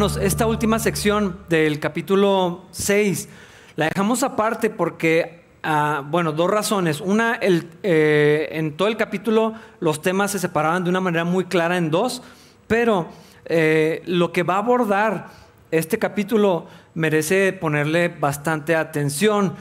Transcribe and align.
Esta 0.00 0.46
última 0.46 0.78
sección 0.78 1.40
del 1.50 1.78
capítulo 1.78 2.64
6 2.70 3.28
la 3.76 3.90
dejamos 3.90 4.22
aparte 4.22 4.70
porque, 4.70 5.42
ah, 5.62 6.02
bueno, 6.06 6.32
dos 6.32 6.50
razones. 6.50 7.02
Una, 7.02 7.34
el, 7.34 7.68
eh, 7.82 8.48
en 8.52 8.78
todo 8.78 8.88
el 8.88 8.96
capítulo 8.96 9.52
los 9.78 10.00
temas 10.00 10.30
se 10.30 10.38
separaban 10.38 10.84
de 10.84 10.90
una 10.90 11.02
manera 11.02 11.24
muy 11.24 11.44
clara 11.44 11.76
en 11.76 11.90
dos, 11.90 12.22
pero 12.66 13.08
eh, 13.44 14.02
lo 14.06 14.32
que 14.32 14.42
va 14.42 14.54
a 14.54 14.58
abordar 14.58 15.28
este 15.70 15.98
capítulo 15.98 16.66
merece 16.94 17.52
ponerle 17.52 18.08
bastante 18.08 18.76
atención. 18.76 19.54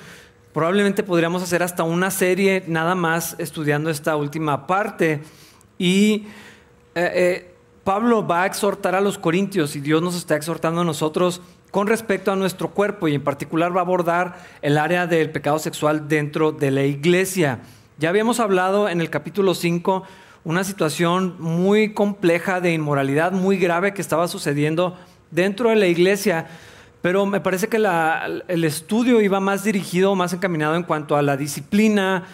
Probablemente 0.53 1.03
podríamos 1.03 1.43
hacer 1.43 1.63
hasta 1.63 1.83
una 1.83 2.11
serie 2.11 2.63
nada 2.65 2.95
más 2.95 3.35
estudiando 3.39 3.89
esta 3.89 4.15
última 4.15 4.67
parte. 4.67 5.21
Y 5.77 6.27
eh, 6.95 7.48
Pablo 7.89 8.27
va 8.27 8.43
a 8.43 8.45
exhortar 8.45 8.93
a 8.93 9.01
los 9.01 9.17
corintios 9.17 9.75
y 9.75 9.79
Dios 9.79 9.99
nos 10.03 10.15
está 10.15 10.35
exhortando 10.35 10.81
a 10.81 10.83
nosotros 10.83 11.41
con 11.71 11.87
respecto 11.87 12.31
a 12.31 12.35
nuestro 12.35 12.69
cuerpo 12.69 13.07
y 13.07 13.15
en 13.15 13.23
particular 13.23 13.75
va 13.75 13.79
a 13.79 13.83
abordar 13.83 14.37
el 14.61 14.77
área 14.77 15.07
del 15.07 15.31
pecado 15.31 15.57
sexual 15.57 16.07
dentro 16.07 16.51
de 16.51 16.69
la 16.69 16.83
iglesia. 16.83 17.61
Ya 17.97 18.09
habíamos 18.09 18.39
hablado 18.39 18.89
en 18.89 19.01
el 19.01 19.09
capítulo 19.09 19.55
5 19.55 20.03
una 20.43 20.63
situación 20.63 21.37
muy 21.39 21.95
compleja 21.95 22.61
de 22.61 22.73
inmoralidad, 22.73 23.31
muy 23.31 23.57
grave 23.57 23.95
que 23.95 24.03
estaba 24.03 24.27
sucediendo 24.27 24.95
dentro 25.31 25.71
de 25.71 25.75
la 25.77 25.87
iglesia, 25.87 26.45
pero 27.01 27.25
me 27.25 27.41
parece 27.41 27.69
que 27.69 27.77
el 27.77 28.65
estudio 28.65 29.19
iba 29.19 29.39
más 29.39 29.63
dirigido, 29.63 30.13
más 30.13 30.31
encaminado 30.31 30.75
en 30.75 30.83
cuanto 30.83 31.15
a 31.15 31.23
la 31.23 31.37
disciplina 31.37 32.25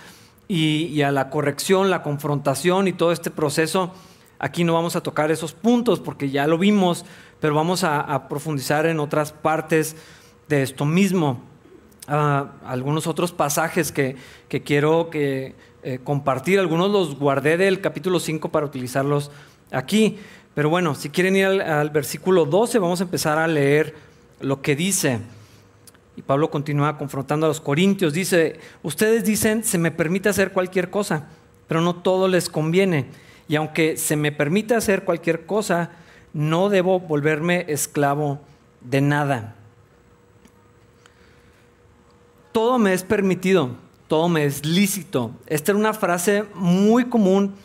y, 0.50 0.88
y 0.88 1.02
a 1.02 1.14
la 1.14 1.30
corrección, 1.30 1.90
la 1.90 2.04
confrontación 2.04 2.90
y 2.90 2.92
todo 2.92 3.14
este 3.14 3.32
proceso 3.32 3.94
Aquí 4.38 4.64
no 4.64 4.74
vamos 4.74 4.96
a 4.96 5.02
tocar 5.02 5.32
esos 5.32 5.54
puntos 5.54 6.00
porque 6.00 6.30
ya 6.30 6.46
lo 6.48 6.58
vimos, 6.58 7.06
pero 7.40 7.56
vamos 7.56 7.84
a, 7.84 8.28
profundizar 8.28 8.86
en 8.86 9.00
otras 9.00 9.32
partes 9.32 9.96
de 10.50 10.62
esto 10.62 10.86
mismo. 10.86 11.42
Ah, 12.08 12.52
algunos 12.66 13.08
otros 13.08 13.32
pasajes 13.32 13.92
que, 13.92 14.16
quiero 14.64 15.10
que, 15.10 15.56
eh, 15.84 16.00
compartir, 16.04 16.60
algunos 16.60 16.92
los 16.92 17.18
guardé 17.18 17.58
del 17.58 17.80
capítulo 17.80 18.20
5 18.20 18.50
para 18.50 18.66
utilizarlos 18.66 19.32
aquí. 19.72 20.18
Pero 20.54 20.70
bueno, 20.70 20.96
si 20.96 21.10
quieren 21.10 21.36
ir 21.36 21.46
al 21.46 21.90
versículo 21.90 22.46
12, 22.46 22.80
vamos 22.80 23.00
a 23.02 23.06
empezar 23.06 23.38
a 23.38 23.48
leer 23.48 23.96
lo 24.42 24.62
que 24.62 24.76
dice. 24.76 25.20
Y 26.18 26.22
Pablo 26.22 26.50
continúa 26.50 26.98
confrontando 26.98 27.46
a 27.46 27.50
los 27.50 27.62
corintios. 27.62 28.14
Dice, 28.14 28.60
ustedes 28.84 29.26
dicen, 29.26 29.64
se 29.64 29.78
me 29.78 29.92
permite 29.92 30.30
hacer 30.30 30.52
cualquier 30.52 30.90
cosa, 30.90 31.28
pero 31.68 31.82
no 31.82 31.96
todo 31.96 32.28
les 32.28 32.50
conviene 32.50 33.08
y 33.48 33.56
aunque 33.56 33.98
se 33.98 34.16
me 34.16 34.32
permita 34.32 34.78
hacer 34.78 35.04
cualquier 35.04 35.46
cosa, 35.46 35.92
no 36.34 36.70
debo 36.70 37.00
volverme 37.00 37.66
esclavo 37.68 38.40
de 38.82 39.02
nada. 39.02 39.56
Todo 42.52 42.80
me 42.80 42.94
es 42.94 43.04
permitido, 43.04 43.72
todo 44.08 44.30
me 44.30 44.46
es 44.46 44.66
lícito. 44.66 45.32
Esta 45.48 45.72
era 45.72 45.80
una 45.80 45.94
frase 45.94 46.46
muy 46.56 47.06
común 47.06 47.56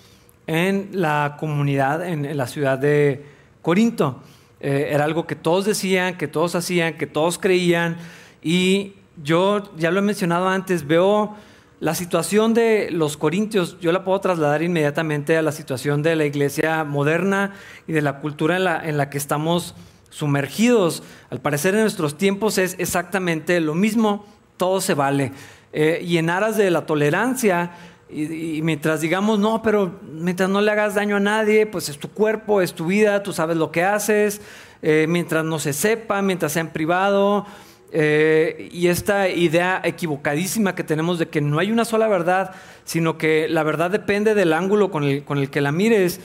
en 0.47 0.91
la 0.93 1.37
comunidad, 1.39 2.07
en, 2.07 2.37
la 2.37 2.47
ciudad 2.47 2.79
de 2.79 3.25
Corinto. 3.63 4.21
Eh, 4.61 4.89
era 4.91 5.05
algo 5.05 5.27
que 5.27 5.37
todos 5.37 5.65
decían, 5.65 6.19
que 6.19 6.29
todos 6.29 6.55
hacían, 6.55 6.99
que 6.99 7.07
todos 7.07 7.39
creían. 7.39 7.97
Y 8.43 8.95
yo, 9.23 9.75
ya 9.77 9.91
lo 9.91 10.01
he 10.01 10.03
mencionado 10.03 10.49
antes, 10.49 10.87
veo 10.87 11.37
la 11.81 11.95
situación 11.95 12.53
de 12.53 12.91
los 12.91 13.17
corintios 13.17 13.79
yo 13.81 13.91
la 13.91 14.05
puedo 14.05 14.21
trasladar 14.21 14.63
inmediatamente 14.63 15.39
a 15.39 15.43
la 15.43 15.51
situación 15.51 16.03
de 16.03 16.15
la 16.15 16.27
iglesia 16.27 16.85
moderna 16.85 17.55
y 17.89 17.93
de 17.93 18.03
la 18.03 18.21
cultura 18.21 18.87
en 18.87 18.99
la, 18.99 19.09
que 19.09 19.17
estamos 19.17 19.75
sumergidos. 20.11 21.03
Al 21.31 21.41
parecer 21.41 21.75
en 21.75 21.81
nuestros 21.81 22.19
tiempos 22.19 22.59
es 22.59 22.77
exactamente 22.79 23.59
lo 23.61 23.75
mismo, 23.75 24.27
todo 24.59 24.83
se 24.83 24.93
vale. 24.93 25.33
Eh, 25.73 26.03
y 26.05 26.19
en 26.19 26.29
aras 26.29 26.59
de 26.59 26.71
la 26.71 26.85
tolerancia, 26.85 27.73
y, 28.11 28.61
mientras 28.63 29.01
digamos, 29.01 29.39
no, 29.39 29.63
pero 29.63 30.01
mientras 30.13 30.51
no 30.51 30.61
le 30.61 30.71
hagas 30.71 30.97
daño 30.97 31.17
a 31.17 31.21
nadie, 31.21 31.65
pues 31.65 31.89
es 31.89 31.99
tu 31.99 32.11
cuerpo, 32.11 32.61
es 32.61 32.75
tu 32.75 32.87
vida, 32.87 33.23
tú 33.23 33.33
sabes 33.33 33.57
lo 33.57 33.71
que 33.71 33.85
haces, 33.85 34.43
eh, 34.83 35.07
mientras 35.09 35.47
no 35.47 35.59
se 35.59 35.73
sepa, 35.73 36.21
mientras 36.21 36.53
sea 36.53 36.61
en 36.61 36.71
privado, 36.71 37.47
eh, 37.93 38.69
y 38.73 38.87
esta 38.87 39.29
idea 39.29 39.81
equivocadísima 39.83 40.75
que 40.75 40.85
tenemos 40.85 41.19
de 41.19 41.29
que 41.29 41.41
no 41.41 41.59
hay 41.59 41.73
una 41.73 41.85
sola 41.85 42.07
verdad, 42.07 42.53
sino 42.85 43.19
que 43.19 43.49
la 43.49 43.63
verdad 43.63 43.91
depende 43.91 44.35
del 44.35 44.53
ángulo 44.53 44.91
con 44.91 45.05
el, 45.05 45.25
con 45.25 45.39
el 45.39 45.51
que 45.51 45.61
la 45.61 45.73
mires, 45.73 46.21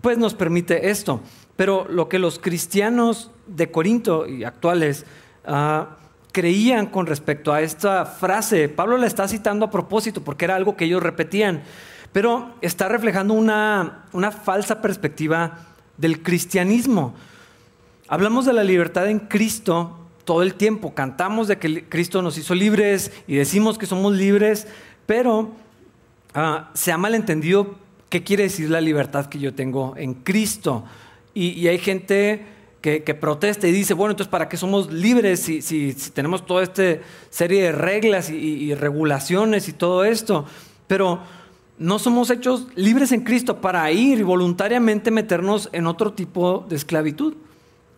pues 0.00 0.18
nos 0.18 0.34
permite 0.34 0.90
esto. 0.90 1.20
Pero 1.56 1.86
lo 1.88 2.08
que 2.08 2.18
los 2.18 2.38
cristianos 2.38 3.30
de 3.46 3.70
Corinto 3.70 4.26
y 4.26 4.44
actuales 4.44 5.04
ah, 5.44 5.96
creían 6.32 6.86
con 6.86 7.06
respecto 7.06 7.52
a 7.52 7.60
esta 7.60 8.06
frase, 8.06 8.68
Pablo 8.68 8.96
la 8.96 9.06
está 9.06 9.26
citando 9.26 9.66
a 9.66 9.70
propósito 9.70 10.22
porque 10.22 10.44
era 10.44 10.56
algo 10.56 10.76
que 10.76 10.84
ellos 10.84 11.02
repetían, 11.02 11.62
pero 12.12 12.54
está 12.60 12.88
reflejando 12.88 13.34
una, 13.34 14.04
una 14.12 14.30
falsa 14.30 14.80
perspectiva 14.80 15.58
del 15.96 16.22
cristianismo. 16.22 17.14
Hablamos 18.08 18.46
de 18.46 18.52
la 18.52 18.64
libertad 18.64 19.08
en 19.08 19.18
Cristo 19.18 19.99
todo 20.30 20.42
el 20.42 20.54
tiempo. 20.54 20.94
Cantamos 20.94 21.48
de 21.48 21.58
que 21.58 21.88
Cristo 21.88 22.22
nos 22.22 22.38
hizo 22.38 22.54
libres 22.54 23.10
y 23.26 23.34
decimos 23.34 23.78
que 23.78 23.86
somos 23.86 24.12
libres, 24.14 24.68
pero 25.04 25.50
ah, 26.34 26.70
se 26.72 26.92
ha 26.92 26.96
malentendido 26.96 27.74
qué 28.08 28.22
quiere 28.22 28.44
decir 28.44 28.70
la 28.70 28.80
libertad 28.80 29.26
que 29.26 29.40
yo 29.40 29.54
tengo 29.54 29.94
en 29.96 30.14
Cristo. 30.14 30.84
Y, 31.34 31.66
hay 31.66 31.78
gente 31.78 32.46
que, 32.80 33.00
protesta 33.20 33.66
y 33.66 33.72
dice, 33.72 33.92
bueno, 33.92 34.12
entonces 34.12 34.30
¿para 34.30 34.48
qué 34.48 34.56
somos 34.56 34.92
libres 34.92 35.40
si, 35.40 35.96
tenemos 36.14 36.46
toda 36.46 36.62
esta 36.62 36.98
serie 37.30 37.64
de 37.64 37.72
reglas 37.72 38.30
y 38.30 38.72
regulaciones 38.76 39.68
y 39.68 39.72
todo 39.72 40.04
esto? 40.04 40.46
Pero 40.86 41.18
no 41.76 41.98
somos 41.98 42.30
hechos 42.30 42.68
libres 42.76 43.10
en 43.10 43.22
Cristo 43.22 43.60
para 43.60 43.90
ir 43.90 44.20
y 44.20 44.22
voluntariamente 44.22 45.10
meternos 45.10 45.68
en 45.72 45.88
otro 45.88 46.12
tipo 46.12 46.64
de 46.68 46.76
esclavitud 46.76 47.34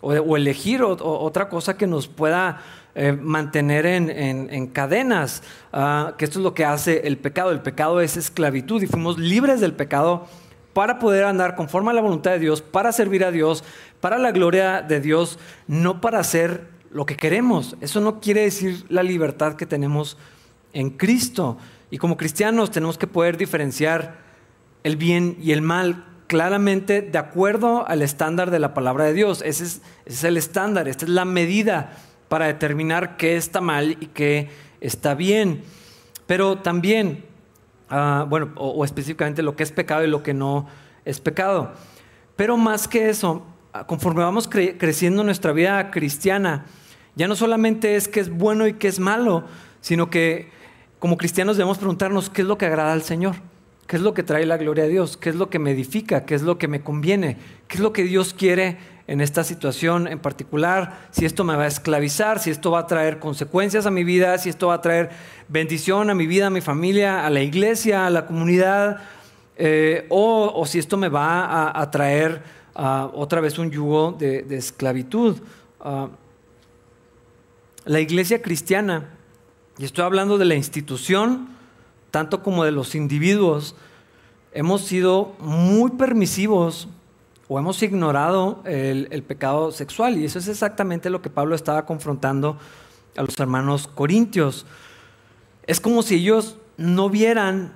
o, 0.03 0.37
elegir 0.37 0.83
otra 0.83 1.49
cosa 1.49 1.77
que 1.77 1.87
nos 1.87 2.09
pueda 2.09 2.61
eh, 2.95 3.13
mantener 3.13 3.87
en, 3.87 4.67
cadenas, 4.67 5.43
ah, 5.73 6.15
que 6.19 6.27
esto 6.27 6.41
es 6.41 6.43
lo 6.43 6.53
que 6.53 6.65
hace 6.65 7.07
el 7.07 7.17
pecado. 7.17 7.53
El 7.53 7.63
pecado 7.63 8.01
es 8.01 8.17
esclavitud 8.17 8.83
y 8.83 8.87
fuimos 8.87 9.19
libres 9.19 9.61
del 9.61 9.73
pecado 9.73 10.27
para 10.75 10.99
poder 10.99 11.25
andar 11.25 11.55
conforme 11.55 11.91
a 11.91 11.95
la 11.95 12.01
voluntad 12.01 12.33
de 12.33 12.41
Dios, 12.41 12.61
para 12.61 12.93
servir 12.93 13.25
a 13.25 13.31
Dios, 13.31 13.65
para 14.01 14.19
la 14.19 14.33
gloria 14.33 14.83
de 14.83 15.01
Dios, 15.01 15.39
no 15.67 16.01
para 16.01 16.19
hacer 16.19 16.69
lo 16.91 17.07
que 17.07 17.17
queremos. 17.17 17.77
Eso 17.81 18.01
no 18.01 18.21
quiere 18.21 18.43
decir 18.43 18.85
la 18.89 19.03
libertad 19.03 19.55
que 19.55 19.67
tenemos 19.67 20.19
en 20.73 20.91
Cristo. 20.91 21.59
Y 21.91 21.99
como 21.99 22.17
cristianos 22.17 22.71
tenemos 22.71 22.99
que 22.99 23.07
poder 23.07 23.37
diferenciar 23.37 24.17
el 24.83 24.97
bien 24.97 25.37
y 25.41 25.53
el 25.53 25.63
mal 25.63 26.12
claramente 26.27 27.03
de 27.03 27.19
acuerdo 27.19 27.87
al 27.87 28.03
estándar 28.03 28.51
de 28.51 28.59
la 28.59 28.75
palabra 28.75 29.05
de 29.05 29.13
Dios. 29.13 29.43
Ese 29.45 29.81
es, 30.07 30.25
el 30.25 30.37
estándar, 30.37 30.89
esta 30.89 31.05
es 31.05 31.11
la 31.11 31.25
medida 31.25 31.93
para 32.29 32.47
determinar 32.47 33.17
qué 33.17 33.37
está 33.37 33.61
mal 33.61 33.97
y 34.01 34.07
qué 34.07 34.51
está 34.81 35.15
bien. 35.15 35.63
Pero 36.27 36.59
también, 36.59 37.25
ah, 37.91 38.27
bueno, 38.29 38.53
o, 38.57 38.85
específicamente 38.85 39.43
lo 39.43 39.57
que 39.57 39.63
es 39.63 39.73
pecado 39.73 40.05
y 40.05 40.09
lo 40.09 40.23
que 40.23 40.35
no 40.35 40.67
es 41.05 41.21
pecado. 41.21 41.73
Pero 42.37 42.57
más 42.57 42.89
que 42.89 43.11
eso, 43.11 43.45
ah, 43.73 43.87
conforme 43.87 44.23
vamos 44.23 44.49
creciendo 44.49 45.25
nuestra 45.25 45.53
vida 45.53 45.91
cristiana, 45.91 46.65
ya 47.15 47.29
no 47.29 47.37
solamente 47.37 47.97
es 47.97 48.09
que 48.09 48.21
es 48.21 48.31
bueno 48.31 48.67
y 48.67 48.75
que 48.75 48.89
es 48.89 48.99
malo, 48.99 49.45
sino 49.81 50.09
que 50.09 50.51
como 50.99 51.17
cristianos 51.17 51.57
debemos 51.57 51.79
preguntarnos 51.79 52.31
qué 52.31 52.43
es 52.43 52.49
lo 52.49 52.57
que 52.57 52.67
agrada 52.67 52.93
al 52.93 53.03
Señor. 53.03 53.35
¿Qué 53.93 53.97
es 53.97 54.03
lo 54.03 54.15
que 54.15 54.23
trae 54.23 54.47
la 54.47 54.57
gloria 54.57 54.85
a 54.85 54.87
Dios? 54.87 55.19
¿Qué 55.19 55.29
es 55.29 55.37
lo 55.37 55.51
que 55.51 55.59
me 55.59 55.73
edifica? 55.73 56.25
¿Qué 56.25 56.35
es 56.35 56.41
lo 56.41 56.57
que 56.57 56.67
me 56.67 56.81
conviene? 56.81 57.37
¿Qué 57.69 57.77
es 57.77 57.83
lo 57.83 57.93
que 57.93 58.05
Dios 58.05 58.33
quiere 58.33 58.79
en 59.07 59.21
esta 59.21 59.45
situación 59.45 60.09
en 60.09 60.19
particular? 60.19 61.09
Si 61.11 61.27
esto 61.27 61.45
me 61.45 61.57
va 61.57 61.65
a 61.65 61.67
esclavizar, 61.67 62.39
si 62.39 62.49
esto 62.49 62.71
va 62.71 62.79
a 62.79 62.87
traer 62.87 63.19
consecuencias 63.19 63.85
a 63.85 63.91
mi 63.91 64.03
vida, 64.03 64.39
si 64.39 64.49
esto 64.49 64.69
va 64.69 64.77
a 64.77 64.81
traer 64.81 65.11
bendición 65.47 66.09
a 66.09 66.15
mi 66.15 66.27
vida, 66.27 66.47
a 66.47 66.51
mi 66.51 66.63
familia, 66.63 67.27
a 67.27 67.29
la 67.29 67.43
iglesia, 67.43 68.07
a 68.07 68.09
la 68.09 68.25
comunidad, 68.25 69.03
eh, 69.59 70.07
o, 70.09 70.65
si 70.65 70.79
esto 70.79 70.97
me 70.97 71.11
va 71.11 71.79
a, 71.79 71.91
traer 71.91 72.43
otra 72.73 73.43
vez 73.43 73.59
un 73.59 73.71
yugo 73.71 74.13
de, 74.13 74.47
esclavitud. 74.57 75.37
Ah, 75.83 76.09
la 77.85 78.01
iglesia 78.01 78.41
cristiana, 78.41 79.11
y 79.77 79.85
estoy 79.85 80.05
hablando 80.05 80.39
de 80.39 80.47
la 80.47 80.55
institución, 80.55 81.52
tanto 82.13 82.43
como 82.43 82.63
de 82.63 82.71
los 82.71 82.95
individuos, 82.95 83.75
hemos 84.53 84.83
sido 84.83 85.35
muy 85.41 85.93
permisivos 85.93 86.87
o 87.49 87.59
hemos 87.59 87.83
ignorado 87.83 88.63
el, 88.65 89.25
pecado 89.25 89.73
sexual. 89.73 90.19
Y 90.19 90.27
eso 90.27 90.39
es 90.39 90.47
exactamente 90.47 91.11
lo 91.11 91.23
que 91.23 91.31
Pablo 91.31 91.55
estaba 91.57 91.87
confrontando 91.87 92.59
a 93.17 93.23
los 93.23 93.39
hermanos 93.41 93.89
corintios. 93.89 94.67
Es 95.67 95.81
como 95.81 96.03
si 96.03 96.17
ellos 96.17 96.59
no 96.77 97.09
vieran 97.09 97.73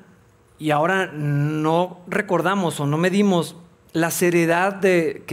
y 0.59 0.71
ahora 0.71 1.06
no 1.06 2.00
recordamos 2.06 2.79
o 2.79 2.87
no 2.87 2.99
medimos 2.99 3.56
la 3.94 4.11
seriedad 4.11 4.75
de, 4.75 5.25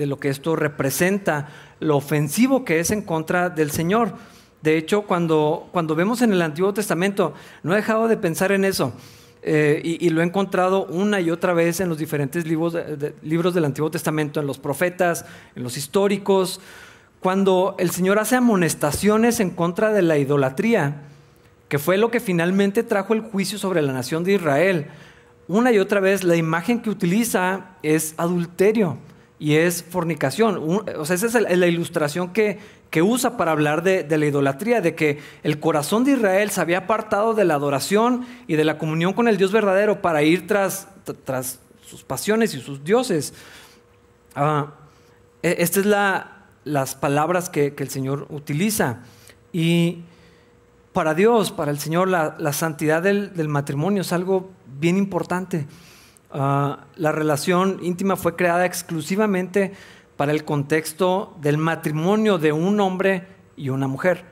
lo 0.00 0.18
que 0.18 0.28
esto 0.28 0.56
representa, 0.56 1.48
lo 1.78 1.96
ofensivo 1.96 2.64
que 2.64 2.80
es 2.80 2.90
en 2.90 3.02
contra 3.02 3.48
del 3.48 3.70
Señor. 3.70 4.14
De 4.62 4.76
hecho, 4.76 5.02
cuando, 5.02 5.68
cuando 5.72 5.94
vemos 5.94 6.20
en 6.22 6.32
el 6.32 6.42
Antiguo 6.42 6.74
Testamento, 6.74 7.34
no 7.62 7.72
he 7.72 7.76
dejado 7.76 8.08
de 8.08 8.16
pensar 8.16 8.52
en 8.52 8.64
eso. 8.64 8.92
Eh, 9.42 9.80
y, 9.82 10.10
lo 10.10 10.20
he 10.20 10.24
encontrado 10.24 10.84
una 10.84 11.18
y 11.20 11.30
otra 11.30 11.54
vez 11.54 11.80
en 11.80 11.88
los 11.88 11.96
diferentes 11.96 12.46
libros, 12.46 12.76
libros 13.22 13.54
del 13.54 13.64
Antiguo 13.64 13.90
Testamento, 13.90 14.38
en 14.38 14.46
los 14.46 14.58
profetas, 14.58 15.24
en 15.56 15.62
los 15.62 15.78
históricos, 15.78 16.60
cuando 17.20 17.74
el 17.78 17.90
Señor 17.90 18.18
hace 18.18 18.36
amonestaciones 18.36 19.40
en 19.40 19.50
contra 19.50 19.92
de 19.92 20.02
la 20.02 20.18
idolatría, 20.18 21.02
que 21.68 21.78
fue 21.78 21.96
lo 21.96 22.10
que 22.10 22.20
finalmente 22.20 22.82
trajo 22.82 23.14
el 23.14 23.20
juicio 23.20 23.58
sobre 23.58 23.80
la 23.80 23.94
nación 23.94 24.24
de 24.24 24.34
Israel. 24.34 24.88
Una 25.48 25.72
y 25.72 25.78
otra 25.78 26.00
vez 26.00 26.22
la 26.22 26.36
imagen 26.36 26.82
que 26.82 26.90
utiliza 26.90 27.76
es 27.82 28.14
adulterio 28.18 28.98
y 29.40 29.56
es 29.56 29.82
fornicación. 29.82 30.84
O 30.96 31.04
sea, 31.04 31.16
esa 31.16 31.26
es 31.26 31.58
la 31.58 31.66
ilustración 31.66 32.32
que, 32.32 32.58
que 32.90 33.02
usa 33.02 33.36
para 33.36 33.52
hablar 33.52 33.82
de, 33.82 34.06
la 34.18 34.26
idolatría, 34.26 34.80
de 34.80 34.94
que 34.94 35.18
el 35.42 35.58
corazón 35.58 36.04
de 36.04 36.12
Israel 36.12 36.50
se 36.50 36.60
había 36.60 36.78
apartado 36.78 37.34
de 37.34 37.46
la 37.46 37.54
adoración 37.54 38.26
y 38.46 38.56
de 38.56 38.64
la 38.64 38.78
comunión 38.78 39.14
con 39.14 39.28
el 39.28 39.38
Dios 39.38 39.50
verdadero 39.50 40.02
para 40.02 40.22
ir 40.22 40.46
tras, 40.46 40.88
tras 41.24 41.60
sus 41.86 42.04
pasiones 42.04 42.54
y 42.54 42.60
sus 42.60 42.84
dioses. 42.84 43.32
Ah, 44.34 44.74
e, 45.42 45.56
estas 45.58 45.86
es 45.86 45.92
las 46.64 46.94
palabras 46.96 47.48
que, 47.48 47.74
el 47.78 47.88
Señor 47.88 48.26
utiliza. 48.28 48.98
Y 49.52 50.02
para 50.92 51.14
Dios, 51.14 51.50
para 51.50 51.70
el 51.70 51.78
Señor, 51.78 52.08
la, 52.08 52.52
santidad 52.52 53.02
del, 53.02 53.48
matrimonio 53.48 54.02
es 54.02 54.12
algo 54.12 54.50
bien 54.78 54.98
importante. 54.98 55.66
Ah, 56.32 56.84
la 56.96 57.12
relación 57.12 57.78
íntima 57.82 58.16
fue 58.16 58.36
creada 58.36 58.66
exclusivamente 58.66 59.72
para 60.16 60.32
el 60.32 60.44
contexto 60.44 61.36
del 61.40 61.58
matrimonio 61.58 62.38
de 62.38 62.52
un 62.52 62.78
hombre 62.80 63.26
y 63.56 63.70
una 63.70 63.88
mujer. 63.88 64.24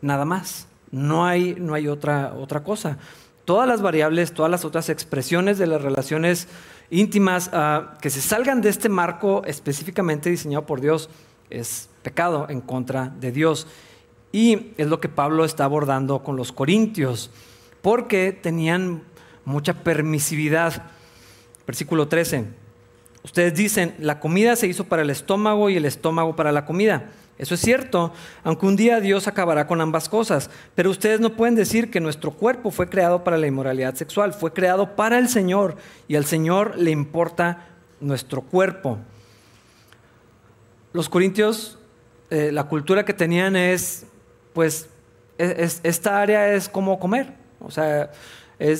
Nada 0.00 0.24
más. 0.24 0.66
No 0.90 1.24
hay, 1.24 1.56
no 1.58 1.74
hay 1.74 1.88
otra, 1.88 2.34
otra 2.34 2.62
cosa. 2.62 2.98
Todas 3.44 3.66
las 3.66 3.80
variables, 3.82 4.34
todas 4.34 4.50
las 4.50 4.64
otras 4.64 4.88
expresiones 4.90 5.58
de 5.58 5.66
las 5.66 5.80
relaciones 5.80 6.48
íntimas 6.90 7.50
ah, 7.52 7.94
que 8.00 8.10
se 8.10 8.20
salgan 8.20 8.60
de 8.60 8.68
este 8.68 8.88
marco 8.88 9.42
específicamente 9.46 10.28
diseñado 10.28 10.66
por 10.66 10.80
Dios 10.80 11.08
es 11.48 11.88
pecado 12.02 12.46
en 12.48 12.60
contra 12.60 13.08
de 13.08 13.32
Dios. 13.32 13.66
Y 14.32 14.72
es 14.78 14.86
lo 14.86 15.00
que 15.00 15.08
Pablo 15.08 15.44
está 15.44 15.64
abordando 15.64 16.22
con 16.22 16.36
los 16.36 16.52
corintios, 16.52 17.30
porque 17.82 18.32
tenían 18.32 19.02
mucha 19.44 19.74
permisividad. 19.82 20.84
Versículo 21.66 22.08
13. 22.08 22.44
Ustedes 23.24 23.54
dicen, 23.54 23.94
la 23.98 24.18
comida 24.18 24.56
se 24.56 24.66
hizo 24.66 24.84
para 24.84 25.02
el 25.02 25.10
estómago 25.10 25.70
y 25.70 25.76
el 25.76 25.84
estómago 25.84 26.34
para 26.34 26.50
la 26.50 26.64
comida. 26.64 27.10
Eso 27.38 27.54
es 27.54 27.60
cierto, 27.60 28.12
aunque 28.44 28.66
un 28.66 28.76
día 28.76 29.00
Dios 29.00 29.26
acabará 29.26 29.66
con 29.66 29.80
ambas 29.80 30.08
cosas. 30.08 30.50
Pero 30.74 30.90
ustedes 30.90 31.20
no 31.20 31.34
pueden 31.34 31.54
decir 31.54 31.90
que 31.90 32.00
nuestro 32.00 32.32
cuerpo 32.32 32.70
fue 32.70 32.88
creado 32.88 33.24
para 33.24 33.38
la 33.38 33.46
inmoralidad 33.46 33.94
sexual, 33.94 34.32
fue 34.32 34.52
creado 34.52 34.96
para 34.96 35.18
el 35.18 35.28
Señor 35.28 35.76
y 36.08 36.16
al 36.16 36.24
Señor 36.24 36.76
le 36.78 36.90
importa 36.90 37.68
nuestro 38.00 38.42
cuerpo. 38.42 38.98
Los 40.92 41.08
corintios, 41.08 41.78
eh, 42.30 42.50
la 42.52 42.64
cultura 42.64 43.04
que 43.04 43.14
tenían 43.14 43.56
es, 43.56 44.04
pues, 44.52 44.88
esta 45.38 46.20
área 46.20 46.52
es 46.52 46.68
como 46.68 46.98
comer. 46.98 47.32
O 47.60 47.70
sea, 47.70 48.10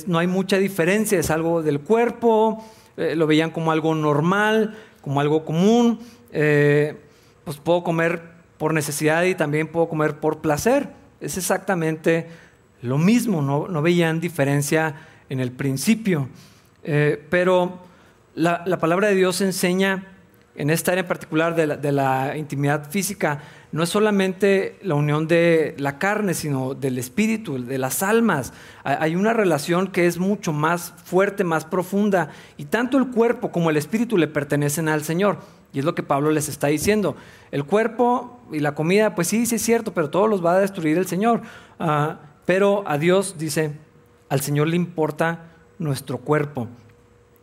no 0.07 0.19
hay 0.19 0.27
mucha 0.27 0.59
diferencia, 0.59 1.19
es 1.19 1.31
algo 1.31 1.63
del 1.63 1.81
cuerpo, 1.81 2.65
eh, 2.97 3.15
lo 3.17 3.27
veían 3.27 3.51
como 3.51 3.73
algo 3.73 3.95
normal, 3.95 4.77
como 5.01 5.21
algo 5.21 5.45
común. 5.45 5.99
Eh, 6.33 6.97
pues 7.45 7.59
puedo 7.59 7.83
comer 7.83 8.23
por 8.59 8.75
necesidad 8.75 9.25
y 9.25 9.35
también 9.35 9.69
puedo 9.69 9.89
comer 9.89 10.21
por 10.21 10.41
placer. 10.41 10.89
Es 11.21 11.37
exactamente 11.37 12.29
lo 12.81 12.99
mismo, 12.99 13.43
no, 13.43 13.83
veían 13.83 14.21
diferencia 14.21 14.95
en 15.29 15.41
el 15.41 15.53
principio. 15.53 16.29
Eh, 16.85 17.25
pero 17.31 17.81
la, 18.35 18.63
la, 18.67 18.79
palabra 18.79 19.09
de 19.09 19.15
Dios 19.15 19.41
enseña 19.41 20.13
en 20.55 20.71
esta 20.71 20.93
área 20.93 21.07
particular 21.07 21.55
de 21.55 21.93
la, 21.93 22.37
intimidad 22.37 22.91
física, 22.91 23.41
no 23.73 23.83
es 23.83 23.89
solamente 23.89 24.79
la 24.83 24.95
unión 24.95 25.27
de 25.27 25.75
la 25.79 25.99
carne, 25.99 26.35
sino 26.35 26.75
del 26.75 26.99
espíritu, 26.99 27.65
de 27.65 27.79
las 27.79 28.03
almas. 28.03 28.53
Hay 28.85 29.17
una 29.17 29.33
relación 29.33 29.89
que 29.89 30.07
es 30.07 30.19
mucho 30.19 30.53
más 30.53 30.93
fuerte, 31.05 31.43
más 31.43 31.65
profunda, 31.65 32.29
y 32.59 32.67
tanto 32.67 32.99
el 32.99 33.09
cuerpo 33.09 33.51
como 33.51 33.71
el 33.71 33.79
espíritu 33.79 34.19
le 34.19 34.29
pertenecen 34.29 34.91
al 34.91 35.05
Señor. 35.05 35.39
Y 35.73 35.79
es 35.79 35.87
lo 35.87 35.95
que 35.95 36.03
Pablo 36.03 36.31
les 36.31 36.51
está 36.51 36.67
diciendo. 36.67 37.17
El 37.51 37.65
cuerpo 37.65 38.41
y 38.53 38.61
la 38.61 38.75
comida, 38.75 39.15
pues 39.15 39.29
sí, 39.29 39.47
sí 39.47 39.55
es 39.55 39.63
cierto, 39.63 39.95
pero 39.95 40.11
todos 40.11 40.29
los 40.29 40.45
va 40.45 40.53
a 40.53 40.61
destruir 40.61 40.99
el 40.99 41.07
Señor. 41.07 41.41
Ah, 41.81 42.19
pero 42.45 42.85
a 42.87 42.99
Dios, 42.99 43.37
dice, 43.39 43.73
al 44.29 44.43
Señor 44.43 44.69
le 44.69 44.77
importa 44.77 45.47
nuestro 45.79 46.19
cuerpo. 46.19 46.69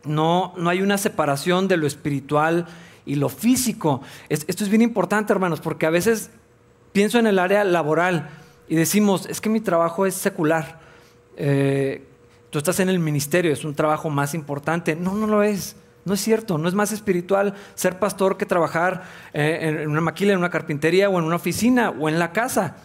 No, 0.04 0.54
no 0.56 0.70
hay 0.70 0.80
una 0.80 0.96
separación 0.96 1.66
de 1.66 1.76
lo 1.76 1.88
espiritual 1.88 2.66
y 3.06 3.16
lo 3.16 3.28
físico. 3.28 4.02
esto 4.28 4.64
es 4.64 4.70
bien 4.70 4.82
importante, 4.82 5.32
hermanos, 5.32 5.60
porque 5.60 5.86
a 5.86 5.90
veces 5.90 6.30
pienso 6.92 7.18
en 7.18 7.26
el 7.26 7.38
área 7.38 7.64
laboral 7.64 8.28
y 8.68 8.76
decimos, 8.76 9.26
es 9.26 9.40
que 9.40 9.48
mi 9.48 9.60
trabajo 9.60 10.06
es 10.06 10.14
secular. 10.14 10.78
Eh, 11.36 12.06
tú 12.50 12.58
estás 12.58 12.80
en 12.80 12.88
el 12.88 12.98
ministerio, 12.98 13.52
es 13.52 13.64
un 13.64 13.74
trabajo 13.74 14.10
más 14.10 14.34
importante. 14.34 14.94
No, 14.94 15.14
no 15.14 15.26
lo 15.26 15.42
es. 15.42 15.76
No 16.04 16.14
es 16.14 16.20
cierto, 16.20 16.56
no 16.56 16.66
es 16.66 16.74
más 16.74 16.92
espiritual 16.92 17.54
ser 17.74 17.98
pastor 17.98 18.36
que 18.36 18.46
trabajar 18.46 19.02
eh, 19.34 19.76
en 19.82 19.90
una 19.90 20.00
maquila, 20.00 20.32
en 20.32 20.38
una 20.38 20.50
carpintería 20.50 21.10
o 21.10 21.18
en 21.18 21.24
una 21.24 21.36
oficina 21.36 21.90
o 21.90 22.08
en 22.08 22.18
la 22.18 22.32
casa. 22.32 22.76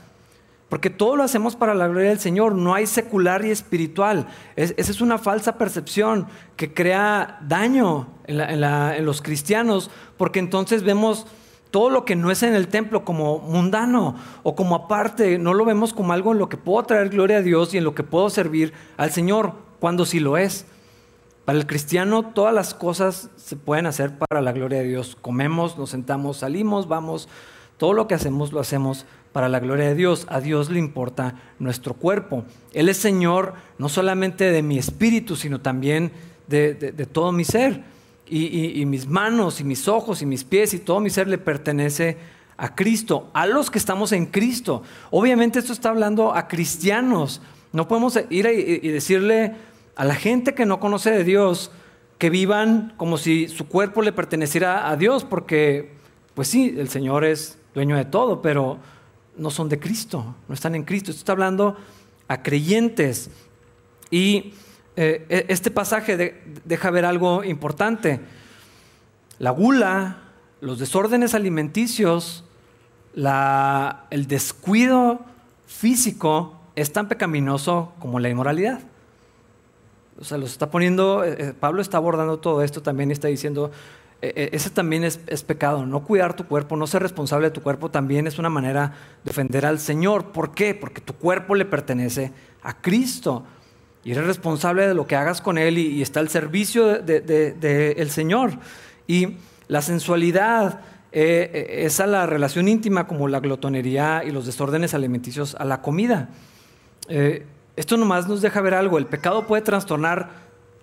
Porque 0.76 0.90
todo 0.90 1.16
lo 1.16 1.24
hacemos 1.24 1.56
para 1.56 1.74
la 1.74 1.88
gloria 1.88 2.10
del 2.10 2.20
Señor, 2.20 2.54
no 2.54 2.74
hay 2.74 2.86
secular 2.86 3.46
y 3.46 3.50
espiritual. 3.50 4.28
esa 4.58 4.74
es 4.76 5.00
una 5.00 5.18
falsa 5.18 5.58
percepción 5.58 6.28
que 6.58 6.74
crea 6.74 7.40
daño 7.48 8.10
en, 8.28 9.06
los 9.06 9.22
cristianos, 9.22 9.90
porque 10.18 10.40
entonces 10.40 10.84
vemos 10.84 11.28
todo 11.72 11.90
lo 11.90 12.04
que 12.04 12.18
no 12.18 12.30
es 12.30 12.44
en 12.44 12.54
el 12.54 12.68
templo 12.68 13.06
como 13.06 13.40
mundano 13.40 14.18
o 14.44 14.54
como 14.58 14.76
aparte, 14.76 15.38
no 15.38 15.54
lo 15.54 15.64
vemos 15.64 15.94
como 15.94 16.12
algo 16.12 16.34
en 16.34 16.40
lo 16.40 16.50
que 16.50 16.58
puedo 16.58 16.84
traer 16.84 17.08
gloria 17.08 17.38
a 17.38 17.42
Dios 17.42 17.74
y 17.74 17.78
en 17.78 17.86
lo 17.86 17.96
que 17.96 18.04
puedo 18.04 18.30
servir 18.30 18.74
al 18.98 19.12
Señor, 19.12 19.54
cuando 19.80 20.06
sí 20.06 20.20
lo 20.20 20.36
es. 20.36 20.66
Para 21.46 21.58
el 21.58 21.68
cristiano 21.68 22.34
todas 22.34 22.54
las 22.54 22.74
cosas 22.74 23.30
se 23.38 23.56
pueden 23.56 23.86
hacer 23.86 24.18
para 24.18 24.42
la 24.42 24.52
gloria 24.52 24.80
de 24.80 24.90
Dios. 24.90 25.16
Comemos, 25.22 25.78
nos 25.78 25.92
sentamos, 25.92 26.36
salimos, 26.36 26.90
vamos, 26.90 27.30
todo 27.78 27.94
lo 27.94 28.08
que 28.08 28.16
hacemos 28.16 28.54
lo 28.54 28.60
hacemos 28.60 29.06
para 29.34 29.50
la 29.50 29.60
gloria 29.60 29.88
de 29.88 29.96
Dios. 29.96 30.26
A 30.30 30.40
Dios 30.40 30.70
le 30.70 30.80
importa 30.80 31.36
nuestro 31.60 31.94
cuerpo. 31.94 32.46
Él 32.74 32.90
es 32.90 32.98
Señor 32.98 33.54
no 33.78 33.90
solamente 33.90 34.52
de 34.52 34.62
mi 34.62 34.78
espíritu, 34.78 35.36
sino 35.36 35.62
también 35.62 36.12
de, 36.48 36.74
todo 37.12 37.32
mi 37.32 37.44
ser. 37.44 37.84
Y, 38.28 38.84
mis 38.86 39.08
manos 39.08 39.60
y 39.60 39.64
mis 39.64 39.88
ojos 39.88 40.22
y 40.22 40.26
mis 40.26 40.44
pies 40.44 40.74
y 40.74 40.80
todo 40.80 41.00
mi 41.00 41.10
ser 41.10 41.28
le 41.28 41.38
pertenece 41.38 42.18
a 42.58 42.74
Cristo, 42.74 43.30
a 43.34 43.46
los 43.46 43.70
que 43.70 43.78
estamos 43.78 44.14
en 44.14 44.28
Cristo. 44.28 44.84
Obviamente 45.12 45.60
esto 45.60 45.74
está 45.74 45.90
hablando 45.90 46.34
a 46.34 46.48
cristianos. 46.48 47.42
No 47.74 47.88
podemos 47.88 48.18
ir 48.30 48.46
y 48.48 48.88
decirle 48.88 49.56
a 49.96 50.06
la 50.06 50.16
gente 50.16 50.54
que 50.54 50.66
no 50.66 50.80
conoce 50.80 51.12
de 51.12 51.24
Dios 51.24 51.72
que 52.18 52.30
vivan 52.30 52.94
como 52.98 53.18
si 53.18 53.48
su 53.48 53.68
cuerpo 53.68 54.02
le 54.02 54.14
perteneciera 54.14 54.90
a 54.90 54.96
Dios, 54.96 55.26
porque 55.26 55.92
pues 56.34 56.48
sí, 56.48 56.76
el 56.78 56.90
Señor 56.90 57.26
es 57.26 57.58
dueño 57.76 57.96
de 57.98 58.06
todo, 58.06 58.42
pero 58.42 58.80
no 59.38 59.52
son 59.52 59.70
de 59.70 59.80
Cristo, 59.80 60.36
no 60.48 60.54
están 60.56 60.74
en 60.74 60.84
Cristo. 60.84 61.12
Esto 61.12 61.20
está 61.20 61.34
hablando 61.34 61.78
a 62.28 62.42
creyentes. 62.42 63.30
Y 64.10 64.54
eh, 64.96 65.26
e, 65.30 65.46
este 65.50 65.70
pasaje 65.70 66.42
deja 66.64 66.90
ver 66.90 67.06
algo 67.06 67.44
importante. 67.44 68.22
La 69.38 69.52
gula, 69.52 70.22
los 70.62 70.80
desórdenes 70.80 71.36
alimenticios, 71.36 72.46
el 73.16 74.28
descuido 74.28 75.20
físico 75.68 76.60
es 76.76 76.92
tan 76.92 77.08
pecaminoso 77.08 77.94
como 78.00 78.20
la 78.20 78.30
inmoralidad. 78.30 78.80
O 80.20 80.24
sea, 80.24 80.38
los 80.38 80.52
está 80.52 80.72
poniendo, 80.72 81.26
eh, 81.26 81.36
eh, 81.38 81.54
Pablo 81.58 81.82
está 81.82 81.98
abordando 81.98 82.40
todo 82.40 82.62
esto 82.62 82.82
también 82.82 83.12
está 83.12 83.28
diciendo, 83.28 83.72
ese 84.22 84.70
también 84.70 85.04
es, 85.04 85.44
pecado. 85.44 85.86
No 85.86 86.04
cuidar 86.04 86.36
tu 86.36 86.46
cuerpo, 86.46 86.76
no 86.76 86.88
ser 86.88 87.04
responsable 87.04 87.48
de 87.48 87.52
tu 87.52 87.62
cuerpo 87.62 87.92
también 87.92 88.26
es 88.26 88.40
una 88.40 88.50
manera 88.50 88.94
de 89.24 89.32
ofender 89.32 89.66
al 89.66 89.80
Señor. 89.80 90.32
¿Por 90.32 90.54
qué? 90.56 90.74
Porque 90.74 91.02
tu 91.02 91.14
cuerpo 91.14 91.54
le 91.54 91.66
pertenece 91.66 92.32
a 92.64 92.82
Cristo. 92.82 93.44
Y 94.04 94.12
eres 94.12 94.28
responsable 94.28 94.88
de 94.88 94.94
lo 94.94 95.08
que 95.08 95.16
hagas 95.16 95.42
con 95.42 95.58
Él 95.58 95.78
y, 95.80 96.02
está 96.02 96.20
al 96.20 96.30
servicio 96.30 97.00
del 97.00 97.26
de, 97.60 98.08
Señor. 98.10 98.52
Y 99.08 99.38
la 99.68 99.82
sensualidad 99.82 100.80
eh, 101.12 101.50
eh, 101.54 101.86
es 101.86 102.00
a 102.00 102.06
la 102.06 102.26
relación 102.28 102.68
íntima 102.68 103.08
como 103.08 103.28
la 103.28 103.40
glotonería 103.40 104.24
y 104.24 104.32
los 104.32 104.46
desórdenes 104.46 104.94
alimenticios 104.94 105.56
a 105.56 105.66
la 105.66 105.82
comida. 105.82 106.30
Eh, 107.10 107.46
esto 107.76 107.98
nomás 107.98 108.28
nos 108.28 108.42
deja 108.42 108.62
ver 108.62 108.76
algo. 108.76 108.98
El 108.98 109.08
pecado 109.08 109.48
puede 109.48 109.64
trastornar 109.64 110.30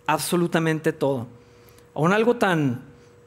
absolutamente 0.06 0.92
todo. 0.92 1.28
Aún 1.94 2.12
algo 2.12 2.36
tan 2.36 2.82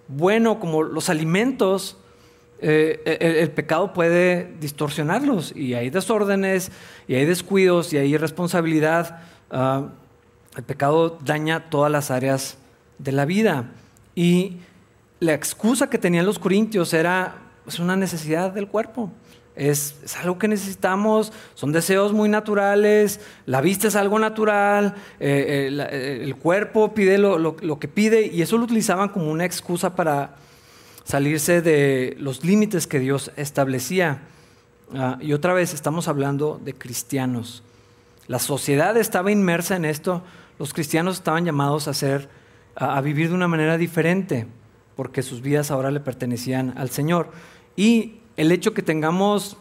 bueno 0.08 0.60
como 0.60 0.84
los 0.84 1.10
alimentos, 1.10 1.98
eh, 2.60 3.18
el, 3.20 3.52
pecado 3.52 3.94
puede 3.94 4.54
distorsionarlos 4.60 5.56
y 5.56 5.74
hay 5.74 5.90
desórdenes 5.90 6.72
y 7.08 7.16
hay 7.16 7.26
descuidos 7.26 7.94
y 7.94 7.98
hay 7.98 8.14
irresponsabilidad. 8.14 9.20
Ah, 9.52 9.90
el 10.56 10.64
pecado 10.64 11.18
daña 11.24 11.70
todas 11.70 11.92
las 11.92 12.12
áreas 12.12 12.58
de 12.98 13.12
la 13.12 13.26
vida. 13.26 13.72
Y 14.16 14.58
la 15.20 15.34
excusa 15.34 15.90
que 15.90 15.98
tenían 15.98 16.26
los 16.26 16.40
corintios 16.40 16.94
era 16.94 17.36
es 17.68 17.80
una 17.80 17.96
necesidad 17.96 18.52
del 18.52 18.68
cuerpo. 18.68 19.12
Es, 19.56 19.96
algo 20.22 20.38
que 20.38 20.50
necesitamos, 20.50 21.32
son 21.54 21.72
deseos 21.72 22.12
muy 22.12 22.28
naturales, 22.28 23.22
la 23.46 23.62
vista 23.62 23.88
es 23.88 23.96
algo 23.96 24.20
natural, 24.20 24.96
eh, 25.20 25.70
eh, 25.70 25.88
eh, 25.92 26.20
el 26.24 26.36
cuerpo 26.36 26.94
pide 26.94 27.18
lo, 27.18 27.80
que 27.80 27.88
pide 27.88 28.28
y 28.28 28.42
eso 28.42 28.58
lo 28.58 28.66
utilizaban 28.66 29.10
como 29.10 29.32
una 29.32 29.46
excusa 29.46 29.96
para 29.96 30.36
salirse 31.06 31.62
de 31.62 32.18
los 32.20 32.44
límites 32.44 32.86
que 32.86 33.00
Dios 33.00 33.32
establecía. 33.38 34.24
Ah, 34.94 35.18
y 35.22 35.32
otra 35.32 35.54
vez 35.54 35.74
estamos 35.74 36.10
hablando 36.10 36.60
de 36.64 36.74
cristianos. 36.74 37.64
La 38.28 38.40
sociedad 38.40 38.98
estaba 38.98 39.32
inmersa 39.32 39.78
en 39.78 39.86
esto, 39.86 40.22
los 40.60 40.74
cristianos 40.74 41.16
estaban 41.16 41.46
llamados 41.46 41.88
a, 41.88 41.94
ser, 41.94 42.28
a 42.76 43.00
vivir 43.00 43.30
de 43.30 43.36
una 43.36 43.48
manera 43.48 43.78
diferente, 43.78 44.48
porque 44.98 45.22
sus 45.22 45.42
vidas 45.42 45.72
ahora 45.72 45.92
le 45.92 46.02
pertenecían 46.02 46.74
al 46.78 46.90
Señor. 46.90 47.32
Y 47.78 48.20
el 48.38 48.52
hecho 48.52 48.74
que 48.74 48.82
tengamos 48.82 49.58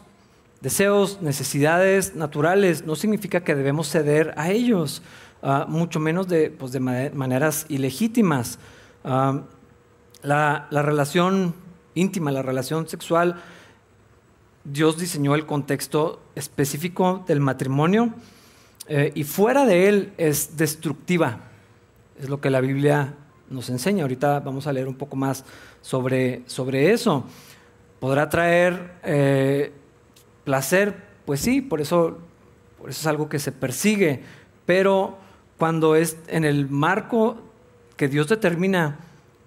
deseos, 0.61 1.21
necesidades 1.21 2.15
naturales, 2.15 2.85
no 2.85 2.95
significa 2.95 3.43
que 3.43 3.55
debemos 3.55 3.89
ceder 3.89 4.33
a 4.37 4.51
ellos, 4.51 5.01
ah, 5.41 5.65
mucho 5.69 5.99
menos 5.99 6.27
de, 6.27 6.49
pues, 6.49 6.71
de 6.71 6.79
maneras 6.79 7.65
ilegítimas. 7.69 8.59
Ah, 9.03 9.41
la, 10.23 10.67
relación 10.71 11.53
íntima, 11.93 12.31
la 12.31 12.41
relación 12.41 12.87
sexual, 12.87 13.41
Dios 14.63 14.97
diseñó 14.97 15.35
el 15.35 15.45
contexto 15.45 16.19
específico 16.33 17.23
del 17.27 17.39
matrimonio 17.39 18.09
eh, 18.87 19.11
y 19.13 19.23
fuera 19.23 19.65
de 19.65 19.87
él 19.87 20.13
es 20.17 20.57
destructiva. 20.57 21.41
Es 22.19 22.29
lo 22.29 22.41
que 22.41 22.49
la 22.49 22.59
Biblia 22.59 23.13
nos 23.49 23.69
enseña. 23.69 24.03
Ahorita 24.03 24.39
vamos 24.39 24.65
a 24.65 24.73
leer 24.73 24.87
un 24.87 24.95
poco 24.95 25.15
más 25.15 25.45
sobre, 25.81 26.41
sobre 26.47 26.91
eso 26.91 27.25
podrá 28.05 28.29
traer 28.29 28.91
eh, 29.03 29.71
placer, 30.43 30.95
pues 31.25 31.39
sí, 31.39 31.59
por 31.59 31.81
eso, 31.81 32.19
por 32.77 32.91
eso 32.91 32.99
es 33.01 33.07
algo 33.07 33.29
que 33.29 33.39
se 33.39 33.51
persigue, 33.51 34.21
pero 34.67 35.17
cuando 35.57 35.95
es 35.95 36.15
en 36.27 36.45
el 36.45 36.69
marco 36.69 37.37
que 37.97 38.07
Dios 38.07 38.27
determina, 38.27 38.99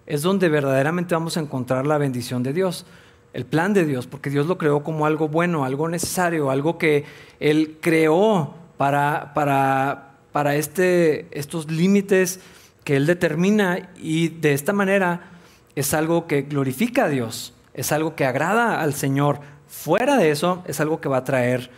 es 0.07 0.23
donde 0.23 0.49
verdaderamente 0.49 1.15
vamos 1.15 1.37
a 1.37 1.41
encontrar 1.41 1.87
la 1.87 1.99
bendición 1.99 2.43
de 2.43 2.53
Dios, 2.53 2.85
el 3.33 3.47
plan 3.47 3.75
de 3.75 3.85
Dios, 3.85 4.09
porque 4.09 4.29
Dios 4.29 4.49
lo 4.49 4.59
creó 4.59 4.83
como 4.83 5.07
algo 5.07 5.29
bueno, 5.29 5.65
algo 5.65 5.88
necesario, 5.88 6.50
algo 6.50 6.79
que 6.79 7.05
Él 7.38 7.79
creó 7.81 8.57
para, 8.77 9.35
para, 9.35 10.15
para 10.33 10.57
este, 10.57 11.29
estos 11.31 11.71
límites 11.71 12.41
que 12.83 12.97
Él 12.97 13.07
determina 13.07 13.91
y 13.97 14.31
de 14.31 14.53
esta 14.53 14.73
manera 14.73 15.31
es 15.77 15.95
algo 15.95 16.27
que 16.27 16.43
glorifica 16.43 17.05
a 17.05 17.09
Dios 17.09 17.55
es 17.78 17.92
algo 17.92 18.16
que 18.16 18.26
agrada 18.26 18.80
al 18.80 18.92
Señor. 18.92 19.38
Fuera 19.68 20.16
de 20.16 20.32
eso, 20.32 20.64
es 20.66 20.80
algo 20.80 21.00
que 21.00 21.08
va 21.08 21.18
a 21.18 21.25
traer 21.25 21.70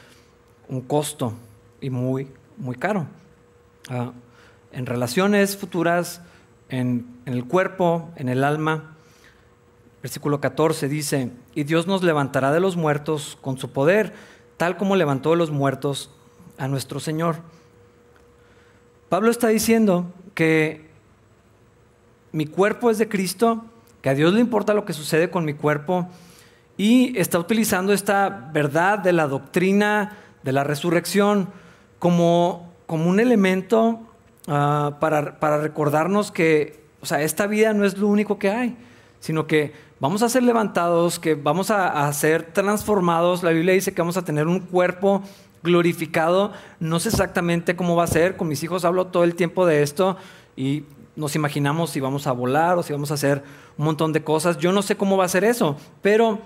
un 0.67 0.81
costo 0.81 1.35
y 1.79 1.91
muy, 1.91 2.29
muy 2.57 2.75
caro. 2.77 3.07
Ah, 3.91 4.13
en 4.73 4.87
relaciones 4.87 5.59
futuras, 5.59 6.23
en, 6.71 7.07
en 7.27 7.35
el 7.35 7.45
cuerpo, 7.45 8.09
en 8.17 8.31
el 8.31 8.45
alma. 8.45 8.97
Versículo 10.01 10.41
14 10.41 10.89
dice, 10.89 11.33
y 11.55 11.65
Dios 11.65 11.87
nos 11.87 12.03
levantará 12.03 12.51
de 12.51 12.61
los 12.61 12.77
muertos 12.77 13.37
con 13.43 13.59
su 13.59 13.71
poder, 13.71 14.15
tal 14.57 14.79
como 14.79 14.97
levantó 14.97 15.33
de 15.33 15.37
los 15.37 15.51
muertos 15.51 16.09
a 16.57 16.67
nuestro 16.67 16.99
Señor. 17.01 17.37
Pablo 19.11 19.31
está 19.31 19.49
diciendo 19.49 20.11
que 20.35 20.89
mi 22.33 22.47
cuerpo 22.47 22.91
es 22.91 22.97
de 22.97 23.09
Cristo 23.11 23.67
que 24.03 24.09
a 24.09 24.15
Dios 24.15 24.33
le 24.33 24.41
importa 24.41 24.75
lo 24.75 24.85
que 24.85 24.93
sucede 24.93 25.31
con 25.31 25.45
mi 25.45 25.55
cuerpo 25.55 26.09
y 26.77 27.19
está 27.19 27.39
utilizando 27.39 27.93
esta 27.93 28.51
verdad 28.53 28.99
de 28.99 29.13
la 29.13 29.27
doctrina 29.27 30.17
de 30.43 30.53
la 30.53 30.65
resurrección 30.65 31.49
como, 31.99 32.73
como 32.87 33.09
un 33.09 33.21
elemento 33.21 34.01
ah, 34.49 34.97
para, 35.01 35.59
recordarnos 35.59 36.31
que 36.31 36.81
o 37.03 37.07
sea, 37.07 37.23
esta 37.23 37.47
vida 37.47 37.73
no 37.73 37.85
es 37.85 37.99
lo 37.99 38.09
único 38.09 38.39
que 38.39 38.51
hay, 38.51 38.77
sino 39.21 39.47
que 39.47 39.73
vamos 40.01 40.23
a 40.23 40.29
ser 40.29 40.43
levantados, 40.43 41.19
que 41.19 41.35
vamos 41.35 41.71
a, 41.71 42.07
a 42.07 42.13
ser 42.13 42.53
transformados. 42.53 43.43
La 43.43 43.51
Biblia 43.51 43.73
dice 43.73 43.93
que 43.93 44.03
vamos 44.03 44.19
a 44.19 44.25
tener 44.25 44.47
un 44.47 44.61
cuerpo 44.61 45.23
glorificado. 45.63 46.53
No 46.79 47.01
sé 47.01 47.09
exactamente 47.09 47.75
cómo 47.75 47.97
va 47.97 48.05
a 48.05 48.07
ser. 48.07 48.37
Con 48.37 48.49
mis 48.49 48.63
hijos 48.63 48.85
hablo 48.85 49.07
todo 49.07 49.25
el 49.25 49.35
tiempo 49.35 49.65
de 49.65 49.83
esto 49.83 50.17
y 50.57 50.85
nos 51.17 51.35
imaginamos 51.35 51.91
si 51.91 52.01
vamos 52.01 52.27
a 52.27 52.33
volar 52.33 52.79
o 52.79 52.83
si 52.83 52.93
vamos 52.93 53.11
a 53.11 53.15
hacer 53.15 53.43
un 53.77 53.85
montón 53.85 54.13
de 54.13 54.23
cosas. 54.23 54.59
Yo 54.59 54.73
no 54.73 54.83
sé 54.83 54.97
cómo 54.97 55.17
va 55.17 55.25
a 55.25 55.29
ser 55.29 55.45
eso, 55.45 55.77
pero 56.03 56.41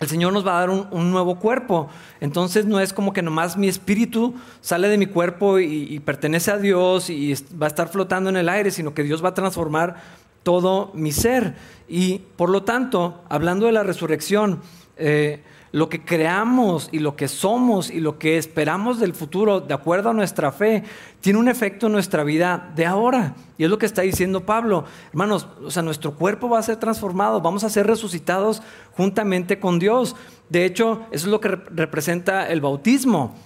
el 0.00 0.08
Señor 0.08 0.32
nos 0.32 0.46
va 0.46 0.56
a 0.56 0.60
dar 0.60 0.70
un, 0.70 1.10
nuevo 1.10 1.38
cuerpo. 1.38 1.88
Entonces 2.20 2.64
no 2.64 2.80
es 2.80 2.92
como 2.92 3.12
que 3.12 3.22
nomás 3.22 3.56
mi 3.56 3.68
espíritu 3.68 4.34
sale 4.62 4.88
de 4.88 4.96
mi 4.96 5.06
cuerpo 5.06 5.58
y, 5.58 6.00
pertenece 6.00 6.50
a 6.50 6.56
Dios 6.56 7.10
y 7.10 7.34
va 7.60 7.66
a 7.66 7.68
estar 7.68 7.88
flotando 7.88 8.30
en 8.30 8.36
el 8.36 8.48
aire, 8.48 8.70
sino 8.70 8.94
que 8.94 9.02
Dios 9.02 9.22
va 9.22 9.30
a 9.30 9.34
transformar 9.34 9.96
todo 10.42 10.90
mi 10.94 11.12
ser. 11.12 11.54
Y 11.86 12.20
por 12.36 12.48
lo 12.48 12.62
tanto, 12.62 13.22
hablando 13.28 13.66
de 13.66 13.72
la 13.72 13.82
resurrección, 13.82 14.60
eh, 14.96 15.42
lo 15.72 15.88
que 15.88 16.04
creamos 16.04 16.88
y 16.90 16.98
lo 16.98 17.14
que 17.14 17.28
somos 17.28 17.90
y 17.90 18.00
lo 18.00 18.18
que 18.18 18.38
esperamos 18.38 18.98
del 18.98 19.14
futuro, 19.14 19.60
de 19.60 19.74
acuerdo 19.74 20.10
a 20.10 20.12
nuestra 20.12 20.50
fe, 20.50 20.82
tiene 21.20 21.38
un 21.38 21.48
efecto 21.48 21.86
en 21.86 21.92
nuestra 21.92 22.24
vida 22.24 22.72
de 22.74 22.86
ahora. 22.86 23.34
Y 23.56 23.64
es 23.64 23.70
lo 23.70 23.78
que 23.78 23.86
está 23.86 24.02
diciendo 24.02 24.44
Pablo. 24.44 24.84
Hermanos, 25.10 25.46
o 25.64 25.70
sea, 25.70 25.82
nuestro 25.82 26.14
cuerpo 26.14 26.48
va 26.48 26.58
a 26.58 26.62
ser 26.62 26.76
transformado, 26.76 27.40
vamos 27.40 27.62
a 27.62 27.70
ser 27.70 27.86
resucitados 27.86 28.62
juntamente 28.96 29.60
con 29.60 29.78
Dios. 29.78 30.16
De 30.48 30.64
hecho, 30.64 31.02
eso 31.12 31.26
es 31.26 31.30
lo 31.30 31.40
que 31.40 31.48
representa 31.48 32.48
el 32.48 32.60
bautismo. 32.60 33.36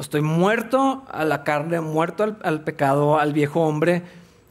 Estoy 0.00 0.22
muerto 0.22 1.04
a 1.10 1.24
la 1.26 1.44
carne, 1.44 1.80
muerto 1.82 2.36
al, 2.42 2.64
pecado, 2.64 3.18
al 3.18 3.34
viejo 3.34 3.60
hombre 3.60 4.02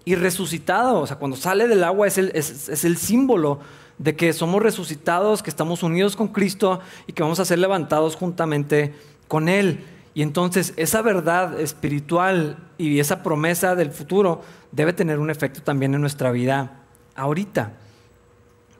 y 0.05 0.13
resucitado. 0.13 0.99
O 0.99 1.07
sea, 1.07 1.17
cuando 1.17 1.37
sale 1.37 1.67
del 1.67 1.83
agua 1.83 2.05
es 2.07 2.17
el, 2.17 2.97
símbolo 2.97 3.59
de 3.99 4.15
que 4.15 4.33
somos 4.33 4.63
resucitados, 4.63 5.43
que 5.43 5.49
estamos 5.49 5.83
unidos 5.83 6.15
con 6.15 6.29
Cristo 6.29 6.79
y 7.05 7.13
que 7.13 7.21
vamos 7.21 7.39
a 7.39 7.45
ser 7.45 7.59
levantados 7.59 8.15
juntamente 8.15 8.95
con 9.27 9.49
Él. 9.49 9.85
Y 10.15 10.23
entonces 10.23 10.73
esa 10.77 11.01
verdad 11.01 11.59
espiritual 11.59 12.57
y 12.77 12.99
esa 12.99 13.21
promesa 13.21 13.75
del 13.75 13.91
futuro 13.91 14.41
debe 14.71 14.93
tener 14.93 15.19
un 15.19 15.29
efecto 15.29 15.61
también 15.61 15.93
en 15.93 16.01
nuestra 16.01 16.31
vida 16.31 16.79
ahorita. 17.15 17.73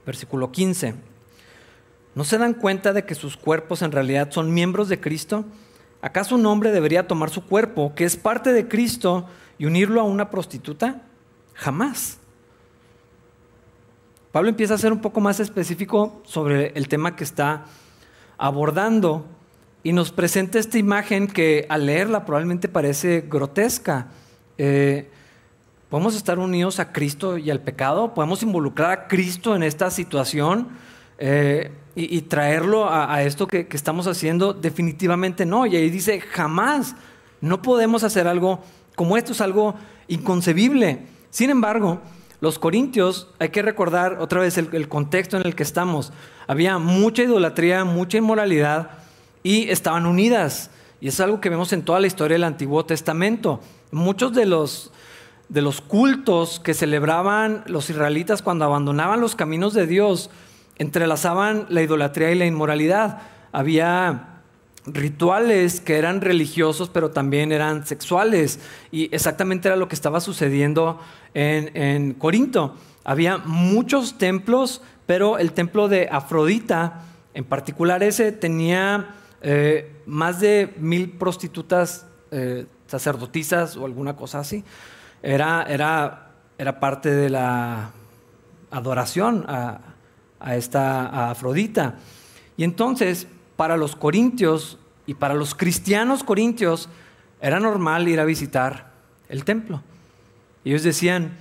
Versículo 0.06 0.52
15. 0.52 0.96
¿No 2.16 2.24
se 2.24 2.38
dan 2.38 2.54
cuenta 2.54 2.94
de 2.94 3.06
que 3.06 3.14
sus 3.14 3.38
cuerpos 3.38 3.82
en 3.82 3.92
realidad 3.92 4.32
son 4.32 4.54
miembros 4.54 4.90
de 4.90 5.00
Cristo? 5.00 5.46
¿Acaso 6.02 6.36
un 6.36 6.46
hombre 6.46 6.72
debería 6.72 7.08
tomar 7.08 7.30
su 7.30 7.44
cuerpo, 7.46 7.94
que 7.94 8.06
es 8.06 8.16
parte 8.16 8.54
de 8.54 8.68
Cristo, 8.68 9.28
y 9.58 9.66
unirlo 9.66 10.00
a 10.00 10.06
una 10.06 10.30
prostituta? 10.30 11.04
Jamás. 11.54 12.20
Pablo 14.31 14.50
empieza 14.50 14.75
a 14.75 14.77
ser 14.77 14.93
un 14.93 15.01
poco 15.01 15.21
más 15.21 15.39
específico 15.39 16.21
sobre 16.24 16.71
el 16.75 16.88
tema 16.88 17.15
que 17.15 17.24
está 17.24 17.65
abordando 18.38 19.25
y 19.81 19.91
nos 19.91 20.12
presenta 20.12 20.59
esta 20.59 20.77
imagen 20.77 21.25
que 21.27 21.65
al 21.67 21.88
leerla 21.88 22.25
probablemente 22.25 22.67
parece 22.67 23.25
grotesca. 23.27 24.07
Eh, 24.59 25.09
podemos 25.89 26.15
estar 26.15 26.38
unidos 26.38 26.79
a 26.79 26.91
Cristo 26.91 27.39
y 27.39 27.50
al 27.50 27.62
pecado, 27.62 28.13
podemos 28.13 28.43
involucrar 28.43 28.91
a 28.91 29.07
Cristo 29.07 29.55
en 29.55 29.63
esta 29.63 29.89
situación 29.89 30.69
eh, 31.17 31.71
y, 31.95 32.21
traerlo 32.21 32.88
a, 32.88 33.24
esto 33.24 33.48
que, 33.48 33.67
que, 33.67 33.75
estamos 33.75 34.05
haciendo, 34.05 34.53
definitivamente 34.53 35.45
no. 35.45 35.65
Y 35.65 35.75
ahí 35.75 35.89
dice, 35.89 36.21
jamás, 36.21 36.95
no 37.41 37.62
podemos 37.63 38.03
hacer 38.03 38.27
algo 38.27 38.59
como 38.95 39.17
esto, 39.17 39.31
es 39.31 39.41
algo 39.41 39.74
inconcebible. 40.07 41.00
Sin 41.29 41.50
embargo, 41.50 42.00
los 42.41 42.58
corintios, 42.58 43.27
hay 43.38 43.50
que 43.50 43.62
recordar 43.62 44.17
otra 44.19 44.39
vez 44.39 44.58
el, 44.58 44.88
contexto 44.88 45.38
en 45.38 45.46
el 45.46 45.55
que 45.55 45.63
estamos. 45.63 46.13
Había 46.48 46.77
mucha 46.77 47.24
idolatría, 47.24 47.84
mucha 47.84 48.17
inmoralidad 48.17 48.91
y 49.43 49.69
estaban 49.69 50.05
unidas. 50.05 50.72
Y 51.01 51.10
es 51.10 51.19
algo 51.19 51.41
que 51.41 51.50
vemos 51.50 51.74
en 51.74 51.84
toda 51.84 52.00
la 52.00 52.08
historia 52.08 52.36
del 52.36 52.46
Antiguo 52.46 52.86
Testamento. 52.86 53.60
Muchos 53.91 54.34
de 54.34 54.46
los, 54.46 54.91
de 55.50 55.62
los 55.62 55.81
cultos 55.81 56.62
que 56.62 56.74
celebraban 56.74 57.63
los 57.67 57.89
israelitas 57.89 58.41
cuando 58.41 58.65
abandonaban 58.65 59.19
los 59.19 59.36
caminos 59.36 59.74
de 59.74 59.88
Dios 59.88 60.29
entrelazaban 60.77 61.65
la 61.69 61.81
idolatría 61.81 62.31
y 62.31 62.36
la 62.36 62.46
inmoralidad. 62.46 63.22
Había 63.51 64.38
rituales 64.93 65.81
que 65.81 65.98
eran 65.98 66.22
religiosos 66.22 66.89
pero 66.89 67.12
también 67.12 67.51
eran 67.51 67.86
sexuales 67.86 68.60
y 68.91 69.13
exactamente 69.13 69.67
era 69.67 69.77
lo 69.77 69.88
que 69.88 69.96
estaba 69.96 70.22
sucediendo 70.22 71.00
en, 71.34 72.13
Corinto. 72.13 72.75
Había 73.03 73.38
muchos 73.38 74.17
templos, 74.17 74.81
pero 75.05 75.38
el 75.38 75.53
templo 75.53 75.88
de 75.88 76.10
Afrodita, 76.12 77.01
en 77.34 77.43
particular 77.43 78.03
ese, 78.03 78.31
tenía 78.31 79.15
eh, 79.41 79.96
más 80.05 80.39
de 80.39 80.74
mil 80.77 81.12
prostitutas 81.12 82.05
eh, 82.31 82.65
sacerdotisas 82.88 83.77
o 83.77 83.86
alguna 83.86 84.15
cosa 84.15 84.39
así. 84.39 84.63
Era, 85.22 85.65
era, 85.69 86.31
era 86.58 86.79
parte 86.79 87.10
de 87.10 87.29
la 87.29 87.91
adoración 88.72 89.46
a, 89.48 89.81
esta 90.55 91.29
Afrodita. 91.29 91.96
Y 92.55 92.63
entonces, 92.63 93.27
para 93.58 93.75
los 93.75 93.98
corintios 93.98 94.78
y 95.10 95.16
para 95.16 95.34
los 95.34 95.56
cristianos 95.56 96.24
corintios, 96.24 96.88
era 97.42 97.60
normal 97.60 98.08
ir 98.08 98.20
a 98.20 98.25
visitar 98.25 98.92
el 99.28 99.44
templo. 99.44 99.82
Ellos 100.63 100.84
decían, 100.84 101.32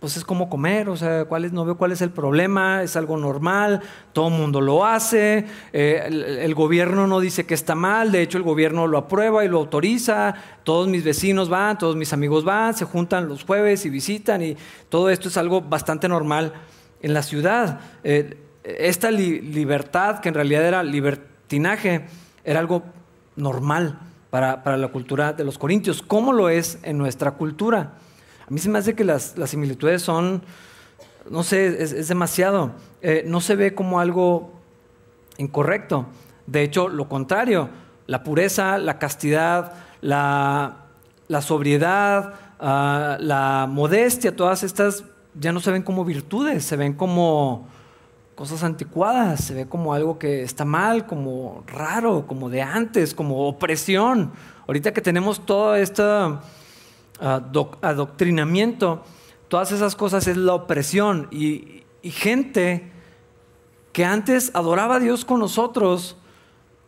pues 0.00 0.16
es 0.16 0.24
como 0.24 0.50
comer, 0.50 0.88
o 0.88 0.96
sea, 0.96 1.24
¿cuál 1.26 1.44
es, 1.44 1.52
no 1.52 1.64
veo 1.64 1.76
cuál 1.76 1.92
es 1.92 2.02
el 2.02 2.10
problema, 2.10 2.82
es 2.82 2.96
algo 2.96 3.16
normal, 3.16 3.82
todo 4.12 4.26
el 4.26 4.34
mundo 4.34 4.60
lo 4.60 4.84
hace, 4.84 5.46
eh, 5.72 6.40
el, 6.42 6.56
gobierno 6.56 7.06
no 7.06 7.20
dice 7.20 7.46
que 7.46 7.54
está 7.54 7.76
mal, 7.76 8.10
de 8.10 8.20
hecho 8.20 8.36
el 8.36 8.42
gobierno 8.42 8.88
lo 8.88 8.98
aprueba 8.98 9.44
y 9.44 9.48
lo 9.48 9.58
autoriza, 9.58 10.34
todos 10.64 10.88
mis 10.88 11.04
vecinos 11.04 11.48
van, 11.48 11.78
todos 11.78 11.94
mis 11.94 12.12
amigos 12.12 12.42
van, 12.42 12.74
se 12.74 12.84
juntan 12.84 13.28
los 13.28 13.44
jueves 13.44 13.86
y 13.86 13.90
visitan 13.90 14.42
y 14.42 14.56
todo 14.88 15.08
esto 15.08 15.28
es 15.28 15.36
algo 15.36 15.60
bastante 15.60 16.08
normal 16.08 16.52
en 17.00 17.14
la 17.14 17.22
ciudad. 17.22 17.78
Eh, 18.02 18.38
esta 18.64 19.12
libertad, 19.12 20.18
que 20.18 20.30
en 20.30 20.34
realidad 20.34 20.66
era 20.66 20.82
libertinaje, 20.82 22.06
era 22.44 22.58
algo 22.58 22.82
normal 23.36 23.98
para, 24.30 24.62
para 24.62 24.76
la 24.76 24.88
cultura 24.88 25.32
de 25.32 25.44
los 25.44 25.58
corintios, 25.58 26.02
como 26.02 26.32
lo 26.32 26.48
es 26.48 26.78
en 26.82 26.98
nuestra 26.98 27.32
cultura. 27.32 27.92
A 28.46 28.50
mí 28.50 28.58
se 28.58 28.68
me 28.68 28.78
hace 28.78 28.94
que 28.94 29.04
las, 29.04 29.34
similitudes 29.46 30.02
son, 30.02 30.42
no 31.30 31.42
sé, 31.42 31.82
es, 31.82 32.08
demasiado. 32.08 32.72
Eh, 33.00 33.24
no 33.26 33.40
se 33.40 33.56
ve 33.56 33.74
como 33.74 34.00
algo 34.00 34.52
incorrecto. 35.38 36.06
De 36.46 36.62
hecho, 36.62 36.88
lo 36.88 37.08
contrario, 37.08 37.70
la 38.06 38.22
pureza, 38.22 38.76
la 38.76 38.98
castidad, 38.98 39.72
la, 40.02 40.76
sobriedad, 41.40 42.34
ah, 42.60 43.16
la 43.18 43.66
modestia, 43.68 44.36
todas 44.36 44.62
estas 44.62 45.04
ya 45.40 45.52
no 45.52 45.60
se 45.60 45.70
ven 45.70 45.82
como 45.82 46.04
virtudes, 46.04 46.64
se 46.64 46.76
ven 46.76 46.92
como 46.92 47.66
cosas 48.34 48.64
anticuadas, 48.64 49.44
se 49.44 49.54
ve 49.54 49.66
como 49.66 49.94
algo 49.94 50.18
que 50.18 50.42
está 50.42 50.64
mal, 50.64 51.06
como 51.06 51.62
raro, 51.66 52.26
como 52.26 52.50
de 52.50 52.62
antes, 52.62 53.14
como 53.14 53.46
opresión. 53.46 54.32
Ahorita 54.66 54.92
que 54.92 55.00
tenemos 55.00 55.44
toda 55.46 55.78
esta 55.78 56.40
adoctrinamiento, 57.20 59.04
todas 59.48 59.72
esas 59.72 59.94
cosas 59.94 60.26
es 60.26 60.36
la 60.36 60.54
opresión. 60.54 61.28
Y, 61.30 61.82
gente 62.02 62.90
que 63.92 64.04
antes 64.04 64.50
adoraba 64.52 64.96
a 64.96 65.00
Dios 65.00 65.24
con 65.24 65.40
nosotros 65.40 66.18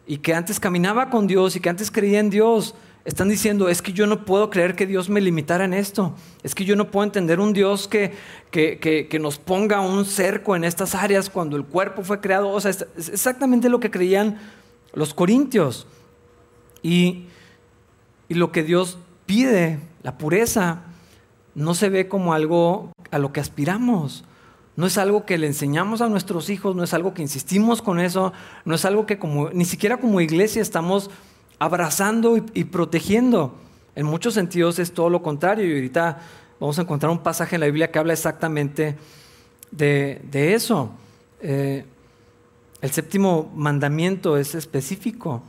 y 0.06 0.18
que 0.18 0.34
antes 0.34 0.60
caminaba 0.60 1.08
con 1.08 1.26
Dios 1.26 1.56
y 1.56 1.60
que 1.60 1.70
antes 1.70 1.90
creía 1.90 2.20
en 2.20 2.28
Dios, 2.28 2.74
están 3.06 3.28
diciendo, 3.28 3.68
es 3.68 3.82
que 3.82 3.92
yo 3.92 4.08
no 4.08 4.24
puedo 4.24 4.50
creer 4.50 4.74
que 4.74 4.84
Dios 4.84 5.08
me 5.08 5.20
limitara 5.20 5.64
en 5.64 5.74
esto. 5.74 6.12
Es 6.42 6.56
que 6.56 6.64
yo 6.64 6.74
no 6.74 6.90
puedo 6.90 7.04
entender 7.04 7.38
un 7.38 7.52
Dios 7.52 7.86
que, 7.86 8.12
que, 8.50 9.18
nos 9.20 9.38
ponga 9.38 9.80
un 9.80 10.04
cerco 10.04 10.56
en 10.56 10.64
estas 10.64 10.96
áreas 10.96 11.30
cuando 11.30 11.56
el 11.56 11.64
cuerpo 11.64 12.02
fue 12.02 12.20
creado. 12.20 12.50
O 12.50 12.60
sea, 12.60 12.72
es 12.72 12.84
exactamente 12.96 13.68
lo 13.68 13.78
que 13.78 13.92
creían 13.92 14.38
los 14.92 15.14
corintios. 15.14 15.86
Y, 16.82 17.26
y 18.28 18.34
lo 18.34 18.50
que 18.50 18.64
Dios 18.64 18.98
pide 19.24 19.78
la 20.02 20.18
pureza 20.18 20.82
no 21.54 21.74
se 21.74 21.88
ve 21.88 22.08
como 22.08 22.34
algo 22.34 22.90
a 23.12 23.18
lo 23.20 23.32
que 23.32 23.38
aspiramos. 23.38 24.24
No 24.74 24.84
es 24.84 24.98
algo 24.98 25.24
que 25.24 25.38
le 25.38 25.46
enseñamos 25.46 26.00
a 26.00 26.08
nuestros 26.08 26.50
hijos, 26.50 26.74
no 26.74 26.82
es 26.82 26.92
algo 26.92 27.14
que 27.14 27.22
insistimos 27.22 27.82
con 27.82 28.00
eso, 28.00 28.32
no 28.64 28.74
es 28.74 28.84
algo 28.84 29.06
que 29.06 29.20
como, 29.20 29.50
ni 29.50 29.64
siquiera 29.64 29.98
como 29.98 30.20
iglesia 30.20 30.60
estamos 30.60 31.08
abrazando 31.58 32.36
y, 32.36 32.64
protegiendo. 32.64 33.54
En 33.94 34.06
muchos 34.06 34.34
sentidos 34.34 34.78
es 34.78 34.92
todo 34.92 35.08
lo 35.08 35.22
contrario 35.22 35.66
y 35.66 35.74
ahorita 35.74 36.18
vamos 36.60 36.78
a 36.78 36.82
encontrar 36.82 37.10
un 37.10 37.20
pasaje 37.20 37.56
en 37.56 37.60
la 37.60 37.66
Biblia 37.66 37.90
que 37.90 37.98
habla 37.98 38.12
exactamente 38.12 38.96
de, 39.70 40.54
eso. 40.54 40.90
Eh, 41.40 41.84
el 42.80 42.90
séptimo 42.90 43.50
mandamiento 43.54 44.36
es 44.36 44.54
específico, 44.54 45.42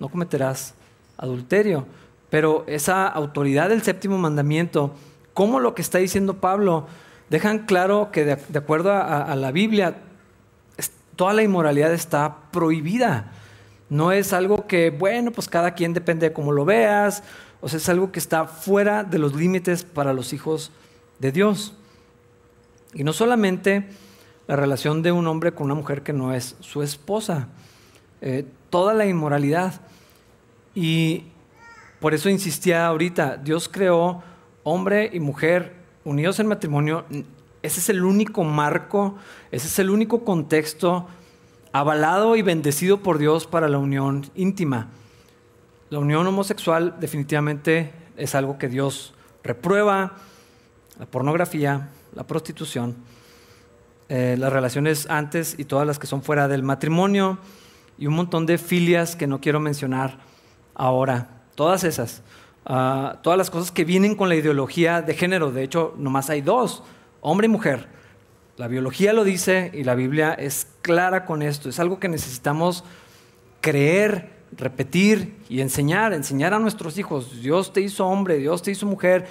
no 0.00 0.08
cometerás 0.08 0.74
adulterio. 1.16 1.86
Pero 2.32 2.64
esa 2.66 3.06
autoridad 3.08 3.68
del 3.68 3.82
séptimo 3.82 4.18
mandamiento, 4.18 4.94
como 5.34 5.60
lo 5.60 5.74
que 5.74 5.82
está 5.82 5.98
diciendo 5.98 6.38
Pablo, 6.38 6.86
dejan 7.28 7.66
claro 7.66 8.10
que 8.10 8.24
de, 8.24 8.58
acuerdo 8.58 8.92
a, 8.92 9.34
la 9.36 9.52
Biblia, 9.52 9.96
toda 11.14 11.34
la 11.34 11.42
inmoralidad 11.42 11.92
está 11.92 12.36
prohibida. 12.50 13.32
No 13.90 14.12
es 14.12 14.32
algo 14.32 14.61
que, 14.72 14.88
bueno, 14.88 15.32
pues 15.32 15.50
cada 15.50 15.74
quien 15.74 15.92
depende 15.92 16.30
de 16.30 16.32
cómo 16.32 16.50
lo 16.50 16.64
veas, 16.64 17.22
o 17.60 17.68
sea, 17.68 17.76
es 17.76 17.90
algo 17.90 18.10
que 18.10 18.18
está 18.18 18.46
fuera 18.46 19.04
de 19.04 19.18
los 19.18 19.34
límites 19.34 19.84
para 19.84 20.14
los 20.14 20.32
hijos 20.32 20.70
de 21.18 21.30
Dios. 21.30 21.74
Y 22.94 23.04
no 23.04 23.12
solamente 23.12 23.86
la 24.46 24.56
relación 24.56 25.02
de 25.02 25.12
un 25.12 25.26
hombre 25.26 25.52
con 25.52 25.66
una 25.66 25.74
mujer 25.74 26.02
que 26.02 26.14
no 26.14 26.32
es 26.32 26.56
su 26.60 26.82
esposa, 26.82 27.48
eh, 28.22 28.46
toda 28.70 28.94
la 28.94 29.04
inmoralidad. 29.04 29.74
Y 30.74 31.24
por 32.00 32.14
eso 32.14 32.30
insistía 32.30 32.86
ahorita, 32.86 33.36
Dios 33.36 33.68
creó 33.68 34.22
hombre 34.62 35.10
y 35.12 35.20
mujer 35.20 35.74
unidos 36.06 36.40
en 36.40 36.46
matrimonio. 36.46 37.04
Ese 37.60 37.80
es 37.80 37.90
el 37.90 38.02
único 38.02 38.42
marco, 38.42 39.16
ese 39.50 39.66
es 39.66 39.78
el 39.78 39.90
único 39.90 40.24
contexto 40.24 41.08
avalado 41.72 42.36
y 42.36 42.42
bendecido 42.42 43.02
por 43.02 43.18
Dios 43.18 43.46
para 43.46 43.68
la 43.68 43.78
unión 43.78 44.30
íntima. 44.34 44.88
La 45.90 45.98
unión 45.98 46.26
homosexual 46.26 46.96
definitivamente 47.00 47.92
es 48.16 48.34
algo 48.34 48.58
que 48.58 48.68
Dios 48.68 49.14
reprueba, 49.42 50.12
la 50.98 51.06
pornografía, 51.06 51.90
la 52.14 52.26
prostitución, 52.26 52.96
eh, 54.08 54.36
las 54.38 54.52
relaciones 54.52 55.08
antes 55.08 55.54
y 55.58 55.64
todas 55.64 55.86
las 55.86 55.98
que 55.98 56.06
son 56.06 56.22
fuera 56.22 56.48
del 56.48 56.62
matrimonio 56.62 57.38
y 57.98 58.06
un 58.06 58.14
montón 58.14 58.46
de 58.46 58.58
filias 58.58 59.16
que 59.16 59.26
no 59.26 59.40
quiero 59.40 59.60
mencionar 59.60 60.18
ahora. 60.74 61.42
Todas 61.54 61.84
esas. 61.84 62.22
Ah, 62.64 63.18
todas 63.22 63.36
las 63.36 63.50
cosas 63.50 63.72
que 63.72 63.84
vienen 63.84 64.14
con 64.14 64.28
la 64.28 64.36
ideología 64.36 65.02
de 65.02 65.14
género. 65.14 65.50
De 65.50 65.62
hecho, 65.62 65.94
nomás 65.96 66.30
hay 66.30 66.42
dos, 66.42 66.82
hombre 67.20 67.46
y 67.46 67.50
mujer. 67.50 67.88
La 68.58 68.68
biología 68.68 69.14
lo 69.14 69.24
dice 69.24 69.70
y 69.72 69.82
la 69.82 69.94
Biblia 69.94 70.34
es 70.34 70.66
clara 70.82 71.24
con 71.24 71.40
esto. 71.40 71.70
Es 71.70 71.80
algo 71.80 71.98
que 71.98 72.08
necesitamos 72.08 72.84
creer, 73.62 74.30
repetir 74.56 75.36
y 75.48 75.62
enseñar, 75.62 76.12
enseñar 76.12 76.52
a 76.52 76.58
nuestros 76.58 76.98
hijos. 76.98 77.40
Dios 77.40 77.72
te 77.72 77.80
hizo 77.80 78.06
hombre, 78.06 78.36
Dios 78.36 78.62
te 78.62 78.70
hizo 78.70 78.84
mujer. 78.84 79.26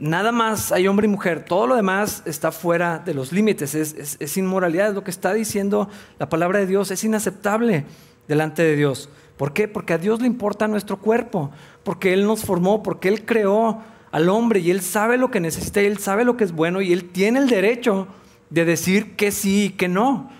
Nada 0.00 0.32
más 0.32 0.72
hay 0.72 0.88
hombre 0.88 1.06
y 1.06 1.10
mujer. 1.10 1.44
Todo 1.44 1.68
lo 1.68 1.76
demás 1.76 2.24
está 2.26 2.50
fuera 2.50 2.98
de 2.98 3.14
los 3.14 3.30
límites. 3.30 3.76
Es, 3.76 4.16
es 4.18 4.36
inmoralidad. 4.36 4.88
Es 4.88 4.94
lo 4.94 5.04
que 5.04 5.12
está 5.12 5.32
diciendo 5.34 5.88
la 6.18 6.28
palabra 6.28 6.58
de 6.58 6.66
Dios. 6.66 6.90
Es 6.90 7.04
inaceptable 7.04 7.84
delante 8.26 8.64
de 8.64 8.74
Dios. 8.74 9.08
¿Por 9.36 9.52
qué? 9.52 9.68
Porque 9.68 9.92
a 9.92 9.98
Dios 9.98 10.20
le 10.20 10.26
importa 10.26 10.66
nuestro 10.66 10.98
cuerpo, 10.98 11.52
porque 11.84 12.12
Él 12.12 12.26
nos 12.26 12.44
formó, 12.44 12.82
porque 12.82 13.06
Él 13.06 13.24
creó 13.24 13.80
al 14.10 14.28
hombre 14.28 14.58
y 14.58 14.72
Él 14.72 14.80
sabe 14.80 15.16
lo 15.16 15.30
que 15.30 15.38
necesita 15.38 15.80
y 15.80 15.86
Él 15.86 15.98
sabe 15.98 16.24
lo 16.24 16.36
que 16.36 16.42
es 16.42 16.50
bueno 16.50 16.80
y 16.80 16.92
Él 16.92 17.10
tiene 17.10 17.38
el 17.38 17.48
derecho 17.48 18.08
de 18.50 18.64
decir 18.64 19.16
que 19.16 19.30
sí 19.30 19.64
y 19.64 19.70
que 19.70 19.88
no. 19.88 20.30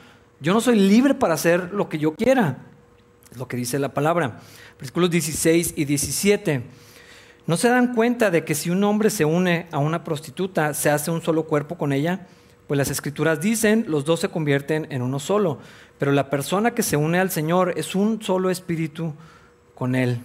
Yo 0.41 0.55
no 0.55 0.61
soy 0.61 0.79
libre 0.79 1.15
para 1.15 1.35
hacer 1.35 1.73
lo 1.73 1.89
que 1.89 1.99
yo 1.99 2.15
quiera, 2.15 2.59
es 3.31 3.39
lo 3.39 3.49
que 3.49 3.57
dice 3.57 3.79
la 3.79 3.93
palabra. 3.93 4.41
Versículos 4.79 5.11
16 5.11 5.75
y 5.77 5.85
17. 5.85 6.63
¿No 7.47 7.57
se 7.57 7.69
dan 7.69 7.95
cuenta 7.95 8.31
de 8.31 8.45
que 8.45 8.55
si 8.55 8.71
un 8.71 8.85
hombre 8.85 9.11
se 9.11 9.25
une 9.25 9.67
a 9.73 9.79
una 9.79 10.05
prostituta, 10.05 10.75
se 10.75 10.91
hace 10.91 11.11
un 11.11 11.23
solo 11.23 11.45
cuerpo 11.45 11.77
con 11.77 11.93
ella? 11.93 12.27
Pues 12.67 12.77
las 12.77 12.91
escrituras 12.91 13.41
dicen, 13.41 13.87
los 13.89 14.05
dos 14.05 14.21
se 14.21 14.29
convierten 14.29 14.87
en 14.91 15.03
uno 15.03 15.19
solo. 15.19 15.59
Pero 15.99 16.13
la 16.13 16.31
persona 16.31 16.73
que 16.73 16.83
se 16.83 16.97
une 16.97 17.19
al 17.19 17.31
Señor 17.31 17.73
es 17.77 17.95
un 17.95 18.23
solo 18.23 18.51
espíritu 18.51 19.15
con 19.75 19.95
Él. 19.95 20.21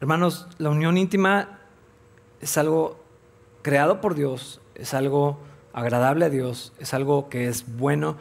Hermanos, 0.00 0.46
la 0.58 0.70
unión 0.70 0.96
íntima 0.96 1.58
es 2.40 2.56
algo 2.58 3.03
creado 3.64 4.02
por 4.02 4.14
Dios, 4.14 4.60
es 4.74 4.92
algo 4.92 5.38
agradable 5.72 6.26
a 6.26 6.30
Dios, 6.30 6.74
es 6.78 6.92
algo 6.92 7.30
que 7.30 7.48
es 7.48 7.64
bueno, 7.78 8.16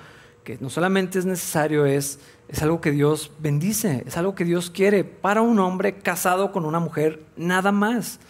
que 0.45 0.58
no 0.62 0.69
solamente 0.69 1.19
es 1.19 1.25
necesario, 1.25 1.86
es, 1.86 2.19
es 2.47 2.63
algo 2.63 2.79
que 2.79 2.91
Dios 2.91 3.29
bendice, 3.39 4.03
es 4.08 4.15
algo 4.15 4.36
que 4.36 4.45
Dios 4.45 4.71
quiere 4.71 5.03
para 5.03 5.41
un 5.41 5.60
hombre 5.60 5.99
casado 5.99 6.53
con 6.53 6.63
una 6.63 6.79
mujer, 6.79 7.23
nada 7.36 7.73
más, 7.73 8.21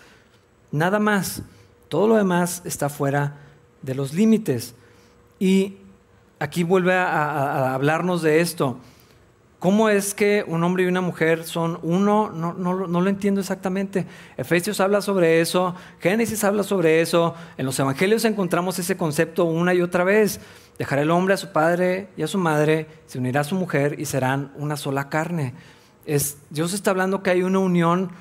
nada 0.71 0.97
más. 0.97 1.43
Todo 1.87 2.07
lo 2.07 2.15
demás 2.15 2.63
está 2.65 2.89
fuera 2.89 3.37
de 3.83 3.93
los 3.93 4.13
límites. 4.15 4.73
Y 5.37 5.77
aquí 6.39 6.63
vuelve 6.63 6.95
a, 6.95 7.75
hablarnos 7.75 8.23
de 8.23 8.41
esto. 8.41 8.79
¿Cómo 9.63 9.87
es 9.87 10.13
que 10.13 10.43
un 10.45 10.61
hombre 10.65 10.83
y 10.83 10.87
una 10.87 10.99
mujer 10.99 11.45
son 11.45 11.79
uno? 11.83 12.29
No, 12.29 12.73
lo 12.73 13.09
entiendo 13.09 13.39
exactamente. 13.39 14.05
Efesios 14.35 14.81
habla 14.81 15.01
sobre 15.01 15.39
eso, 15.39 15.73
Génesis 16.01 16.43
habla 16.43 16.63
sobre 16.63 16.99
eso, 16.99 17.33
en 17.57 17.65
los 17.65 17.79
Evangelios 17.79 18.25
encontramos 18.25 18.77
ese 18.79 18.97
concepto 18.97 19.45
una 19.45 19.73
y 19.73 19.81
otra 19.81 20.03
vez. 20.03 20.41
Dejará 20.77 21.03
el 21.03 21.11
hombre 21.11 21.35
a 21.35 21.37
su 21.37 21.53
padre 21.53 22.09
y 22.17 22.23
a 22.23 22.27
su 22.27 22.39
madre, 22.39 22.87
se 23.05 23.19
unirá 23.19 23.39
a 23.39 23.43
su 23.45 23.55
mujer 23.55 23.95
y 24.01 24.03
serán 24.03 24.51
una 24.57 24.75
sola 24.75 25.07
carne. 25.07 25.53
Es, 26.05 26.39
Dios 26.49 26.73
está 26.73 26.91
hablando 26.91 27.23
que 27.23 27.29
hay 27.29 27.43
una 27.43 27.59
unión 27.59 28.11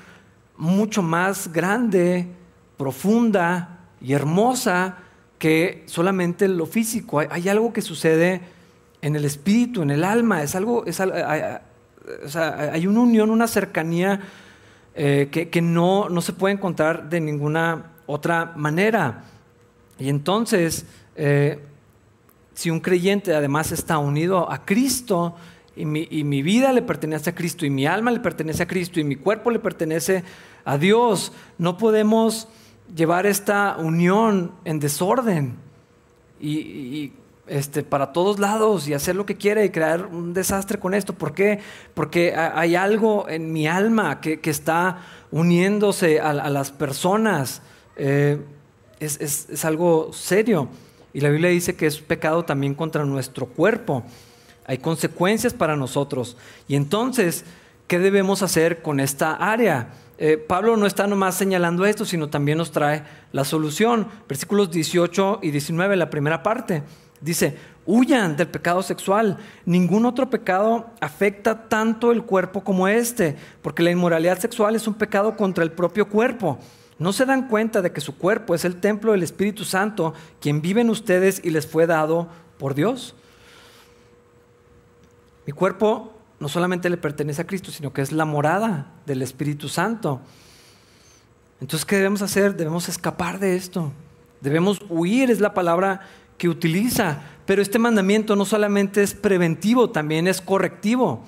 mucho 0.55 1.01
más 1.01 1.51
grande, 1.51 2.29
profunda 2.77 3.79
y 3.99 4.13
hermosa 4.13 4.99
que 5.39 5.83
solamente 5.87 6.47
lo 6.47 6.67
físico. 6.67 7.19
Hay, 7.19 7.49
algo 7.49 7.73
que 7.73 7.81
sucede 7.81 8.39
en 9.03 9.15
el 9.15 9.25
espíritu, 9.25 9.83
en 9.83 9.91
el 9.91 10.03
alma. 10.03 10.41
Es 10.41 10.55
algo, 10.55 10.85
es, 10.85 10.99
hay, 10.99 12.87
una 12.87 13.01
unión, 13.01 13.29
una 13.29 13.47
cercanía 13.47 14.21
eh, 14.95 15.27
que, 15.29 15.61
no, 15.61 16.07
no, 16.09 16.21
se 16.21 16.33
puede 16.33 16.55
encontrar 16.55 17.09
de 17.09 17.19
ninguna 17.19 17.91
otra 18.05 18.53
manera. 18.55 19.25
Y 19.99 20.07
entonces, 20.09 20.85
eh, 21.15 21.59
si 22.53 22.69
un 22.69 22.79
creyente 22.79 23.35
además 23.35 23.73
está 23.73 23.97
unido 23.97 24.49
a 24.49 24.63
Cristo, 24.63 25.35
y 25.75 25.85
mi, 25.85 26.07
y 26.09 26.23
mi, 26.23 26.41
vida 26.41 26.71
le 26.71 26.81
pertenece 26.81 27.31
a 27.31 27.35
Cristo, 27.35 27.65
y 27.65 27.69
mi 27.69 27.85
alma 27.85 28.09
le 28.09 28.21
pertenece 28.21 28.63
a 28.63 28.67
Cristo, 28.67 29.01
y 29.01 29.03
mi 29.03 29.17
cuerpo 29.17 29.51
le 29.51 29.59
pertenece 29.59 30.23
a 30.63 30.77
Dios, 30.77 31.33
no 31.57 31.77
podemos 31.77 32.47
llevar 32.95 33.25
esta 33.25 33.75
unión 33.77 34.51
en 34.63 34.79
desorden 34.79 35.57
y, 36.39 37.13
este, 37.47 37.83
para 37.83 38.13
todos 38.13 38.39
lados 38.39 38.87
y 38.87 38.93
hacer 38.93 39.15
lo 39.15 39.25
que 39.25 39.35
quiere 39.35 39.65
y 39.65 39.69
crear 39.69 40.05
un 40.05 40.33
desastre 40.33 40.79
con 40.79 40.93
esto. 40.93 41.13
¿Por 41.13 41.33
qué? 41.33 41.59
Porque 41.93 42.33
hay 42.35 42.75
algo 42.75 43.27
en 43.27 43.51
mi 43.51 43.67
alma 43.67 44.21
que, 44.21 44.39
está 44.43 45.01
uniéndose 45.31 46.19
a, 46.19 46.33
las 46.33 46.71
personas. 46.71 47.61
Eh, 47.95 48.39
es, 48.99 49.65
algo 49.65 50.11
serio. 50.13 50.69
Y 51.13 51.21
la 51.21 51.29
Biblia 51.29 51.49
dice 51.49 51.75
que 51.75 51.85
es 51.85 51.99
pecado 51.99 52.43
también 52.45 52.73
contra 52.75 53.05
nuestro 53.05 53.45
cuerpo. 53.45 54.03
Hay 54.65 54.77
consecuencias 54.77 55.53
para 55.53 55.75
nosotros. 55.75 56.37
Y 56.67 56.75
entonces, 56.75 57.43
¿qué 57.87 57.99
debemos 57.99 58.41
hacer 58.41 58.81
con 58.81 58.99
esta 58.99 59.33
área? 59.33 59.89
Eh, 60.17 60.37
Pablo 60.37 60.77
no 60.77 60.85
está 60.85 61.07
nomás 61.07 61.35
señalando 61.35 61.85
esto, 61.85 62.05
sino 62.05 62.29
también 62.29 62.57
nos 62.57 62.71
trae 62.71 63.03
la 63.31 63.43
solución. 63.43 64.07
Versículos 64.27 64.71
18 64.71 65.39
y 65.41 65.51
19, 65.51 65.97
la 65.97 66.09
primera 66.09 66.41
parte. 66.41 66.83
Dice, 67.23 67.57
huyan 67.85 68.35
del 68.35 68.49
pecado 68.49 68.83
sexual. 68.83 69.37
Ningún 69.65 70.05
otro 70.05 70.29
pecado 70.29 70.91
afecta 70.99 71.69
tanto 71.69 72.11
el 72.11 72.23
cuerpo 72.23 72.63
como 72.63 72.87
este, 72.87 73.37
porque 73.61 73.81
la 73.81 73.91
inmoralidad 73.91 74.39
sexual 74.39 74.75
es 74.75 74.87
un 74.87 74.93
pecado 74.93 75.37
contra 75.37 75.63
el 75.63 75.71
propio 75.71 76.09
cuerpo. 76.09 76.59
¿No 76.99 77.13
se 77.13 77.25
dan 77.25 77.47
cuenta 77.47 77.81
de 77.81 77.93
que 77.93 78.01
su 78.01 78.17
cuerpo 78.17 78.53
es 78.53 78.65
el 78.65 78.75
templo 78.75 79.13
del 79.13 79.23
Espíritu 79.23 79.63
Santo, 79.63 80.13
quien 80.41 80.61
vive 80.61 80.81
en 80.81 80.89
ustedes 80.89 81.39
y 81.43 81.49
les 81.49 81.65
fue 81.65 81.87
dado 81.87 82.27
por 82.57 82.75
Dios? 82.75 83.15
Mi 85.45 85.53
cuerpo 85.53 86.13
no 86.41 86.49
solamente 86.49 86.89
le 86.89 86.97
pertenece 86.97 87.41
a 87.41 87.47
Cristo, 87.47 87.71
sino 87.71 87.93
que 87.93 88.01
es 88.01 88.11
la 88.11 88.25
morada 88.25 88.91
del 89.05 89.21
Espíritu 89.21 89.69
Santo. 89.69 90.19
Entonces, 91.61 91.85
¿qué 91.85 91.95
debemos 91.95 92.21
hacer? 92.21 92.57
Debemos 92.57 92.89
escapar 92.89 93.39
de 93.39 93.55
esto. 93.55 93.93
Debemos 94.41 94.81
huir, 94.89 95.31
es 95.31 95.39
la 95.39 95.53
palabra 95.53 96.01
que 96.37 96.49
utiliza. 96.49 97.21
Pero 97.45 97.61
este 97.61 97.79
mandamiento 97.79 98.35
no 98.35 98.45
solamente 98.45 99.03
es 99.03 99.13
preventivo, 99.13 99.89
también 99.89 100.27
es 100.27 100.41
correctivo. 100.41 101.25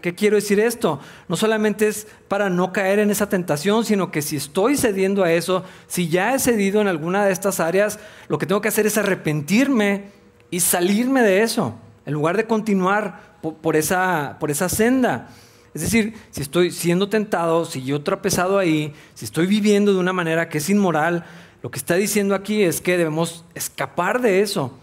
¿Qué 0.00 0.14
quiero 0.16 0.36
decir 0.36 0.58
esto? 0.58 0.98
No 1.28 1.36
solamente 1.36 1.86
es 1.86 2.08
para 2.26 2.50
no 2.50 2.72
caer 2.72 2.98
en 2.98 3.10
esa 3.10 3.28
tentación, 3.28 3.84
sino 3.84 4.10
que 4.10 4.20
si 4.20 4.36
estoy 4.36 4.76
cediendo 4.76 5.22
a 5.22 5.32
eso, 5.32 5.64
si 5.86 6.08
ya 6.08 6.34
he 6.34 6.38
cedido 6.40 6.80
en 6.80 6.88
alguna 6.88 7.24
de 7.24 7.32
estas 7.32 7.60
áreas, 7.60 8.00
lo 8.28 8.38
que 8.38 8.46
tengo 8.46 8.60
que 8.60 8.68
hacer 8.68 8.86
es 8.86 8.98
arrepentirme 8.98 10.06
y 10.50 10.60
salirme 10.60 11.22
de 11.22 11.42
eso, 11.42 11.74
en 12.06 12.12
lugar 12.12 12.36
de 12.36 12.46
continuar 12.46 13.38
por, 13.40 13.76
esa, 13.76 14.36
por 14.40 14.50
esa 14.50 14.68
senda. 14.68 15.28
Es 15.74 15.82
decir, 15.82 16.14
si 16.30 16.42
estoy 16.42 16.72
siendo 16.72 17.08
tentado, 17.08 17.64
si 17.64 17.84
yo 17.84 18.02
trapezado 18.02 18.58
ahí, 18.58 18.92
si 19.14 19.24
estoy 19.24 19.46
viviendo 19.46 19.92
de 19.92 20.00
una 20.00 20.12
manera 20.12 20.48
que 20.48 20.58
es 20.58 20.68
inmoral, 20.68 21.24
lo 21.62 21.70
que 21.70 21.78
está 21.78 21.94
diciendo 21.94 22.34
aquí 22.34 22.62
es 22.62 22.80
que 22.80 22.98
debemos 22.98 23.44
escapar 23.54 24.20
de 24.20 24.40
eso. 24.40 24.76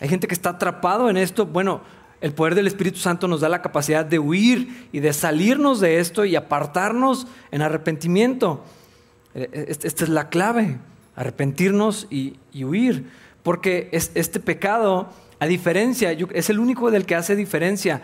Hay 0.00 0.08
gente 0.08 0.26
que 0.26 0.34
está 0.34 0.50
atrapado 0.50 1.10
en 1.10 1.16
esto. 1.16 1.46
Bueno, 1.46 1.82
el 2.20 2.32
poder 2.32 2.54
del 2.54 2.66
Espíritu 2.66 2.98
Santo 2.98 3.26
nos 3.28 3.40
da 3.40 3.48
la 3.48 3.62
capacidad 3.62 4.04
de 4.04 4.18
huir 4.18 4.88
y 4.92 5.00
de 5.00 5.12
salirnos 5.12 5.80
de 5.80 5.98
esto 5.98 6.24
y 6.24 6.36
apartarnos 6.36 7.26
en 7.50 7.62
arrepentimiento. 7.62 8.64
E, 9.34 9.48
e, 9.52 9.66
esta 9.68 10.04
es 10.04 10.08
la 10.08 10.28
clave, 10.28 10.78
arrepentirnos 11.16 12.06
y, 12.10 12.36
huir. 12.54 13.10
Porque 13.42 13.88
este 13.92 14.38
pecado 14.38 15.10
a 15.42 15.46
diferencia, 15.46 16.12
es 16.12 16.50
el 16.50 16.60
único 16.60 16.92
del 16.92 17.04
que 17.04 17.16
hace 17.16 17.34
diferencia, 17.34 18.02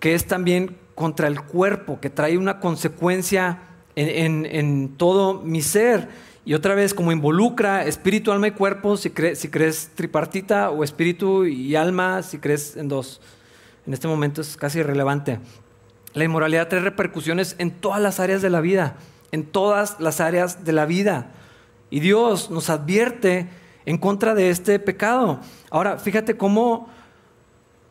que 0.00 0.14
es 0.14 0.26
también 0.26 0.76
contra 0.94 1.26
el 1.26 1.40
cuerpo, 1.40 1.98
que 1.98 2.10
trae 2.10 2.36
una 2.36 2.60
consecuencia 2.60 3.60
en, 3.96 4.94
todo 4.98 5.40
mi 5.40 5.62
ser. 5.62 6.10
Y 6.44 6.54
otra 6.54 6.74
vez, 6.74 6.94
como 6.94 7.12
involucra 7.12 7.84
espíritu, 7.84 8.32
alma 8.32 8.48
y 8.48 8.52
cuerpo, 8.52 8.96
si, 8.96 9.12
si 9.34 9.48
crees 9.48 9.90
tripartita 9.94 10.70
o 10.70 10.82
espíritu 10.82 11.44
y 11.44 11.76
alma, 11.76 12.22
si 12.22 12.38
crees 12.38 12.76
en 12.76 12.88
dos. 12.88 13.20
En 13.86 13.92
este 13.92 14.08
momento 14.08 14.40
es 14.40 14.56
casi 14.56 14.78
irrelevante. 14.78 15.40
La 16.14 16.24
inmoralidad 16.24 16.68
trae 16.68 16.80
repercusiones 16.80 17.54
en 17.58 17.70
todas 17.70 18.00
las 18.00 18.20
áreas 18.20 18.42
de 18.42 18.50
la 18.50 18.60
vida, 18.60 18.96
en 19.30 19.44
todas 19.44 20.00
las 20.00 20.20
áreas 20.20 20.64
de 20.64 20.72
la 20.72 20.86
vida. 20.86 21.32
Y 21.90 22.00
Dios 22.00 22.50
nos 22.50 22.70
advierte 22.70 23.48
en 23.84 23.98
contra 23.98 24.34
de 24.34 24.50
este 24.50 24.78
pecado. 24.78 25.40
Ahora, 25.70 25.98
fíjate 25.98 26.36
cómo 26.36 26.88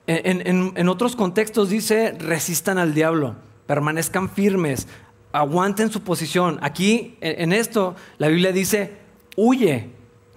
en, 0.08 0.88
otros 0.88 1.16
contextos 1.16 1.70
dice, 1.70 2.16
resistan 2.18 2.78
al 2.78 2.94
diablo, 2.94 3.36
permanezcan 3.66 4.30
firmes, 4.30 4.88
aguanten 5.38 5.91
su 5.91 6.02
posición. 6.02 6.58
Aquí, 6.62 7.15
en 7.21 7.54
esto, 7.54 7.95
la 8.17 8.28
Biblia 8.28 8.52
dice, 8.52 8.93
huye. 9.36 9.89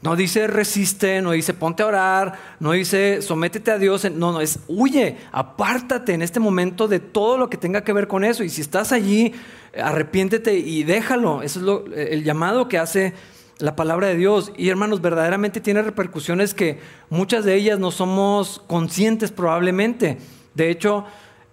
No 0.03 0.17
dice 0.17 0.47
resiste, 0.47 1.21
no 1.21 1.33
dice 1.33 1.53
ponte 1.53 1.83
a 1.83 1.87
orar, 1.87 2.39
no 2.59 2.73
dice 2.73 3.21
sométete 3.21 3.71
a 3.71 3.77
Dios, 3.77 4.11
no, 4.11 4.33
no, 4.33 4.41
es 4.41 4.61
huye, 4.67 5.19
apártate 5.31 6.15
en 6.15 6.23
este 6.23 6.41
momento 6.41 6.89
de 6.89 7.01
todo 7.01 7.37
lo 7.37 7.51
que 7.51 7.59
tenga 7.59 7.85
que 7.85 7.93
ver 7.93 8.09
con 8.09 8.25
eso. 8.25 8.43
Y 8.43 8.49
si 8.49 8.63
estás 8.63 8.93
allí, 8.93 9.35
arrepiéntete 9.79 10.55
y 10.55 10.85
déjalo. 10.85 11.43
Eso 11.43 11.59
es 11.59 11.67
lo, 11.67 11.85
el 11.95 12.25
llamado 12.25 12.67
que 12.67 12.79
hace 12.79 13.13
la 13.59 13.77
palabra 13.77 14.07
de 14.07 14.17
Dios. 14.17 14.53
Y 14.57 14.71
hermanos, 14.71 15.03
verdaderamente 15.03 15.61
tiene 15.61 15.83
repercusiones 15.83 16.55
que 16.55 16.79
muchas 17.11 17.45
de 17.45 17.55
ellas 17.57 17.79
no 17.79 17.91
somos 17.91 18.63
conscientes 18.67 19.31
probablemente. 19.31 20.17
De 20.55 20.71
hecho, 20.71 21.05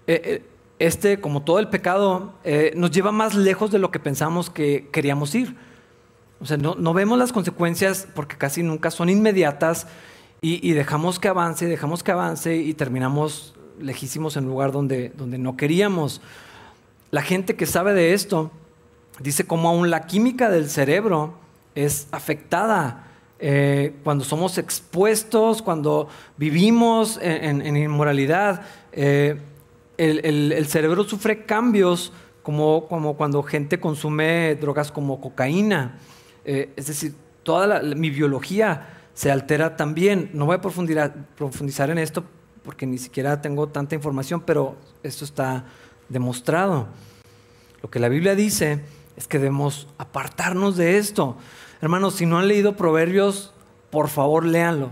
eh, 0.08 0.22
eh, 0.24 0.42
este, 0.80 1.20
como 1.20 1.42
todo 1.42 1.60
el 1.60 1.70
pecado, 1.70 2.34
eh, 2.44 2.72
nos 2.76 2.92
lleva 2.92 3.12
más 3.12 3.36
lejos 3.36 3.72
de 3.72 3.80
lo 3.80 3.92
que 3.92 4.00
pensamos 4.00 4.50
que 4.50 4.90
queríamos 4.92 5.34
ir. 5.36 5.56
O 6.40 6.46
sea, 6.46 6.58
no, 6.58 6.94
vemos 6.94 7.18
las 7.18 7.32
consecuencias 7.32 8.08
porque 8.14 8.38
casi 8.38 8.62
nunca 8.62 8.92
son 8.92 9.10
inmediatas 9.10 9.88
y, 10.40 10.72
dejamos 10.74 11.20
que 11.20 11.28
avance, 11.28 11.66
dejamos 11.66 12.04
que 12.04 12.12
avance 12.12 12.56
y 12.58 12.76
terminamos 12.76 13.56
lejísimos 13.80 14.38
en 14.38 14.44
un 14.44 14.52
lugar 14.52 14.72
donde, 14.72 15.10
donde 15.18 15.40
no 15.40 15.58
queríamos. 15.58 16.22
La 17.10 17.24
gente 17.24 17.56
que 17.56 17.66
sabe 17.66 17.96
de 17.96 18.14
esto 18.14 18.52
dice 19.20 19.46
como 19.46 19.70
aún 19.70 19.90
la 19.90 20.06
química 20.06 20.52
del 20.52 20.70
cerebro 20.70 21.34
es 21.74 22.08
afectada 22.12 23.08
eh, 23.40 23.96
cuando 24.04 24.24
somos 24.24 24.58
expuestos, 24.58 25.62
cuando 25.64 26.08
vivimos 26.38 27.20
en, 27.22 27.78
inmoralidad. 27.78 28.62
Eh, 28.92 29.40
el, 29.98 30.66
cerebro 30.68 31.04
sufre 31.04 31.46
cambios 31.46 32.14
como, 32.44 32.88
cuando 33.18 33.44
gente 33.44 33.80
consume 33.80 34.56
drogas 34.56 34.92
como 34.92 35.20
cocaína. 35.20 35.98
Eh, 36.46 36.72
es 36.76 36.88
decir, 36.88 37.14
toda 37.44 37.82
mi 37.82 38.10
biología 38.10 38.90
se 39.14 39.32
altera 39.32 39.76
también. 39.76 40.30
No 40.34 40.46
voy 40.46 40.56
a 40.56 40.62
profundizar, 40.62 41.14
profundizar 41.36 41.90
en 41.90 41.98
esto 41.98 42.24
porque 42.64 42.86
ni 42.86 42.98
siquiera 42.98 43.42
tengo 43.42 43.68
tanta 43.68 43.96
información, 43.96 44.42
pero 44.42 44.76
esto 45.02 45.24
está 45.24 45.66
demostrado. 46.10 46.88
Lo 47.82 47.90
que 47.90 48.00
la 48.00 48.10
Biblia 48.10 48.36
dice 48.36 48.82
es 49.16 49.28
que 49.28 49.40
debemos 49.40 49.88
apartarnos 49.98 50.76
de 50.76 50.98
esto. 50.98 51.38
Hermanos, 51.82 52.16
si 52.16 52.26
no 52.26 52.38
han 52.38 52.48
leído 52.48 52.76
Proverbios, 52.76 53.54
por 53.90 54.10
favor 54.10 54.46
léanlo. 54.46 54.92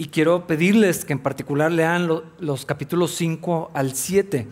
Y 0.00 0.06
quiero 0.06 0.46
pedirles 0.46 1.04
que 1.04 1.12
en 1.12 1.18
particular 1.18 1.70
lean 1.70 2.08
los 2.38 2.64
capítulos 2.64 3.14
5 3.16 3.72
al 3.74 3.94
7, 3.94 4.48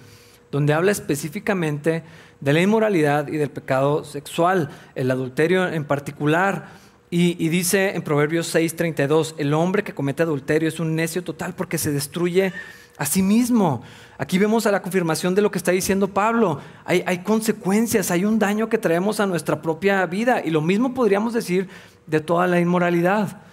donde 0.53 0.75
habla 0.75 0.91
específicamente 0.91 2.03
de 2.39 2.53
la 2.53 2.61
inmoralidad 2.61 3.29
y 3.29 3.39
del 3.39 3.49
pecado 3.49 4.05
sexual, 4.05 4.69
el 4.95 5.11
adulterio 5.11 5.67
en 5.67 5.87
particular. 5.87 6.69
Y, 7.09 7.49
dice 7.49 7.97
en 7.97 8.03
Proverbios 8.03 8.55
6:32, 8.55 9.37
el 9.39 9.55
hombre 9.55 9.83
que 9.83 9.95
comete 9.95 10.23
adulterio 10.23 10.69
es 10.69 10.81
un 10.81 10.95
necio 10.95 11.25
total 11.25 11.55
porque 11.55 11.79
se 11.79 11.93
destruye 11.93 12.53
Asimismo, 12.99 13.83
aquí 14.19 14.39
vemos 14.39 14.67
a 14.67 14.73
la 14.73 14.83
confirmación 14.83 15.35
de 15.35 15.41
lo 15.41 15.51
que 15.51 15.57
está 15.57 15.71
diciendo 15.71 16.09
Pablo. 16.09 16.59
Hay, 16.85 17.23
consecuencias, 17.23 18.11
hay 18.11 18.27
un 18.27 18.39
daño 18.39 18.69
que 18.69 18.77
traemos 18.77 19.19
a 19.19 19.27
nuestra 19.27 19.63
propia 19.63 20.05
vida. 20.05 20.43
Y 20.45 20.51
lo 20.51 20.61
mismo 20.61 20.93
podríamos 20.93 21.33
decir 21.33 21.69
de 22.07 22.21
toda 22.21 22.47
la 22.49 22.61
inmoralidad. 22.61 23.48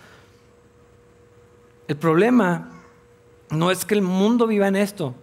El 1.88 1.98
problema 1.98 2.71
no 3.52 3.69
es 3.69 3.86
que 3.86 3.93
el 3.93 4.02
mundo 4.02 4.48
viva 4.48 4.67
en 4.67 4.76
esto, 4.76 5.13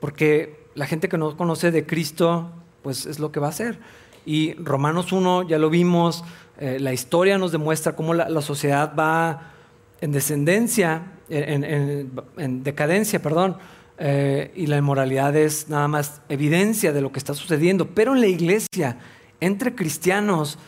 porque 0.00 0.64
la 0.74 0.86
gente 0.86 1.08
que 1.08 1.18
no 1.18 1.36
conoce 1.36 1.70
de 1.70 1.84
Cristo, 1.84 2.50
pues 2.82 3.06
es 3.06 3.18
lo 3.18 3.30
que 3.32 3.40
va 3.40 3.48
a 3.48 3.50
hacer. 3.50 3.78
Y 4.24 4.54
Romanos 4.54 5.12
1, 5.12 5.48
ya 5.48 5.58
lo 5.58 5.68
vimos, 5.68 6.24
eh, 6.58 6.78
la 6.80 6.92
historia 6.92 7.36
nos 7.36 7.52
demuestra 7.52 7.94
cómo 7.94 8.14
la, 8.14 8.40
sociedad 8.40 8.94
va 8.98 9.52
en 10.00 10.12
descendencia, 10.12 11.12
en, 11.28 12.62
decadencia, 12.62 13.20
perdón, 13.20 13.58
eh, 13.98 14.52
y 14.56 14.66
la 14.66 14.78
inmoralidad 14.78 15.36
es 15.36 15.68
nada 15.68 15.88
más 15.88 16.22
evidencia 16.28 16.92
de 16.92 17.02
lo 17.02 17.12
que 17.12 17.18
está 17.18 17.34
sucediendo. 17.34 17.88
Pero 17.94 18.14
en 18.14 18.20
la 18.20 18.26
iglesia, 18.26 18.98
entre 19.40 19.74
cristianos, 19.74 20.58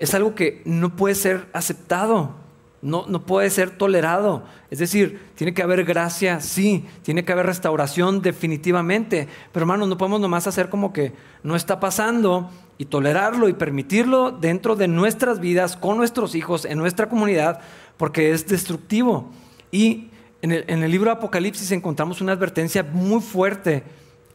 es 0.00 0.14
algo 0.14 0.34
que 0.34 0.62
no 0.64 0.96
puede 0.96 1.14
ser 1.14 1.46
aceptado 1.52 2.43
no, 2.84 3.06
no 3.08 3.24
puede 3.24 3.48
ser 3.48 3.70
tolerado. 3.70 4.44
Es 4.70 4.78
decir, 4.78 5.20
tiene 5.34 5.54
que 5.54 5.62
haber 5.62 5.84
gracia, 5.84 6.40
sí, 6.40 6.84
tiene 7.02 7.24
que 7.24 7.32
haber 7.32 7.46
restauración 7.46 8.20
definitivamente. 8.20 9.26
Pero 9.52 9.64
hermanos, 9.64 9.88
no 9.88 9.96
podemos 9.96 10.20
nomás 10.20 10.46
hacer 10.46 10.68
como 10.68 10.92
que 10.92 11.14
no 11.42 11.56
está 11.56 11.80
pasando 11.80 12.50
y 12.76 12.84
tolerarlo 12.84 13.48
y 13.48 13.54
permitirlo 13.54 14.32
dentro 14.32 14.76
de 14.76 14.86
nuestras 14.86 15.40
vidas, 15.40 15.76
con 15.76 15.96
nuestros 15.96 16.34
hijos, 16.34 16.66
en 16.66 16.76
nuestra 16.76 17.08
comunidad, 17.08 17.60
porque 17.96 18.32
es 18.32 18.46
destructivo. 18.46 19.30
Y 19.72 20.10
en 20.42 20.52
el, 20.52 20.90
libro 20.90 21.10
de 21.10 21.16
Apocalipsis 21.16 21.72
encontramos 21.72 22.20
una 22.20 22.32
advertencia 22.32 22.82
muy 22.82 23.22
fuerte 23.22 23.82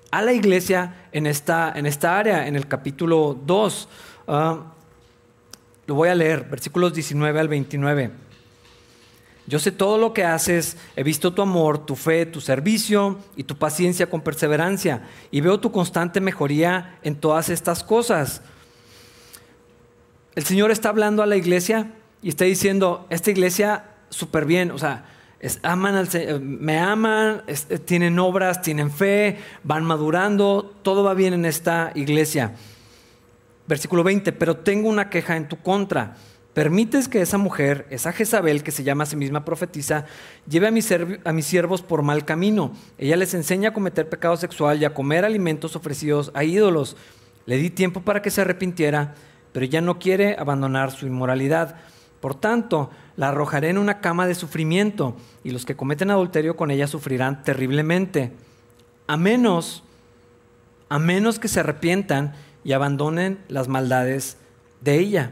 a 0.10 0.24
la 0.24 0.34
iglesia 0.34 1.06
en 1.12 1.28
esta, 1.28 1.72
en 1.76 1.86
esta 1.86 2.18
área, 2.18 2.48
en 2.48 2.56
el 2.56 2.68
capítulo 2.68 3.38
2. 3.46 3.90
Ah, 4.28 4.74
lo 5.86 5.94
voy 5.94 6.10
a 6.10 6.16
leer, 6.16 6.46
versículos 6.50 6.96
19 6.96 7.40
al 7.40 7.48
29. 7.48 8.29
Yo 9.50 9.58
sé 9.58 9.72
todo 9.72 9.98
lo 9.98 10.14
que 10.14 10.24
haces, 10.24 10.78
he 10.96 11.02
visto 11.02 11.34
tu 11.34 11.42
amor, 11.42 11.84
tu 11.84 11.96
fe, 11.96 12.28
tu 12.28 12.40
servicio 12.40 13.18
y 13.36 13.46
tu 13.46 13.58
paciencia 13.58 14.08
con 14.08 14.22
perseverancia, 14.22 15.02
y 15.32 15.42
veo 15.42 15.60
tu 15.60 15.72
constante 15.72 16.22
mejoría 16.22 17.00
en 17.02 17.16
todas 17.16 17.50
estas 17.50 17.84
cosas. 17.84 18.44
El 20.36 20.44
Señor 20.44 20.70
está 20.70 20.90
hablando 20.90 21.24
a 21.24 21.26
la 21.26 21.36
iglesia 21.36 21.94
y 22.22 22.30
está 22.30 22.46
diciendo, 22.46 23.08
esta 23.10 23.32
iglesia 23.32 23.86
súper 24.12 24.46
bien, 24.46 24.70
o 24.70 24.78
sea, 24.78 25.06
aman 25.64 25.96
al, 25.96 26.42
me 26.42 26.78
aman, 26.78 27.42
tienen 27.86 28.20
obras, 28.20 28.62
tienen 28.62 28.92
fe, 28.92 29.40
van 29.64 29.84
madurando, 29.84 30.76
todo 30.84 31.04
va 31.04 31.16
bien 31.16 31.34
en 31.34 31.46
esta 31.46 31.92
iglesia. 31.96 32.54
Versículo 33.66 34.04
20, 34.04 34.32
pero 34.32 34.58
tengo 34.58 34.90
una 34.90 35.10
queja 35.10 35.36
en 35.38 35.50
tu 35.50 35.58
contra 35.58 36.18
permites 36.54 37.08
que 37.08 37.22
esa 37.22 37.38
mujer, 37.38 37.86
esa 37.90 38.12
Jezabel 38.12 38.64
que 38.64 38.72
se 38.72 38.84
llama 38.84 39.04
a 39.04 39.08
sí 39.08 39.16
misma 39.16 39.46
profetiza, 39.46 40.06
lleve 40.48 40.68
a 40.68 40.72
mis, 40.72 41.46
siervos 41.46 41.82
por 41.82 42.02
mal 42.02 42.26
camino. 42.26 42.74
Ella 42.98 43.16
les 43.16 43.34
enseña 43.34 43.70
a 43.70 43.74
cometer 43.74 44.10
pecado 44.10 44.36
sexual 44.38 44.82
y 44.82 44.86
a 44.86 44.94
comer 44.94 45.26
alimentos 45.26 45.76
ofrecidos 45.76 46.32
a 46.34 46.44
ídolos. 46.44 46.98
Le 47.46 47.58
di 47.58 47.70
tiempo 47.70 48.02
para 48.02 48.22
que 48.22 48.32
se 48.32 48.42
arrepintiera, 48.42 49.16
pero 49.52 49.66
ella 49.66 49.82
no 49.82 50.00
quiere 50.00 50.36
abandonar 50.38 50.92
su 50.92 51.06
inmoralidad. 51.08 51.76
Por 52.20 52.36
tanto, 52.36 52.90
la 53.16 53.30
arrojaré 53.30 53.70
en 53.70 53.78
una 53.78 54.02
cama 54.02 54.28
de 54.28 54.36
sufrimiento 54.36 55.16
y 55.44 55.52
los 55.52 55.66
que 55.66 55.76
cometen 55.76 56.12
adulterio 56.12 56.56
con 56.56 56.72
ella 56.72 56.88
sufrirán 56.88 57.44
terriblemente. 57.44 58.34
A 59.08 59.18
menos, 59.18 59.84
a 60.90 61.00
menos 61.00 61.40
que 61.40 61.48
se 61.48 61.62
arrepientan 61.62 62.34
y 62.64 62.74
abandonen 62.74 63.40
las 63.48 63.68
maldades 63.68 64.38
de 64.82 65.00
ella. 65.00 65.32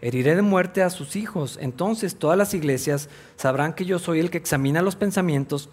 Heriré 0.00 0.36
de 0.36 0.42
muerte 0.42 0.82
a 0.82 0.90
sus 0.90 1.16
hijos. 1.16 1.58
Entonces 1.60 2.16
todas 2.16 2.38
las 2.38 2.54
iglesias 2.54 3.08
sabrán 3.36 3.72
que 3.72 3.84
yo 3.84 3.98
soy 3.98 4.20
el 4.20 4.30
que 4.30 4.38
examina 4.38 4.82
los 4.82 4.96
pensamientos 4.96 5.68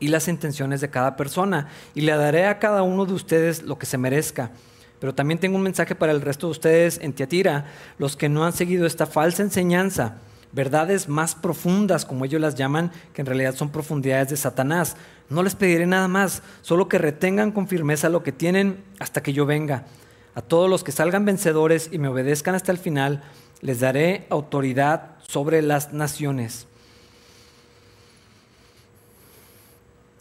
y 0.00 0.08
las 0.08 0.26
intenciones 0.26 0.80
de 0.80 0.90
cada 0.90 1.14
persona, 1.14 1.68
y 1.94 2.00
le 2.00 2.10
daré 2.16 2.46
a 2.46 2.58
cada 2.58 2.82
uno 2.82 3.06
de 3.06 3.12
ustedes 3.12 3.62
lo 3.62 3.78
que 3.78 3.86
se 3.86 3.98
merezca. 3.98 4.50
Pero 4.98 5.14
también 5.14 5.38
tengo 5.38 5.56
un 5.56 5.62
mensaje 5.62 5.94
para 5.94 6.10
el 6.10 6.20
resto 6.20 6.48
de 6.48 6.50
ustedes 6.50 6.98
en 7.00 7.12
Tiatira, 7.12 7.66
los 7.98 8.16
que 8.16 8.28
no 8.28 8.44
han 8.44 8.52
seguido 8.52 8.84
esta 8.84 9.06
falsa 9.06 9.44
enseñanza, 9.44 10.16
verdades 10.50 11.08
más 11.08 11.36
profundas, 11.36 12.04
como 12.04 12.24
ellos 12.24 12.40
las 12.40 12.56
llaman, 12.56 12.90
que 13.12 13.22
en 13.22 13.26
realidad 13.26 13.54
son 13.54 13.70
profundidades 13.70 14.30
de 14.30 14.36
Satanás. 14.36 14.96
No 15.28 15.44
les 15.44 15.54
pediré 15.54 15.86
nada 15.86 16.08
más, 16.08 16.42
solo 16.62 16.88
que 16.88 16.98
retengan 16.98 17.52
con 17.52 17.68
firmeza 17.68 18.08
lo 18.08 18.24
que 18.24 18.32
tienen 18.32 18.82
hasta 18.98 19.22
que 19.22 19.32
yo 19.32 19.46
venga. 19.46 19.86
A 20.34 20.40
todos 20.40 20.68
los 20.68 20.82
que 20.82 20.90
salgan 20.90 21.24
vencedores 21.24 21.90
y 21.92 21.98
me 21.98 22.08
obedezcan 22.08 22.56
hasta 22.56 22.72
el 22.72 22.78
final, 22.78 23.22
les 23.62 23.80
daré 23.80 24.26
autoridad 24.28 25.12
sobre 25.26 25.62
las 25.62 25.92
naciones. 25.92 26.66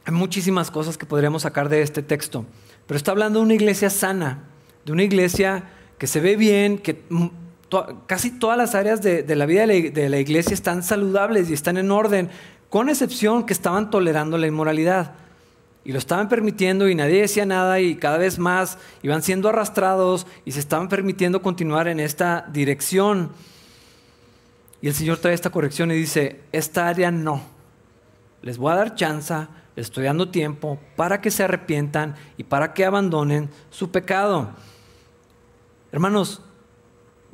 Hay 0.06 0.14
muchísimas 0.14 0.72
cosas 0.72 0.98
que 0.98 1.06
podríamos 1.06 1.42
sacar 1.42 1.68
de 1.68 1.82
este 1.82 2.02
texto, 2.02 2.46
pero 2.88 2.98
está 2.98 3.12
hablando 3.12 3.40
de 3.40 3.46
una 3.46 3.54
iglesia 3.56 3.90
sana, 3.90 4.44
de 4.86 4.92
una 4.92 5.04
iglesia 5.04 5.66
que 5.98 6.08
se 6.08 6.20
ve 6.20 6.36
bien, 6.36 6.78
que 6.78 7.04
casi 8.08 8.32
todas 8.32 8.58
las 8.58 8.76
áreas 8.76 9.02
de, 9.02 9.24
la 9.36 9.46
vida 9.46 9.66
de 9.66 10.10
la 10.10 10.20
iglesia 10.20 10.54
están 10.54 10.84
saludables 10.84 11.50
y 11.50 11.54
están 11.54 11.78
en 11.78 11.92
orden, 11.92 12.30
con 12.70 12.90
excepción 12.90 13.46
que 13.46 13.54
estaban 13.54 13.90
tolerando 13.90 14.38
la 14.38 14.48
inmoralidad. 14.48 15.14
Y 15.84 15.92
lo 15.92 15.98
estaban 15.98 16.30
permitiendo 16.30 16.88
y 16.88 16.96
nadie 16.96 17.22
decía 17.22 17.46
nada 17.46 17.80
y 17.80 17.96
cada 17.96 18.18
vez 18.18 18.38
más 18.38 18.78
iban 19.02 19.24
siendo 19.24 19.50
arrastrados 19.50 20.28
y 20.46 20.52
se 20.52 20.60
estaban 20.60 20.90
permitiendo 20.90 21.42
continuar 21.42 21.88
en 21.88 22.00
esta 22.00 22.46
dirección. 22.52 23.32
Y 24.80 24.88
el 24.88 24.94
Señor 24.94 25.18
trae 25.18 25.34
esta 25.34 25.50
corrección 25.50 25.92
y 25.92 25.96
dice, 25.96 26.42
esta 26.52 26.88
área 26.88 27.10
no. 27.10 27.42
Les 28.44 28.58
voy 28.58 28.72
a 28.72 28.76
dar 28.76 28.96
chance, 28.96 29.34
les 29.76 29.88
estoy 29.88 30.06
dando 30.06 30.30
tiempo 30.30 30.80
para 30.96 31.20
que 31.20 31.32
se 31.32 31.44
arrepientan 31.44 32.16
y 32.38 32.44
para 32.44 32.74
que 32.74 32.86
abandonen 32.86 33.50
su 33.72 33.90
pecado. 33.90 34.52
Hermanos, 35.92 36.42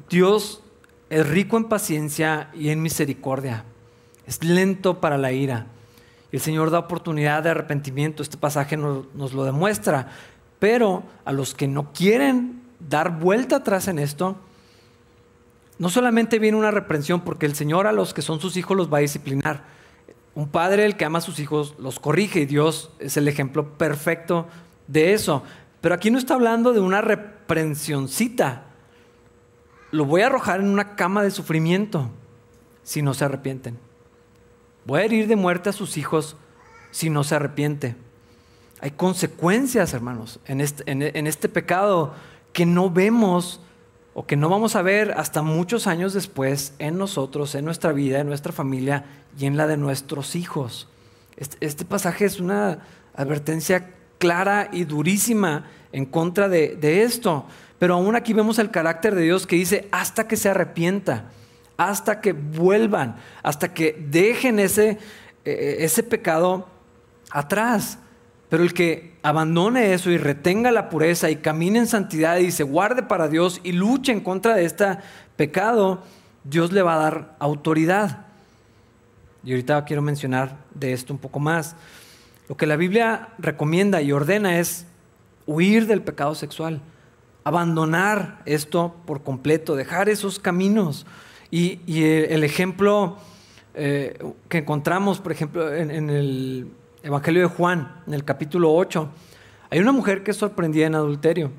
Dios 0.10 0.62
es 1.10 1.28
rico 1.28 1.58
en 1.58 1.66
paciencia 1.66 2.50
y 2.54 2.70
en 2.70 2.82
misericordia. 2.82 3.66
Es 4.26 4.44
lento 4.44 5.02
para 5.02 5.18
la 5.18 5.34
ira 5.34 5.68
el 6.32 6.40
Señor 6.40 6.72
da 6.72 6.80
oportunidad 6.80 7.44
de 7.44 7.52
arrepentimiento. 7.52 8.22
Este 8.22 8.38
pasaje 8.38 8.78
nos, 8.78 9.34
lo 9.34 9.44
demuestra. 9.46 10.08
Pero 10.60 11.04
a 11.26 11.32
los 11.32 11.54
que 11.54 11.68
no 11.68 11.94
quieren 11.94 12.62
dar 12.80 13.20
vuelta 13.20 13.58
atrás 13.58 13.88
en 13.88 14.00
esto, 14.00 14.38
no 15.80 15.90
solamente 15.90 16.40
viene 16.40 16.58
una 16.58 16.72
reprensión, 16.72 17.22
porque 17.22 17.46
el 17.46 17.56
Señor 17.56 17.88
a 17.88 17.92
los 17.92 18.14
que 18.14 18.22
son 18.22 18.40
sus 18.40 18.58
hijos 18.58 18.76
los 18.76 18.92
va 18.92 18.98
a 18.98 19.02
disciplinar. 19.02 19.64
Un 20.36 20.50
padre, 20.50 20.86
el 20.86 20.98
que 20.98 21.06
ama 21.06 21.20
a 21.20 21.22
sus 21.22 21.40
hijos, 21.40 21.76
los 21.80 22.00
corrige 22.00 22.42
y 22.42 22.46
Dios 22.46 22.92
es 23.00 23.18
el 23.18 23.28
ejemplo 23.28 23.78
perfecto 23.78 24.48
de 24.88 25.14
eso. 25.14 25.44
Pero 25.82 25.96
aquí 25.96 26.12
no 26.12 26.18
está 26.18 26.34
hablando 26.34 26.74
de 26.74 26.80
una 26.80 27.02
reprensioncita. 27.02 28.64
Lo 29.92 30.06
voy 30.06 30.22
a 30.22 30.28
arrojar 30.28 30.60
en 30.60 30.68
una 30.68 30.96
cama 30.96 31.24
de 31.24 31.32
sufrimiento 31.32 32.10
si 32.84 33.02
no 33.02 33.14
se 33.14 33.26
arrepienten. 33.26 33.78
Voy 34.88 35.02
a 35.02 35.04
herir 35.04 35.28
de 35.28 35.36
muerte 35.36 35.68
a 35.68 35.74
sus 35.74 35.98
hijos 35.98 36.38
si 36.92 37.10
no 37.10 37.26
se 37.26 37.36
arrepiente. 37.36 37.98
Hay 38.80 38.92
consecuencias, 38.92 39.94
hermanos, 39.94 40.40
en 40.46 40.62
este, 40.62 40.90
en 40.90 41.28
este 41.28 41.50
pecado 41.50 42.14
que 42.54 42.66
no 42.66 42.90
vemos 42.90 43.60
o 44.14 44.26
que 44.26 44.38
no 44.38 44.48
vamos 44.48 44.78
a 44.78 44.82
ver 44.82 45.12
hasta 45.18 45.42
muchos 45.42 45.88
años 45.88 46.14
después 46.14 46.74
en 46.80 46.98
nosotros, 46.98 47.54
en 47.56 47.66
nuestra 47.66 47.92
vida, 47.92 48.22
en 48.22 48.28
nuestra 48.28 48.54
familia 48.54 49.04
y 49.38 49.46
en 49.46 49.58
la 49.58 49.68
de 49.68 49.76
nuestros 49.76 50.38
hijos. 50.38 50.88
Este, 51.36 51.58
este 51.60 51.84
pasaje 51.84 52.24
es 52.24 52.40
una 52.40 52.80
advertencia 53.14 53.92
clara 54.20 54.70
y 54.72 54.86
durísima 54.86 55.66
en 55.92 56.06
contra 56.06 56.48
de, 56.48 56.78
de, 56.78 57.04
esto. 57.04 57.46
Pero 57.78 57.96
aún 57.96 58.16
aquí 58.16 58.32
vemos 58.32 58.58
el 58.58 58.72
carácter 58.72 59.16
de 59.16 59.24
Dios 59.24 59.48
que 59.48 59.58
dice 59.58 59.90
hasta 59.92 60.30
que 60.30 60.38
se 60.38 60.48
arrepienta 60.48 61.26
hasta 61.78 62.20
que 62.22 62.34
vuelvan, 62.34 63.16
hasta 63.44 63.74
que 63.74 64.06
dejen 64.10 64.60
ese, 64.60 64.98
eh, 65.46 65.78
ese 65.80 66.04
pecado 66.04 66.68
atrás. 67.32 68.00
Pero 68.50 68.64
el 68.64 68.74
que 68.74 69.16
abandone 69.24 69.94
eso 69.94 70.10
y 70.10 70.18
retenga 70.18 70.72
la 70.72 70.90
pureza 70.90 71.30
y 71.30 71.38
camine 71.38 71.80
en 71.80 71.88
santidad 71.88 72.38
y 72.38 72.52
se 72.52 72.64
guarde 72.64 73.04
para 73.04 73.28
Dios 73.28 73.60
y 73.64 73.74
luche 73.74 74.12
en 74.12 74.22
contra 74.22 74.56
de 74.56 74.66
este 74.66 74.98
pecado, 75.36 76.02
Dios 76.44 76.72
le 76.72 76.82
va 76.82 76.96
a 76.96 77.04
dar 77.04 77.36
autoridad. 77.40 78.26
Y 79.44 79.52
ahorita 79.52 79.84
quiero 79.86 80.02
mencionar 80.02 80.58
de 80.74 80.94
esto 80.94 81.14
un 81.14 81.20
poco 81.20 81.40
más. 81.40 81.76
Lo 82.50 82.56
que 82.56 82.66
la 82.66 82.78
Biblia 82.78 83.30
recomienda 83.38 84.02
y 84.02 84.12
ordena 84.12 84.60
es 84.60 84.86
huir 85.46 85.88
del 85.88 86.02
pecado 86.02 86.34
sexual, 86.36 86.82
abandonar 87.44 88.42
esto 88.46 88.96
por 89.06 89.24
completo, 89.24 89.76
dejar 89.76 90.08
esos 90.10 90.40
caminos. 90.40 91.06
Y, 91.50 92.04
el 92.04 92.44
ejemplo 92.44 93.18
eh, 93.74 94.18
que 94.50 94.60
encontramos, 94.60 95.20
por 95.20 95.32
ejemplo, 95.32 95.74
en, 95.74 96.72
Evangelio 97.04 97.44
de 97.44 97.48
Juan, 97.48 98.02
en 98.06 98.14
el 98.14 98.26
capítulo 98.26 98.74
8, 98.74 99.10
hay 99.70 99.80
una 99.80 99.92
mujer 99.92 100.24
que 100.24 100.32
es 100.32 100.38
sorprendida 100.38 100.88
en 100.88 100.96
adulterio 100.96 101.52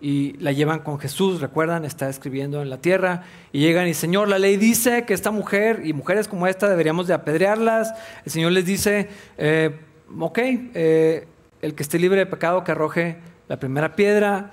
y 0.00 0.32
la 0.38 0.52
llevan 0.52 0.80
con 0.80 0.98
Jesús, 0.98 1.40
recuerdan, 1.40 1.84
está 1.84 2.08
escribiendo 2.08 2.62
en 2.62 2.70
la 2.70 2.78
tierra, 2.78 3.24
y 3.52 3.60
llegan 3.60 3.86
y 3.86 3.94
Señor, 3.94 4.28
la 4.28 4.38
ley 4.38 4.56
dice 4.56 5.04
que 5.04 5.12
esta 5.12 5.30
mujer 5.30 5.82
y 5.84 5.92
mujeres 5.92 6.28
como 6.28 6.46
esta 6.46 6.68
deberíamos 6.68 7.06
de 7.06 7.14
apedrearlas. 7.14 7.92
El 8.24 8.32
Señor 8.32 8.52
les 8.52 8.64
dice, 8.64 9.08
eh, 9.36 9.78
ok, 10.18 10.38
eh, 10.38 11.26
el 11.60 11.74
que 11.74 11.82
esté 11.82 11.98
libre 11.98 12.20
de 12.20 12.26
pecado 12.26 12.64
que 12.64 12.72
arroje 12.72 13.18
la 13.48 13.58
primera 13.58 13.94
piedra, 13.94 14.52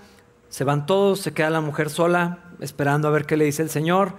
se 0.50 0.64
van 0.64 0.86
todos, 0.86 1.22
se 1.22 1.32
queda 1.32 1.50
la 1.50 1.62
mujer 1.62 1.90
sola, 1.90 2.40
esperando 2.60 3.08
a 3.08 3.12
ver 3.12 3.26
qué 3.26 3.38
le 3.38 3.46
dice 3.46 3.62
el 3.62 3.70
Señor. 3.70 4.14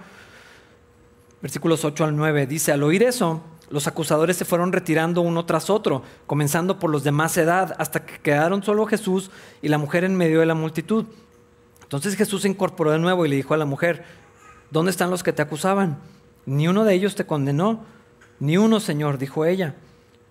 Versículos 1.41 1.85
8 1.85 2.03
al 2.03 2.15
9 2.15 2.47
dice, 2.47 2.71
al 2.71 2.83
oír 2.83 3.03
eso, 3.03 3.41
los 3.69 3.87
acusadores 3.87 4.35
se 4.35 4.45
fueron 4.45 4.71
retirando 4.71 5.21
uno 5.21 5.45
tras 5.45 5.69
otro, 5.69 6.03
comenzando 6.27 6.79
por 6.79 6.89
los 6.89 7.03
de 7.03 7.11
más 7.11 7.37
edad, 7.37 7.75
hasta 7.77 8.05
que 8.05 8.19
quedaron 8.19 8.63
solo 8.63 8.85
Jesús 8.85 9.31
y 9.61 9.67
la 9.67 9.77
mujer 9.77 10.03
en 10.03 10.15
medio 10.15 10.39
de 10.39 10.45
la 10.45 10.55
multitud. 10.55 11.05
Entonces 11.83 12.15
Jesús 12.15 12.41
se 12.41 12.49
incorporó 12.49 12.91
de 12.91 12.99
nuevo 12.99 13.25
y 13.25 13.29
le 13.29 13.35
dijo 13.35 13.53
a 13.53 13.57
la 13.57 13.65
mujer, 13.65 14.03
¿dónde 14.71 14.91
están 14.91 15.09
los 15.09 15.23
que 15.23 15.33
te 15.33 15.41
acusaban? 15.41 15.99
Ni 16.45 16.67
uno 16.67 16.83
de 16.83 16.93
ellos 16.93 17.15
te 17.15 17.25
condenó. 17.25 17.83
Ni 18.39 18.57
uno, 18.57 18.79
Señor, 18.79 19.17
dijo 19.17 19.45
ella. 19.45 19.75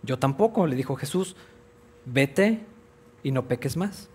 Yo 0.03 0.19
tampoco, 0.19 0.67
le 0.67 0.77
dijo 0.77 0.97
Jesús, 0.97 1.37
vete 2.05 2.65
y 3.23 3.33
no 3.33 3.47
peques 3.47 3.77
más. 3.77 4.09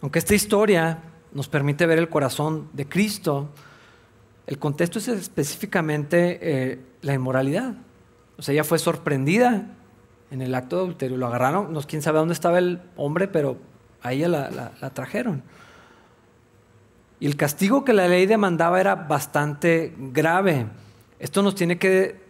Aunque 0.00 0.18
esta 0.18 0.34
historia 0.34 0.98
nos 1.32 1.48
permite 1.48 1.86
ver 1.86 1.98
el 1.98 2.08
corazón 2.08 2.68
de 2.72 2.88
Cristo, 2.88 3.50
el 4.46 4.58
contexto 4.58 4.98
es 4.98 5.08
específicamente 5.08 6.38
eh, 6.42 6.78
la 7.02 7.14
inmoralidad. 7.14 7.74
O 8.36 8.42
sea, 8.42 8.52
ella 8.52 8.64
fue 8.64 8.78
sorprendida 8.78 9.66
en 10.30 10.42
el 10.42 10.54
acto 10.54 10.76
de 10.76 10.82
adulterio. 10.82 11.16
Lo 11.16 11.26
agarraron, 11.26 11.72
no 11.72 11.80
quién 11.82 12.02
sabe 12.02 12.18
dónde 12.18 12.34
estaba 12.34 12.58
el 12.58 12.80
hombre, 12.96 13.28
pero 13.28 13.58
a 14.02 14.12
ella 14.12 14.28
la, 14.28 14.90
trajeron. 14.90 15.42
Y 17.20 17.26
el 17.26 17.36
castigo 17.36 17.84
que 17.84 17.92
la 17.92 18.08
ley 18.08 18.26
demandaba 18.26 18.80
era 18.80 18.96
bastante 18.96 19.94
grave. 19.96 20.66
Esto 21.20 21.42
nos 21.42 21.54
tiene 21.54 21.78
que 21.78 22.20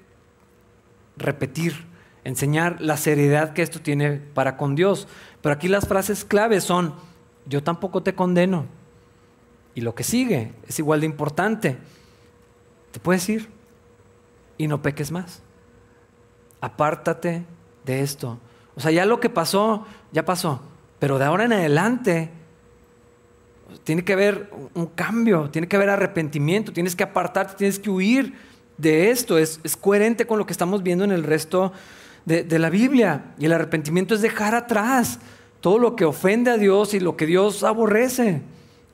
repetir, 1.16 1.86
enseñar 2.24 2.80
la 2.80 2.98
seriedad 2.98 3.54
que 3.54 3.62
esto 3.62 3.80
tiene 3.80 4.12
para 4.12 4.58
con 4.58 4.74
Dios. 4.74 5.08
Pero 5.40 5.54
aquí 5.54 5.68
las 5.68 5.88
frases 5.88 6.26
claves 6.26 6.64
son, 6.64 6.94
yo 7.46 7.62
tampoco 7.62 8.02
te 8.02 8.14
condeno. 8.14 8.66
Y 9.74 9.80
lo 9.80 9.94
que 9.94 10.04
sigue 10.04 10.52
es 10.68 10.78
igual 10.78 11.00
de 11.00 11.06
importante. 11.06 11.78
Te 12.92 13.00
puedes 13.00 13.28
ir 13.28 13.48
y 14.58 14.68
no 14.68 14.80
peques 14.80 15.10
más. 15.10 15.42
Apártate 16.60 17.44
de 17.84 18.00
esto. 18.00 18.38
O 18.76 18.80
sea, 18.80 18.90
ya 18.90 19.04
lo 19.04 19.18
que 19.18 19.28
pasó, 19.28 19.84
ya 20.12 20.24
pasó. 20.24 20.60
Pero 20.98 21.18
de 21.18 21.24
ahora 21.24 21.44
en 21.44 21.52
adelante 21.52 22.30
tiene 23.82 24.04
que 24.04 24.12
haber 24.12 24.50
un 24.74 24.86
cambio, 24.86 25.50
tiene 25.50 25.66
que 25.66 25.76
haber 25.76 25.90
arrepentimiento, 25.90 26.72
tienes 26.72 26.94
que 26.94 27.02
apartarte, 27.02 27.54
tienes 27.56 27.78
que 27.78 27.90
huir 27.90 28.34
de 28.76 29.10
esto. 29.10 29.38
Es, 29.38 29.58
coherente 29.80 30.26
con 30.26 30.38
lo 30.38 30.46
que 30.46 30.52
estamos 30.52 30.82
viendo 30.82 31.04
en 31.04 31.10
el 31.10 31.24
resto 31.24 31.72
de, 32.24 32.44
de 32.44 32.58
la 32.58 32.70
Biblia. 32.70 33.34
Y 33.38 33.46
el 33.46 33.52
arrepentimiento 33.52 34.14
es 34.14 34.22
dejar 34.22 34.54
atrás 34.54 35.18
todo 35.60 35.78
lo 35.78 35.96
que 35.96 36.04
ofende 36.04 36.50
a 36.50 36.58
Dios 36.58 36.92
y 36.92 37.00
lo 37.00 37.16
que 37.16 37.26
Dios 37.26 37.64
aborrece. 37.64 38.42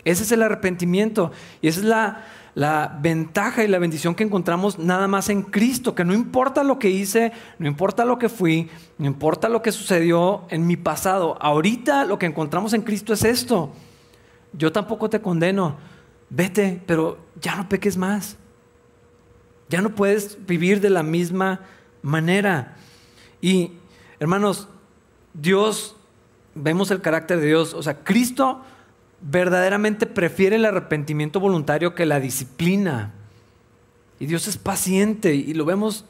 Ese 0.05 0.23
es 0.23 0.33
el 0.33 0.43
arrepentimiento. 0.43 1.33
Y 1.61 1.69
esa 1.69 1.81
es 1.81 1.87
la, 1.87 2.25
la 2.59 2.99
ventaja 3.01 3.62
y 3.62 3.68
la 3.68 3.79
bendición 3.79 4.16
que 4.16 4.25
encontramos 4.25 4.81
nada 4.81 5.07
más 5.07 5.29
en 5.29 5.42
Cristo, 5.42 5.94
que 5.94 6.05
no 6.05 6.12
importa 6.12 6.64
lo 6.64 6.81
que 6.81 6.90
hice, 6.90 7.31
no 7.61 7.68
importa 7.68 8.05
lo 8.05 8.18
que 8.18 8.29
fui, 8.29 8.68
no 8.99 9.07
importa 9.07 9.49
lo 9.49 9.62
que 9.62 9.71
sucedió 9.71 10.44
en 10.51 10.66
mi 10.66 10.77
pasado, 10.77 11.38
ahorita 11.40 12.05
lo 12.05 12.18
que 12.18 12.27
encontramos 12.27 12.73
en 12.73 12.83
Cristo 12.83 13.12
es 13.12 13.23
esto. 13.23 13.71
Yo 14.53 14.73
tampoco 14.73 15.09
te 15.09 15.21
condeno, 15.21 15.77
vete, 16.31 16.83
pero 16.85 17.18
ya 17.40 17.55
no 17.55 17.68
peques 17.68 17.97
más. 17.97 18.37
Ya 19.68 19.81
no 19.81 19.94
puedes 19.94 20.44
vivir 20.44 20.81
de 20.81 20.90
la 20.90 21.05
misma 21.05 21.61
manera. 22.03 22.75
Y 23.40 23.75
hermanos, 24.18 24.66
Dios, 25.33 25.94
vemos 26.57 26.90
el 26.90 27.03
carácter 27.03 27.38
de 27.38 27.47
Dios, 27.47 27.73
o 27.73 27.85
sea, 27.85 28.03
Cristo 28.03 28.62
verdaderamente 29.21 30.07
prefiere 30.07 30.57
el 30.57 30.65
arrepentimiento 30.65 31.41
voluntario 31.41 31.95
que 31.95 32.07
la 32.07 32.21
disciplina. 32.21 33.13
Y 34.21 34.27
Dios 34.27 34.49
es 34.49 34.57
paciente 34.57 35.35
y 35.35 35.55
lo 35.55 35.65
vemos, 35.65 36.05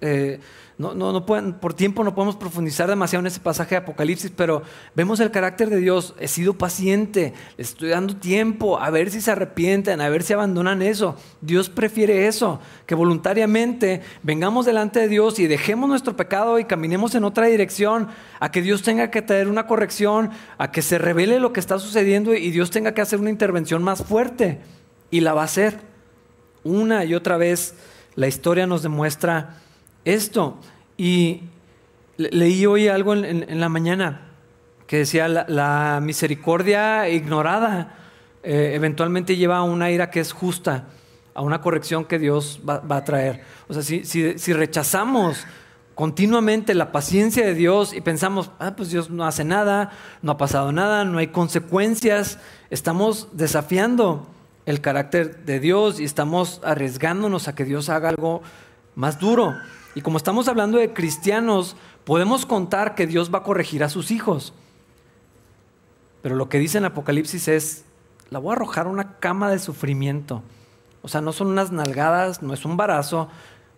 eh, 0.00 0.40
no, 0.80 0.94
no, 0.94 1.26
pueden, 1.26 1.52
por 1.52 1.74
tiempo 1.74 2.02
no 2.04 2.14
podemos 2.14 2.36
profundizar 2.36 2.88
demasiado 2.88 3.20
en 3.20 3.26
ese 3.26 3.38
pasaje 3.38 3.74
de 3.74 3.82
Apocalipsis, 3.82 4.32
pero 4.34 4.62
vemos 4.94 5.20
el 5.20 5.30
carácter 5.30 5.68
de 5.68 5.76
Dios. 5.76 6.14
He 6.18 6.26
sido 6.26 6.54
paciente, 6.54 7.34
les 7.58 7.68
estoy 7.68 7.90
dando 7.90 8.16
tiempo 8.16 8.80
a 8.80 8.88
ver 8.88 9.10
si 9.10 9.20
se 9.20 9.30
arrepienten, 9.30 10.00
a 10.00 10.08
ver 10.08 10.22
si 10.22 10.32
abandonan 10.32 10.80
eso. 10.80 11.16
Dios 11.42 11.68
prefiere 11.68 12.28
eso, 12.28 12.60
que 12.86 12.94
voluntariamente 12.94 14.00
vengamos 14.22 14.64
delante 14.64 15.00
de 15.00 15.08
Dios 15.08 15.38
y 15.38 15.46
dejemos 15.46 15.86
nuestro 15.86 16.16
pecado 16.16 16.58
y 16.58 16.64
caminemos 16.64 17.14
en 17.14 17.24
otra 17.24 17.48
dirección, 17.48 18.08
a 18.38 18.50
que 18.50 18.62
Dios 18.62 18.80
tenga 18.80 19.10
que 19.10 19.20
traer 19.20 19.48
una 19.48 19.66
corrección, 19.66 20.30
a 20.56 20.70
que 20.70 20.80
se 20.80 20.96
revele 20.96 21.40
lo 21.40 21.52
que 21.52 21.60
está 21.60 21.78
sucediendo 21.78 22.32
y 22.32 22.50
Dios 22.52 22.70
tenga 22.70 22.94
que 22.94 23.02
hacer 23.02 23.20
una 23.20 23.28
intervención 23.28 23.82
más 23.82 24.02
fuerte. 24.02 24.60
Y 25.10 25.20
la 25.20 25.34
va 25.34 25.42
a 25.42 25.44
hacer. 25.44 25.78
Una 26.64 27.04
y 27.04 27.14
otra 27.14 27.36
vez 27.36 27.74
la 28.14 28.28
historia 28.28 28.66
nos 28.66 28.82
demuestra 28.82 29.60
esto. 30.04 30.58
Y 30.96 31.42
leí 32.16 32.66
hoy 32.66 32.88
algo 32.88 33.14
en, 33.14 33.60
la 33.60 33.68
mañana 33.68 34.22
que 34.86 34.98
decía 34.98 35.28
la, 35.28 36.00
misericordia 36.02 37.08
ignorada 37.08 37.96
eh, 38.42 38.72
eventualmente 38.74 39.36
lleva 39.36 39.58
a 39.58 39.62
una 39.62 39.90
ira 39.90 40.10
que 40.10 40.20
es 40.20 40.32
justa, 40.32 40.88
a 41.34 41.42
una 41.42 41.60
corrección 41.60 42.04
que 42.04 42.18
Dios 42.18 42.60
va, 42.68 42.82
a 42.88 43.04
traer. 43.04 43.42
O 43.68 43.74
sea, 43.74 43.82
si, 43.82 44.04
si, 44.04 44.52
rechazamos 44.52 45.46
continuamente 45.94 46.74
la 46.74 46.90
paciencia 46.90 47.44
de 47.44 47.54
Dios 47.54 47.92
y 47.92 48.00
pensamos, 48.00 48.50
ah, 48.58 48.74
pues 48.76 48.90
Dios 48.90 49.10
no 49.10 49.26
hace 49.26 49.44
nada, 49.44 49.92
no 50.22 50.32
ha 50.32 50.38
pasado 50.38 50.72
nada, 50.72 51.04
no 51.04 51.18
hay 51.18 51.28
consecuencias, 51.28 52.38
estamos 52.70 53.28
desafiando 53.32 54.26
el 54.64 54.80
carácter 54.80 55.44
de 55.44 55.60
Dios 55.60 56.00
y 56.00 56.04
estamos 56.04 56.60
arriesgándonos 56.64 57.48
a 57.48 57.54
que 57.54 57.64
Dios 57.64 57.90
haga 57.90 58.08
algo 58.08 58.42
más 58.94 59.18
duro. 59.18 59.54
Y 59.94 60.02
como 60.02 60.16
estamos 60.16 60.48
hablando 60.48 60.78
de 60.78 60.92
cristianos, 60.92 61.76
podemos 62.04 62.46
contar 62.46 62.94
que 62.94 63.06
Dios 63.06 63.32
va 63.32 63.38
a 63.38 63.42
corregir 63.42 63.82
a 63.82 63.88
sus 63.88 64.10
hijos. 64.10 64.52
Pero 66.22 66.36
lo 66.36 66.48
que 66.48 66.58
dice 66.58 66.78
en 66.78 66.84
Apocalipsis 66.84 67.48
es, 67.48 67.84
la 68.30 68.38
voy 68.38 68.50
a 68.50 68.56
arrojar 68.56 68.86
a 68.86 68.90
una 68.90 69.18
cama 69.18 69.50
de 69.50 69.58
sufrimiento. 69.58 70.42
O 71.02 71.08
sea, 71.08 71.20
no 71.20 71.32
son 71.32 71.48
unas 71.48 71.72
nalgadas, 71.72 72.42
no 72.42 72.54
es 72.54 72.64
un 72.64 72.76
barazo, 72.76 73.28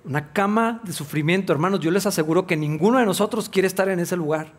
una 0.04 0.32
cama 0.32 0.80
de 0.84 0.92
sufrimiento. 0.92 1.52
Hermanos, 1.52 1.80
yo 1.80 1.90
les 1.90 2.06
aseguro 2.06 2.46
que 2.46 2.56
ninguno 2.56 2.98
de 2.98 3.06
nosotros 3.06 3.48
quiere 3.48 3.68
estar 3.68 3.88
en 3.88 4.00
ese 4.00 4.16
lugar. 4.16 4.52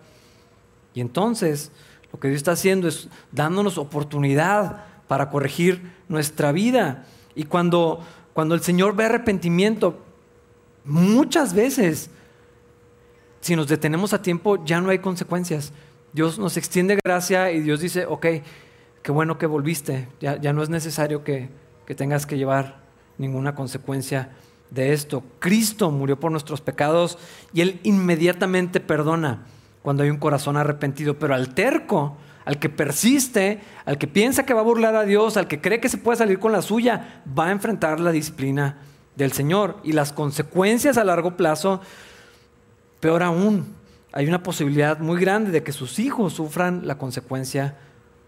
Y 0.94 1.02
entonces, 1.02 1.72
lo 2.12 2.20
que 2.20 2.30
Dios 2.30 2.38
está 2.38 2.54
haciendo 2.54 2.88
es 2.88 3.10
dándonos 3.32 3.78
oportunidad 3.78 4.86
para 5.08 5.30
corregir 5.30 5.92
nuestra 6.08 6.52
vida. 6.52 7.06
Y 7.36 7.44
cuando, 7.44 8.00
cuando 8.34 8.56
el 8.56 8.62
Señor 8.62 8.96
ve 8.96 9.06
arrepentimiento, 9.06 10.00
Muchas 10.86 11.54
veces, 11.54 12.10
si 13.42 13.56
nos 13.56 13.68
detenemos 13.68 14.14
a 14.14 14.22
tiempo, 14.22 14.64
ya 14.66 14.82
no 14.82 14.90
hay 14.90 15.00
consecuencias. 15.00 15.72
Dios 16.12 16.38
nos 16.38 16.58
extiende 16.58 17.00
gracia 17.04 17.52
y 17.52 17.62
Dios 17.62 17.80
dice, 17.80 18.06
ok, 18.06 18.26
qué 19.02 19.12
bueno 19.12 19.38
que 19.38 19.46
volviste, 19.46 20.08
ya, 20.20 20.54
no 20.54 20.62
es 20.64 20.70
necesario 20.70 21.24
que, 21.24 21.50
que 21.86 21.96
tengas 21.96 22.26
que 22.26 22.38
llevar 22.38 22.82
ninguna 23.18 23.56
consecuencia 23.56 24.30
de 24.70 24.94
esto. 24.94 25.24
Cristo 25.40 25.90
murió 25.92 26.20
por 26.20 26.32
nuestros 26.32 26.62
pecados 26.62 27.18
y 27.54 27.62
Él 27.62 27.80
inmediatamente 27.84 28.80
perdona 28.80 29.44
cuando 29.82 30.04
hay 30.04 30.10
un 30.10 30.18
corazón 30.18 30.58
arrepentido, 30.58 31.18
pero 31.18 31.34
al 31.34 31.54
terco, 31.54 32.18
al 32.46 32.60
que 32.60 32.70
persiste, 32.70 33.62
al 33.86 33.98
que 33.98 34.08
piensa 34.08 34.46
que 34.46 34.54
va 34.54 34.62
a 34.62 34.64
burlar 34.64 34.96
a 34.96 35.04
Dios, 35.04 35.38
al 35.38 35.48
que 35.48 35.62
cree 35.62 35.80
que 35.80 35.90
se 35.90 35.98
puede 35.98 36.18
salir 36.18 36.40
con 36.40 36.52
la 36.52 36.62
suya, 36.62 37.24
va 37.38 37.48
a 37.48 37.52
enfrentar 37.52 38.00
la 38.00 38.12
disciplina 38.12 38.78
del 39.16 39.32
Señor. 39.32 39.78
Y 39.84 39.94
las 39.94 40.14
consecuencias 40.14 40.98
a 40.98 41.04
largo 41.04 41.38
plazo, 41.38 41.82
peor 43.00 43.24
aún, 43.24 43.76
hay 44.12 44.28
una 44.28 44.44
posibilidad 44.44 45.00
muy 45.00 45.20
grande 45.20 45.52
de 45.52 45.64
que 45.64 45.72
sus 45.72 46.00
hijos 46.00 46.34
sufran 46.34 46.88
la 46.88 46.98
consecuencia 46.98 47.78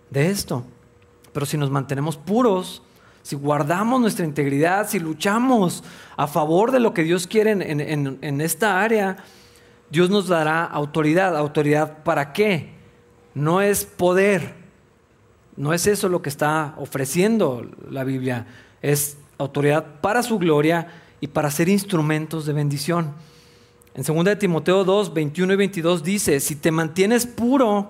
de 0.09 0.29
esto. 0.29 0.65
Pero 1.31 1.45
si 1.45 1.57
nos 1.57 1.69
mantenemos 1.69 2.17
puros, 2.17 2.81
si 3.21 3.35
guardamos 3.35 4.01
nuestra 4.01 4.25
integridad, 4.25 4.87
si 4.87 4.99
luchamos 4.99 5.83
a 6.17 6.27
favor 6.27 6.71
de 6.71 6.79
lo 6.79 6.93
que 6.93 7.03
Dios 7.03 7.27
quiere 7.27 7.51
en, 7.51 8.17
en 8.21 8.41
esta 8.41 8.81
área, 8.81 9.17
Dios 9.89 10.09
nos 10.09 10.27
dará 10.27 10.63
autoridad. 10.63 11.35
¿Autoridad 11.35 12.03
para 12.03 12.33
qué? 12.33 12.73
No 13.33 13.61
es 13.61 13.85
poder. 13.85 14.55
No 15.55 15.73
es 15.73 15.87
eso 15.87 16.09
lo 16.09 16.21
que 16.21 16.29
está 16.29 16.73
ofreciendo 16.77 17.69
la 17.89 18.03
Biblia. 18.03 18.47
Es 18.81 19.17
autoridad 19.37 19.99
para 20.01 20.23
su 20.23 20.37
gloria 20.39 20.87
y 21.21 21.27
para 21.27 21.51
ser 21.51 21.69
instrumentos 21.69 22.45
de 22.45 22.53
bendición. 22.53 23.13
En 23.95 24.03
2 24.03 24.25
de 24.25 24.35
Timoteo 24.35 24.83
2, 24.83 25.13
21 25.13 25.53
y 25.53 25.55
22 25.55 26.03
dice, 26.03 26.39
si 26.39 26.55
te 26.55 26.71
mantienes 26.71 27.25
puro, 27.25 27.89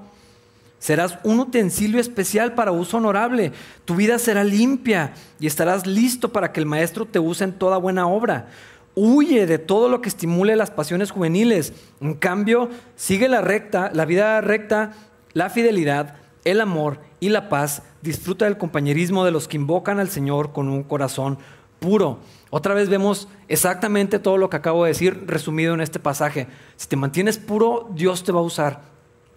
serás 0.78 1.18
un 1.24 1.39
utensilio 1.39 2.00
especial 2.00 2.54
para 2.54 2.72
uso 2.72 2.98
honorable, 2.98 3.52
tu 3.86 3.96
vida 3.96 4.20
será 4.20 4.43
limpia 4.43 5.14
y 5.39 5.48
estarás 5.48 5.88
listo 5.88 6.32
para 6.32 6.52
que 6.52 6.60
el 6.60 6.68
maestro 6.68 7.06
te 7.06 7.18
use 7.18 7.43
en 7.43 7.54
toda 7.54 7.78
buena 7.78 8.08
obra. 8.08 8.50
Huye 8.93 9.48
de 9.48 9.58
todo 9.58 9.89
lo 9.89 10.02
que 10.02 10.10
estimule 10.10 10.56
las 10.56 10.72
pasiones 10.72 11.12
juveniles. 11.12 11.74
En 12.00 12.14
cambio, 12.14 12.70
sigue 12.96 13.28
la 13.28 13.41
recta, 13.41 13.89
la 13.93 14.06
vida 14.06 14.39
recta, 14.41 14.93
la 15.34 15.50
fidelidad, 15.50 16.16
el 16.46 16.62
amor 16.62 17.00
y 17.20 17.30
la 17.30 17.50
paz. 17.50 17.82
Disfruta 18.06 18.45
del 18.45 18.60
compañerismo 18.60 19.26
de 19.26 19.32
los 19.32 19.47
que 19.47 19.58
invocan 19.58 19.99
al 19.99 20.10
Señor 20.10 20.53
con 20.53 20.70
un 20.70 20.84
corazón 20.84 21.39
puro. 21.80 22.20
Otra 22.51 22.76
vez 22.76 22.88
vemos 22.88 23.28
exactamente 23.47 24.20
todo 24.20 24.38
lo 24.38 24.47
que 24.47 24.58
acabo 24.58 24.84
de 24.84 24.91
decir 24.91 25.24
resumido 25.26 25.74
en 25.74 25.82
este 25.82 25.97
pasaje. 25.97 26.45
Si 26.76 26.88
te 26.88 26.97
mantienes 26.97 27.39
puro, 27.39 27.89
Dios 27.95 28.24
te 28.24 28.32
va 28.32 28.41
a 28.41 28.43
usar. 28.43 28.84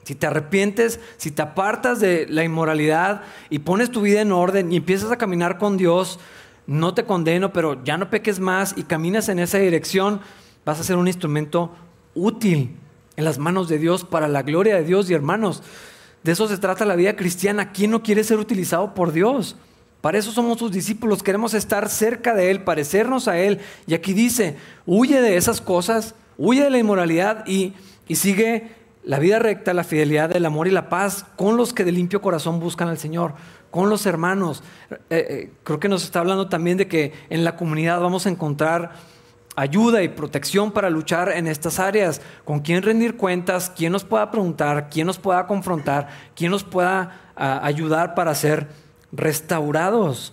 Si 0.04 0.14
te 0.14 0.26
arrepientes, 0.26 1.00
si 1.16 1.30
te 1.30 1.40
apartas 1.40 1.98
de 1.98 2.26
la 2.28 2.44
inmoralidad 2.44 3.22
y 3.48 3.60
pones 3.60 3.90
tu 3.90 4.02
vida 4.02 4.20
en 4.20 4.32
orden 4.32 4.70
y 4.70 4.76
empiezas 4.76 5.10
a 5.10 5.16
caminar 5.16 5.56
con 5.56 5.78
Dios, 5.78 6.20
no 6.66 6.92
te 6.92 7.04
condeno, 7.04 7.54
pero 7.54 7.82
ya 7.84 7.96
no 7.96 8.10
peques 8.10 8.38
más 8.38 8.74
y 8.76 8.82
caminas 8.82 9.30
en 9.30 9.38
esa 9.38 9.56
dirección, 9.56 10.20
vas 10.66 10.78
a 10.78 10.84
ser 10.84 10.96
un 10.96 11.08
instrumento 11.08 11.74
útil 12.14 12.76
en 13.16 13.24
las 13.24 13.38
manos 13.38 13.70
de 13.70 13.78
Dios 13.78 14.04
para 14.04 14.28
la 14.28 14.42
gloria 14.42 14.74
de 14.74 14.84
Dios 14.84 15.08
y 15.08 15.14
hermanos. 15.14 15.62
De 16.22 16.32
eso 16.32 16.48
se 16.48 16.58
trata 16.58 16.84
la 16.84 16.96
vida 16.96 17.16
cristiana. 17.16 17.72
¿Quién 17.72 17.90
no 17.90 18.02
quiere 18.02 18.24
ser 18.24 18.38
utilizado 18.38 18.94
por 18.94 19.12
Dios? 19.12 19.56
Para 20.00 20.18
eso 20.18 20.30
somos 20.30 20.58
sus 20.58 20.70
discípulos, 20.70 21.24
queremos 21.24 21.54
estar 21.54 21.88
cerca 21.88 22.32
de 22.32 22.50
Él, 22.50 22.62
parecernos 22.62 23.26
a 23.26 23.38
Él. 23.38 23.58
Y 23.86 23.94
aquí 23.94 24.12
dice, 24.12 24.56
huye 24.86 25.20
de 25.20 25.36
esas 25.36 25.60
cosas, 25.60 26.14
huye 26.36 26.62
de 26.62 26.70
la 26.70 26.78
inmoralidad 26.78 27.44
y, 27.46 27.74
sigue 28.14 28.70
la 29.04 29.18
vida 29.18 29.38
recta, 29.38 29.74
la 29.74 29.84
fidelidad, 29.84 30.34
el 30.36 30.46
amor 30.46 30.68
y 30.68 30.70
la 30.70 30.88
paz 30.88 31.26
con 31.36 31.56
los 31.56 31.72
que 31.72 31.84
de 31.84 31.92
limpio 31.92 32.22
corazón 32.22 32.60
buscan 32.60 32.88
al 32.88 32.98
Señor, 32.98 33.34
con 33.70 33.90
los 33.90 34.06
hermanos. 34.06 34.62
Eh, 34.90 34.96
eh, 35.10 35.50
creo 35.64 35.80
que 35.80 35.88
nos 35.88 36.04
está 36.04 36.20
hablando 36.20 36.48
también 36.48 36.78
de 36.78 36.86
que 36.86 37.12
en 37.28 37.42
la 37.42 37.56
comunidad 37.56 38.00
vamos 38.00 38.26
a 38.26 38.30
encontrar 38.30 38.92
ayuda 39.58 40.04
y 40.04 40.08
protección 40.08 40.70
para 40.70 40.88
luchar 40.88 41.32
en 41.32 41.48
estas 41.48 41.80
áreas, 41.80 42.20
con 42.44 42.60
quién 42.60 42.80
rendir 42.80 43.16
cuentas, 43.16 43.72
quién 43.74 43.90
nos 43.90 44.04
pueda 44.04 44.30
preguntar, 44.30 44.88
quién 44.88 45.08
nos 45.08 45.18
pueda 45.18 45.48
confrontar, 45.48 46.08
quién 46.36 46.52
nos 46.52 46.62
pueda 46.62 47.32
ah, 47.34 47.60
ayudar 47.64 48.14
para 48.14 48.36
ser 48.36 48.68
restaurados. 49.10 50.32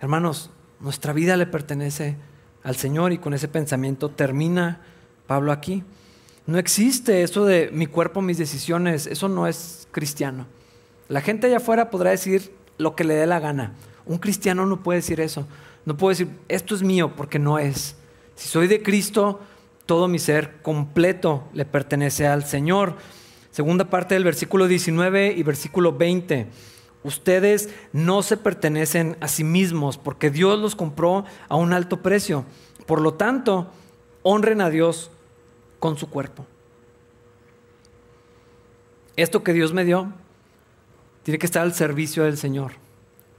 Hermanos, 0.00 0.50
nuestra 0.80 1.14
vida 1.14 1.34
le 1.38 1.46
pertenece 1.46 2.16
al 2.62 2.76
Señor 2.76 3.12
y 3.12 3.18
con 3.18 3.32
ese 3.32 3.48
pensamiento 3.48 4.10
termina 4.10 4.82
Pablo 5.26 5.50
aquí. 5.50 5.82
No 6.46 6.58
existe 6.58 7.22
eso 7.22 7.46
de 7.46 7.70
mi 7.72 7.86
cuerpo, 7.86 8.20
mis 8.20 8.36
decisiones, 8.36 9.06
eso 9.06 9.30
no 9.30 9.46
es 9.46 9.88
cristiano. 9.92 10.46
La 11.08 11.22
gente 11.22 11.46
allá 11.46 11.56
afuera 11.56 11.88
podrá 11.88 12.10
decir 12.10 12.52
lo 12.76 12.96
que 12.96 13.04
le 13.04 13.14
dé 13.14 13.26
la 13.26 13.40
gana. 13.40 13.72
Un 14.04 14.18
cristiano 14.18 14.66
no 14.66 14.82
puede 14.82 14.98
decir 14.98 15.20
eso. 15.20 15.46
No 15.84 15.96
puede 15.96 16.16
decir, 16.16 16.38
esto 16.48 16.74
es 16.74 16.82
mío, 16.82 17.14
porque 17.16 17.38
no 17.38 17.58
es. 17.58 17.96
Si 18.34 18.48
soy 18.48 18.66
de 18.66 18.82
Cristo, 18.82 19.40
todo 19.86 20.08
mi 20.08 20.18
ser 20.18 20.62
completo 20.62 21.48
le 21.52 21.64
pertenece 21.64 22.26
al 22.26 22.44
Señor. 22.44 22.96
Segunda 23.50 23.90
parte 23.90 24.14
del 24.14 24.24
versículo 24.24 24.68
19 24.68 25.34
y 25.36 25.42
versículo 25.42 25.92
20. 25.92 26.48
Ustedes 27.04 27.68
no 27.92 28.22
se 28.22 28.36
pertenecen 28.36 29.16
a 29.20 29.28
sí 29.28 29.42
mismos 29.42 29.98
porque 29.98 30.30
Dios 30.30 30.58
los 30.58 30.76
compró 30.76 31.24
a 31.48 31.56
un 31.56 31.72
alto 31.72 32.00
precio. 32.00 32.44
Por 32.86 33.00
lo 33.00 33.14
tanto, 33.14 33.70
honren 34.22 34.60
a 34.60 34.70
Dios 34.70 35.10
con 35.80 35.98
su 35.98 36.08
cuerpo. 36.08 36.46
Esto 39.16 39.42
que 39.42 39.52
Dios 39.52 39.72
me 39.72 39.84
dio 39.84 40.12
tiene 41.24 41.38
que 41.38 41.46
estar 41.46 41.62
al 41.62 41.74
servicio 41.74 42.24
del 42.24 42.38
Señor. 42.38 42.72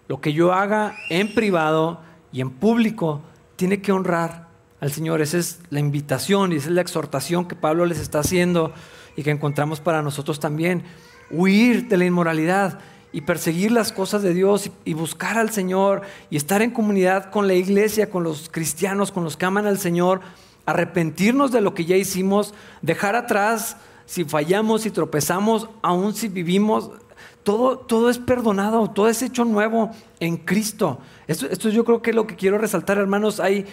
Lo 0.08 0.22
que 0.22 0.34
yo 0.34 0.54
haga 0.54 0.96
en 1.10 1.34
privado 1.34 2.02
y 2.34 2.42
en 2.42 2.50
público 2.50 3.22
tiene 3.56 3.80
que 3.82 3.94
honrar 3.94 4.48
al 4.82 4.92
Señor. 4.92 5.22
Esa 5.22 5.38
es 5.38 5.60
la 5.70 5.80
invitación 5.80 6.52
y 6.52 6.58
esa 6.58 6.68
es 6.68 6.74
la 6.74 6.82
exhortación 6.82 7.48
que 7.48 7.56
Pablo 7.56 7.86
les 7.86 8.00
está 8.00 8.20
haciendo 8.20 8.74
y 9.16 9.24
que 9.24 9.32
encontramos 9.32 9.80
para 9.80 10.02
nosotros 10.02 10.40
también. 10.40 10.84
Huir 11.32 11.88
de 11.88 11.96
la 11.96 12.06
inmoralidad 12.06 12.80
y 13.14 13.22
perseguir 13.22 13.72
las 13.72 13.92
cosas 13.92 14.24
de 14.24 14.34
Dios 14.34 14.72
y, 14.84 14.94
buscar 14.94 15.38
al 15.38 15.52
Señor 15.52 16.02
y 16.32 16.36
estar 16.36 16.64
en 16.64 16.72
comunidad 16.72 17.30
con 17.30 17.48
la 17.48 17.54
iglesia, 17.54 18.10
con 18.10 18.24
los 18.24 18.50
cristianos, 18.50 19.12
con 19.12 19.24
los 19.24 19.38
que 19.38 19.46
aman 19.46 19.68
al 19.68 19.78
Señor, 19.78 20.22
arrepentirnos 20.66 21.52
de 21.52 21.62
lo 21.62 21.76
que 21.76 21.86
ya 21.86 21.96
hicimos, 21.96 22.56
dejar 22.82 23.16
atrás 23.16 23.78
si 24.06 24.26
fallamos, 24.26 24.82
si 24.82 24.90
tropezamos, 24.90 25.70
aún 25.84 26.16
si 26.16 26.28
vivimos, 26.28 26.90
todo, 27.44 27.78
todo 27.78 28.10
es 28.10 28.18
perdonado, 28.18 28.90
todo 28.90 29.08
es 29.10 29.22
hecho 29.22 29.46
nuevo 29.46 29.92
en 30.20 30.38
Cristo. 30.38 31.00
Esto, 31.28 31.48
esto 31.48 31.70
yo 31.70 31.86
creo 31.86 32.02
que 32.02 32.12
es 32.12 32.16
lo 32.16 32.28
que 32.28 32.36
quiero 32.36 32.58
resaltar, 32.58 32.98
hermanos. 32.98 33.40
Hay 33.40 33.66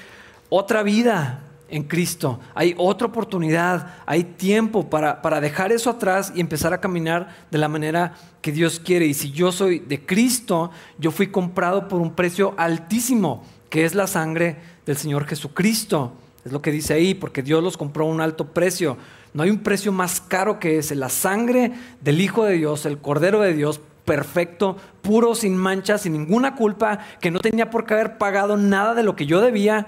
otra 0.48 0.82
vida 0.82 1.44
en 1.70 1.84
Cristo. 1.84 2.40
Hay 2.54 2.74
otra 2.76 3.06
oportunidad, 3.06 3.94
hay 4.06 4.24
tiempo 4.24 4.90
para, 4.90 5.22
para, 5.22 5.40
dejar 5.40 5.72
eso 5.72 5.90
atrás 5.90 6.32
y 6.34 6.40
empezar 6.40 6.74
a 6.74 6.80
caminar 6.80 7.34
de 7.50 7.58
la 7.58 7.68
manera 7.68 8.14
que 8.42 8.52
Dios 8.52 8.80
quiere. 8.80 9.06
Y 9.06 9.14
si 9.14 9.30
yo 9.30 9.52
soy 9.52 9.78
de 9.78 10.04
Cristo, 10.04 10.70
yo 10.98 11.10
fui 11.10 11.28
comprado 11.28 11.88
por 11.88 12.00
un 12.00 12.14
precio 12.14 12.54
altísimo, 12.56 13.44
que 13.68 13.84
es 13.84 13.94
la 13.94 14.06
sangre 14.06 14.56
del 14.84 14.96
Señor 14.96 15.26
Jesucristo. 15.26 16.12
Es 16.44 16.52
lo 16.52 16.62
que 16.62 16.72
dice 16.72 16.94
ahí, 16.94 17.14
porque 17.14 17.42
Dios 17.42 17.62
los 17.62 17.76
compró 17.76 18.04
a 18.04 18.08
un 18.08 18.20
alto 18.20 18.48
precio. 18.48 18.96
No 19.32 19.42
hay 19.42 19.50
un 19.50 19.62
precio 19.62 19.92
más 19.92 20.20
caro 20.20 20.58
que 20.58 20.78
ese. 20.78 20.94
La 20.94 21.08
sangre 21.08 21.72
del 22.00 22.20
Hijo 22.20 22.44
de 22.44 22.54
Dios, 22.54 22.84
el 22.86 22.98
Cordero 22.98 23.40
de 23.40 23.54
Dios, 23.54 23.80
perfecto, 24.04 24.76
puro, 25.02 25.34
sin 25.34 25.56
mancha, 25.56 25.98
sin 25.98 26.14
ninguna 26.14 26.56
culpa, 26.56 26.98
que 27.20 27.30
no 27.30 27.38
tenía 27.38 27.70
por 27.70 27.86
qué 27.86 27.94
haber 27.94 28.18
pagado 28.18 28.56
nada 28.56 28.94
de 28.94 29.04
lo 29.04 29.14
que 29.14 29.26
yo 29.26 29.40
debía. 29.40 29.86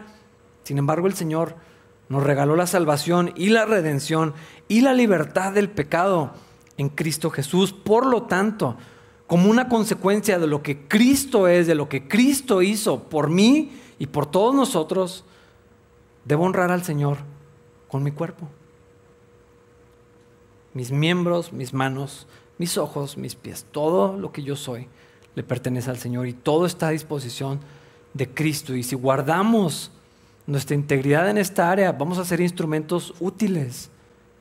Sin 0.63 0.79
embargo, 0.79 1.09
el 1.09 1.15
Señor 1.15 1.57
nos 2.09 2.23
regaló 2.23 2.55
la 2.55 2.67
salvación 2.67 3.33
y 3.37 3.49
la 3.49 3.65
redención 3.65 4.35
y 4.69 4.83
la 4.83 4.95
libertad 4.95 5.53
del 5.53 5.71
pecado 5.71 6.33
en 6.77 6.89
Cristo 6.89 7.31
Jesús. 7.31 7.73
Por 7.73 8.07
lo 8.07 8.25
tanto, 8.25 8.77
como 9.27 9.51
una 9.51 9.69
consecuencia 9.69 10.39
de 10.39 10.47
lo 10.47 10.63
que 10.63 10.87
Cristo 10.87 11.49
es, 11.49 11.67
de 11.67 11.75
lo 11.75 11.89
que 11.89 12.07
Cristo 12.07 12.63
hizo 12.63 13.05
por 13.05 13.29
mí 13.31 13.73
y 13.99 14.07
por 14.07 14.27
todos 14.27 14.55
nosotros, 14.55 15.25
debo 16.25 16.45
honrar 16.45 16.71
al 16.71 16.85
Señor 16.85 17.19
con 17.89 18.03
mi 18.03 18.13
cuerpo. 18.13 18.49
Mis 20.75 20.91
miembros, 20.91 21.53
mis 21.53 21.73
manos, 21.73 22.27
mis 22.59 22.79
ojos, 22.79 23.17
mis 23.17 23.35
pies, 23.35 23.67
todo 23.71 24.17
lo 24.17 24.33
que 24.33 24.43
yo 24.43 24.57
soy 24.57 24.89
le 25.35 25.43
pertenece 25.43 25.91
al 25.91 25.99
Señor 25.99 26.27
y 26.27 26.33
todo 26.33 26.67
está 26.67 26.89
a 26.89 26.91
disposición 26.91 27.61
de 28.15 28.29
Cristo. 28.29 28.75
Y 28.75 28.83
si 28.83 28.95
guardamos 28.95 29.91
nuestra 30.47 30.75
integridad 30.75 31.29
en 31.31 31.39
esta 31.39 31.71
área, 31.71 31.93
vamos 31.93 32.19
a 32.19 32.25
ser 32.25 32.41
instrumentos 32.41 33.15
útiles 33.21 33.91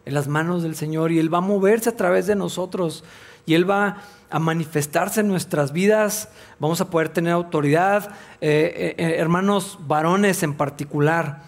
en 0.05 0.13
las 0.13 0.27
manos 0.27 0.63
del 0.63 0.75
Señor 0.75 1.11
y 1.11 1.19
Él 1.19 1.33
va 1.33 1.39
a 1.39 1.41
moverse 1.41 1.89
a 1.89 1.95
través 1.95 2.27
de 2.27 2.35
nosotros 2.35 3.03
y 3.45 3.53
Él 3.53 3.69
va 3.69 3.97
a 4.29 4.39
manifestarse 4.39 5.19
en 5.19 5.27
nuestras 5.27 5.73
vidas, 5.73 6.29
vamos 6.59 6.79
a 6.81 6.89
poder 6.89 7.09
tener 7.09 7.33
autoridad, 7.33 8.11
eh, 8.39 8.95
eh, 8.97 9.15
hermanos 9.17 9.77
varones 9.81 10.41
en 10.43 10.53
particular. 10.53 11.43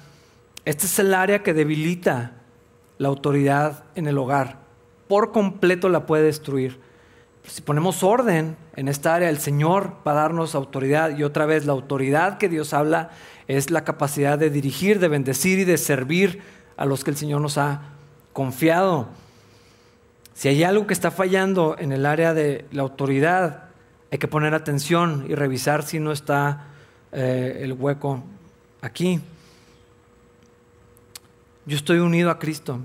Este 0.66 0.86
es 0.86 1.00
el 1.00 1.14
área 1.14 1.44
que 1.44 1.54
debilita 1.54 2.34
la 2.98 3.08
autoridad 3.08 3.86
en 3.96 4.08
el 4.08 4.18
hogar, 4.18 4.60
por 5.14 5.32
completo 5.32 5.90
la 5.90 6.08
puede 6.08 6.24
destruir. 6.24 6.80
Si 7.46 7.62
ponemos 7.62 8.02
orden 8.02 8.58
en 8.76 8.88
esta 8.88 9.14
área, 9.14 9.30
el 9.30 9.38
Señor 9.38 9.98
va 10.08 10.14
a 10.14 10.16
darnos 10.16 10.56
autoridad 10.56 11.16
y 11.16 11.22
otra 11.22 11.46
vez 11.46 11.68
la 11.68 11.74
autoridad 11.74 12.40
que 12.40 12.50
Dios 12.50 12.74
habla 12.74 13.12
es 13.48 13.70
la 13.70 13.84
capacidad 13.84 14.40
de 14.40 14.50
dirigir, 14.50 14.98
de 14.98 15.10
bendecir 15.10 15.60
y 15.60 15.66
de 15.66 15.78
servir 15.78 16.42
a 16.78 16.88
los 16.88 17.04
que 17.04 17.12
el 17.12 17.16
Señor 17.16 17.42
nos 17.42 17.60
ha 17.60 17.92
confiado. 18.34 19.08
Si 20.34 20.48
hay 20.48 20.64
algo 20.64 20.88
que 20.88 20.96
está 20.96 21.12
fallando 21.12 21.76
en 21.78 21.92
el 21.92 22.08
área 22.08 22.34
de 22.34 22.66
la 22.72 22.82
autoridad, 22.82 23.66
hay 24.12 24.18
que 24.18 24.28
poner 24.28 24.56
atención 24.56 25.28
y 25.30 25.36
revisar 25.36 25.84
si 25.84 26.00
no 26.00 26.12
está 26.12 26.70
eh, 27.12 27.60
el 27.62 27.74
hueco 27.74 28.24
aquí. 28.82 29.22
Yo 31.68 31.78
estoy 31.78 32.00
unido 32.00 32.32
a 32.32 32.40
Cristo. 32.40 32.80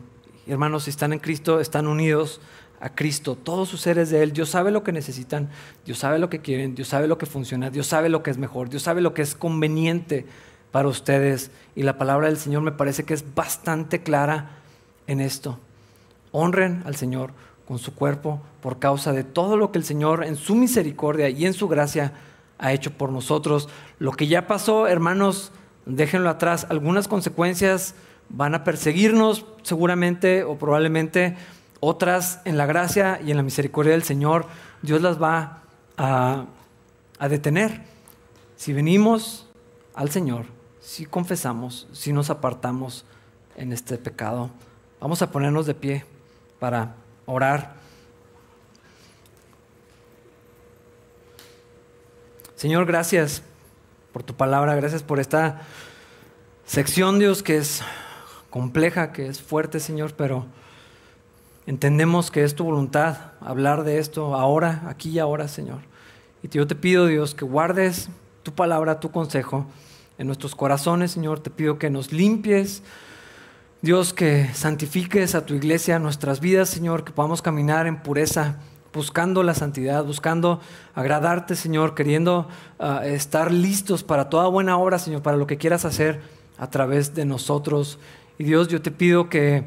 Hermanos, 0.48 0.84
si 0.84 0.90
están 0.90 1.12
en 1.12 1.18
Cristo, 1.18 1.60
están 1.60 1.86
unidos 1.86 2.40
a 2.80 2.94
Cristo. 2.94 3.36
Todos 3.36 3.68
sus 3.68 3.82
seres 3.82 4.10
de 4.10 4.22
Él. 4.22 4.32
Dios 4.32 4.48
sabe 4.48 4.70
lo 4.70 4.82
que 4.82 4.92
necesitan, 4.92 5.50
Dios 5.84 5.98
sabe 5.98 6.18
lo 6.18 6.30
que 6.30 6.40
quieren, 6.40 6.74
Dios 6.74 6.88
sabe 6.88 7.06
lo 7.06 7.18
que 7.18 7.26
funciona, 7.26 7.70
Dios 7.70 7.86
sabe 7.86 8.08
lo 8.08 8.22
que 8.22 8.30
es 8.30 8.38
mejor, 8.38 8.70
Dios 8.70 8.82
sabe 8.82 9.02
lo 9.02 9.12
que 9.12 9.22
es 9.22 9.34
conveniente 9.34 10.26
para 10.70 10.88
ustedes. 10.88 11.50
Y 11.76 11.82
la 11.82 11.98
palabra 11.98 12.28
del 12.28 12.38
Señor 12.38 12.62
me 12.62 12.72
parece 12.72 13.04
que 13.04 13.14
es 13.14 13.34
bastante 13.34 14.02
clara 14.02 14.50
en 15.06 15.20
esto. 15.20 15.58
Honren 16.32 16.82
al 16.86 16.96
Señor 16.96 17.32
con 17.66 17.78
su 17.78 17.94
cuerpo 17.94 18.40
por 18.62 18.78
causa 18.78 19.12
de 19.12 19.24
todo 19.24 19.58
lo 19.58 19.70
que 19.70 19.78
el 19.78 19.84
Señor 19.84 20.24
en 20.24 20.36
su 20.36 20.54
misericordia 20.54 21.28
y 21.28 21.44
en 21.44 21.52
su 21.52 21.68
gracia 21.68 22.12
ha 22.58 22.72
hecho 22.72 22.92
por 22.92 23.12
nosotros. 23.12 23.68
Lo 23.98 24.12
que 24.12 24.26
ya 24.26 24.46
pasó, 24.46 24.86
hermanos, 24.86 25.52
déjenlo 25.84 26.30
atrás. 26.30 26.66
Algunas 26.70 27.06
consecuencias 27.06 27.94
van 28.28 28.54
a 28.54 28.64
perseguirnos 28.64 29.46
seguramente 29.62 30.44
o 30.44 30.58
probablemente, 30.58 31.36
otras 31.80 32.40
en 32.44 32.58
la 32.58 32.66
gracia 32.66 33.20
y 33.24 33.30
en 33.30 33.36
la 33.36 33.42
misericordia 33.42 33.92
del 33.92 34.02
Señor, 34.02 34.46
Dios 34.82 35.00
las 35.02 35.20
va 35.22 35.62
a, 35.96 36.46
detener. 37.28 37.82
Si 38.56 38.72
venimos 38.72 39.48
al 39.94 40.10
Señor, 40.10 40.46
si 40.80 41.06
confesamos, 41.06 41.88
si 41.92 42.12
nos 42.12 42.30
apartamos 42.30 43.04
en 43.56 43.72
este 43.72 43.98
pecado, 43.98 44.50
vamos 45.00 45.22
a 45.22 45.30
ponernos 45.30 45.66
de 45.66 45.74
pie 45.74 46.04
para 46.58 46.94
orar. 47.26 47.74
Señor, 52.56 52.86
gracias 52.86 53.42
por 54.12 54.22
tu 54.22 54.34
palabra, 54.34 54.74
gracias 54.74 55.02
por 55.02 55.20
esta 55.20 55.62
sección, 56.66 57.18
Dios, 57.18 57.42
que 57.42 57.58
es 57.58 57.82
compleja, 58.50 59.12
que 59.12 59.26
es 59.26 59.40
fuerte, 59.42 59.80
Señor, 59.80 60.14
pero 60.14 60.46
entendemos 61.66 62.30
que 62.30 62.44
es 62.44 62.54
tu 62.54 62.64
voluntad 62.64 63.32
hablar 63.40 63.84
de 63.84 63.98
esto 63.98 64.34
ahora, 64.34 64.82
aquí 64.86 65.10
y 65.10 65.18
ahora, 65.18 65.48
Señor. 65.48 65.80
Y 66.42 66.48
yo 66.48 66.66
te 66.66 66.74
pido, 66.74 67.06
Dios, 67.06 67.34
que 67.34 67.44
guardes 67.44 68.08
tu 68.42 68.52
palabra, 68.52 69.00
tu 69.00 69.10
consejo 69.10 69.66
en 70.18 70.26
nuestros 70.26 70.54
corazones, 70.54 71.10
Señor. 71.10 71.40
Te 71.40 71.50
pido 71.50 71.78
que 71.78 71.90
nos 71.90 72.12
limpies, 72.12 72.82
Dios, 73.82 74.12
que 74.12 74.48
santifiques 74.54 75.34
a 75.34 75.44
tu 75.46 75.54
iglesia, 75.54 75.98
nuestras 75.98 76.40
vidas, 76.40 76.68
Señor, 76.68 77.04
que 77.04 77.12
podamos 77.12 77.42
caminar 77.42 77.86
en 77.86 78.02
pureza 78.02 78.56
buscando 78.92 79.42
la 79.42 79.54
santidad, 79.54 80.04
buscando 80.04 80.60
agradarte, 80.94 81.54
Señor, 81.54 81.94
queriendo 81.94 82.48
ah, 82.78 83.02
estar 83.04 83.52
listos 83.52 84.02
para 84.02 84.28
toda 84.28 84.48
buena 84.48 84.78
obra, 84.78 84.98
Señor, 84.98 85.22
para 85.22 85.36
lo 85.36 85.46
que 85.46 85.58
quieras 85.58 85.84
hacer 85.84 86.20
a 86.56 86.70
través 86.70 87.14
de 87.14 87.24
nosotros. 87.24 87.98
Y 88.38 88.44
Dios, 88.44 88.68
yo 88.68 88.80
te 88.80 88.92
pido 88.92 89.28
que, 89.28 89.64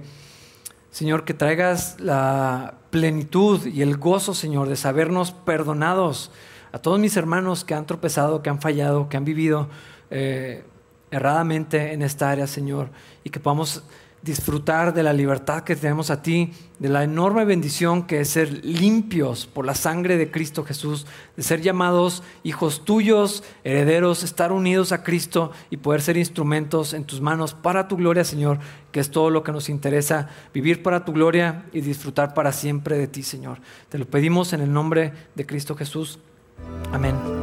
Señor, 0.91 1.25
que 1.25 1.33
traigas 1.33 1.99
la 1.99 2.75
plenitud 2.89 3.65
y 3.65 3.81
el 3.81 3.97
gozo, 3.97 4.33
Señor, 4.33 4.69
de 4.69 4.77
sabernos 4.77 5.33
perdonados 5.33 6.31
a 6.71 6.79
todos 6.79 6.97
mis 6.97 7.17
hermanos 7.17 7.65
que 7.65 7.73
han 7.73 7.85
tropezado, 7.85 8.41
que 8.41 8.49
han 8.49 8.61
fallado, 8.61 9.09
que 9.09 9.17
han 9.17 9.25
vivido 9.25 9.67
eh, 10.09 10.63
erradamente 11.11 11.91
en 11.91 12.01
esta 12.01 12.31
área, 12.31 12.47
Señor, 12.47 12.91
y 13.25 13.29
que 13.29 13.41
podamos 13.41 13.83
disfrutar 14.21 14.93
de 14.93 15.03
la 15.03 15.13
libertad 15.13 15.63
que 15.63 15.75
tenemos 15.75 16.11
a 16.11 16.21
ti, 16.21 16.51
de 16.79 16.89
la 16.89 17.03
enorme 17.03 17.43
bendición 17.45 18.03
que 18.03 18.21
es 18.21 18.29
ser 18.29 18.63
limpios 18.63 19.47
por 19.47 19.65
la 19.65 19.75
sangre 19.75 20.17
de 20.17 20.29
Cristo 20.29 20.63
Jesús, 20.63 21.07
de 21.35 21.43
ser 21.43 21.61
llamados 21.61 22.21
hijos 22.43 22.85
tuyos, 22.85 23.43
herederos, 23.63 24.23
estar 24.23 24.51
unidos 24.51 24.91
a 24.91 25.03
Cristo 25.03 25.51
y 25.69 25.77
poder 25.77 26.01
ser 26.01 26.17
instrumentos 26.17 26.93
en 26.93 27.05
tus 27.05 27.21
manos 27.21 27.53
para 27.53 27.87
tu 27.87 27.97
gloria, 27.97 28.23
Señor, 28.23 28.59
que 28.91 28.99
es 28.99 29.09
todo 29.09 29.29
lo 29.29 29.43
que 29.43 29.51
nos 29.51 29.69
interesa, 29.69 30.29
vivir 30.53 30.83
para 30.83 31.03
tu 31.03 31.13
gloria 31.13 31.65
y 31.73 31.81
disfrutar 31.81 32.33
para 32.33 32.51
siempre 32.51 32.97
de 32.97 33.07
ti, 33.07 33.23
Señor. 33.23 33.59
Te 33.89 33.97
lo 33.97 34.05
pedimos 34.05 34.53
en 34.53 34.61
el 34.61 34.71
nombre 34.71 35.13
de 35.33 35.45
Cristo 35.45 35.75
Jesús. 35.75 36.19
Amén. 36.91 37.40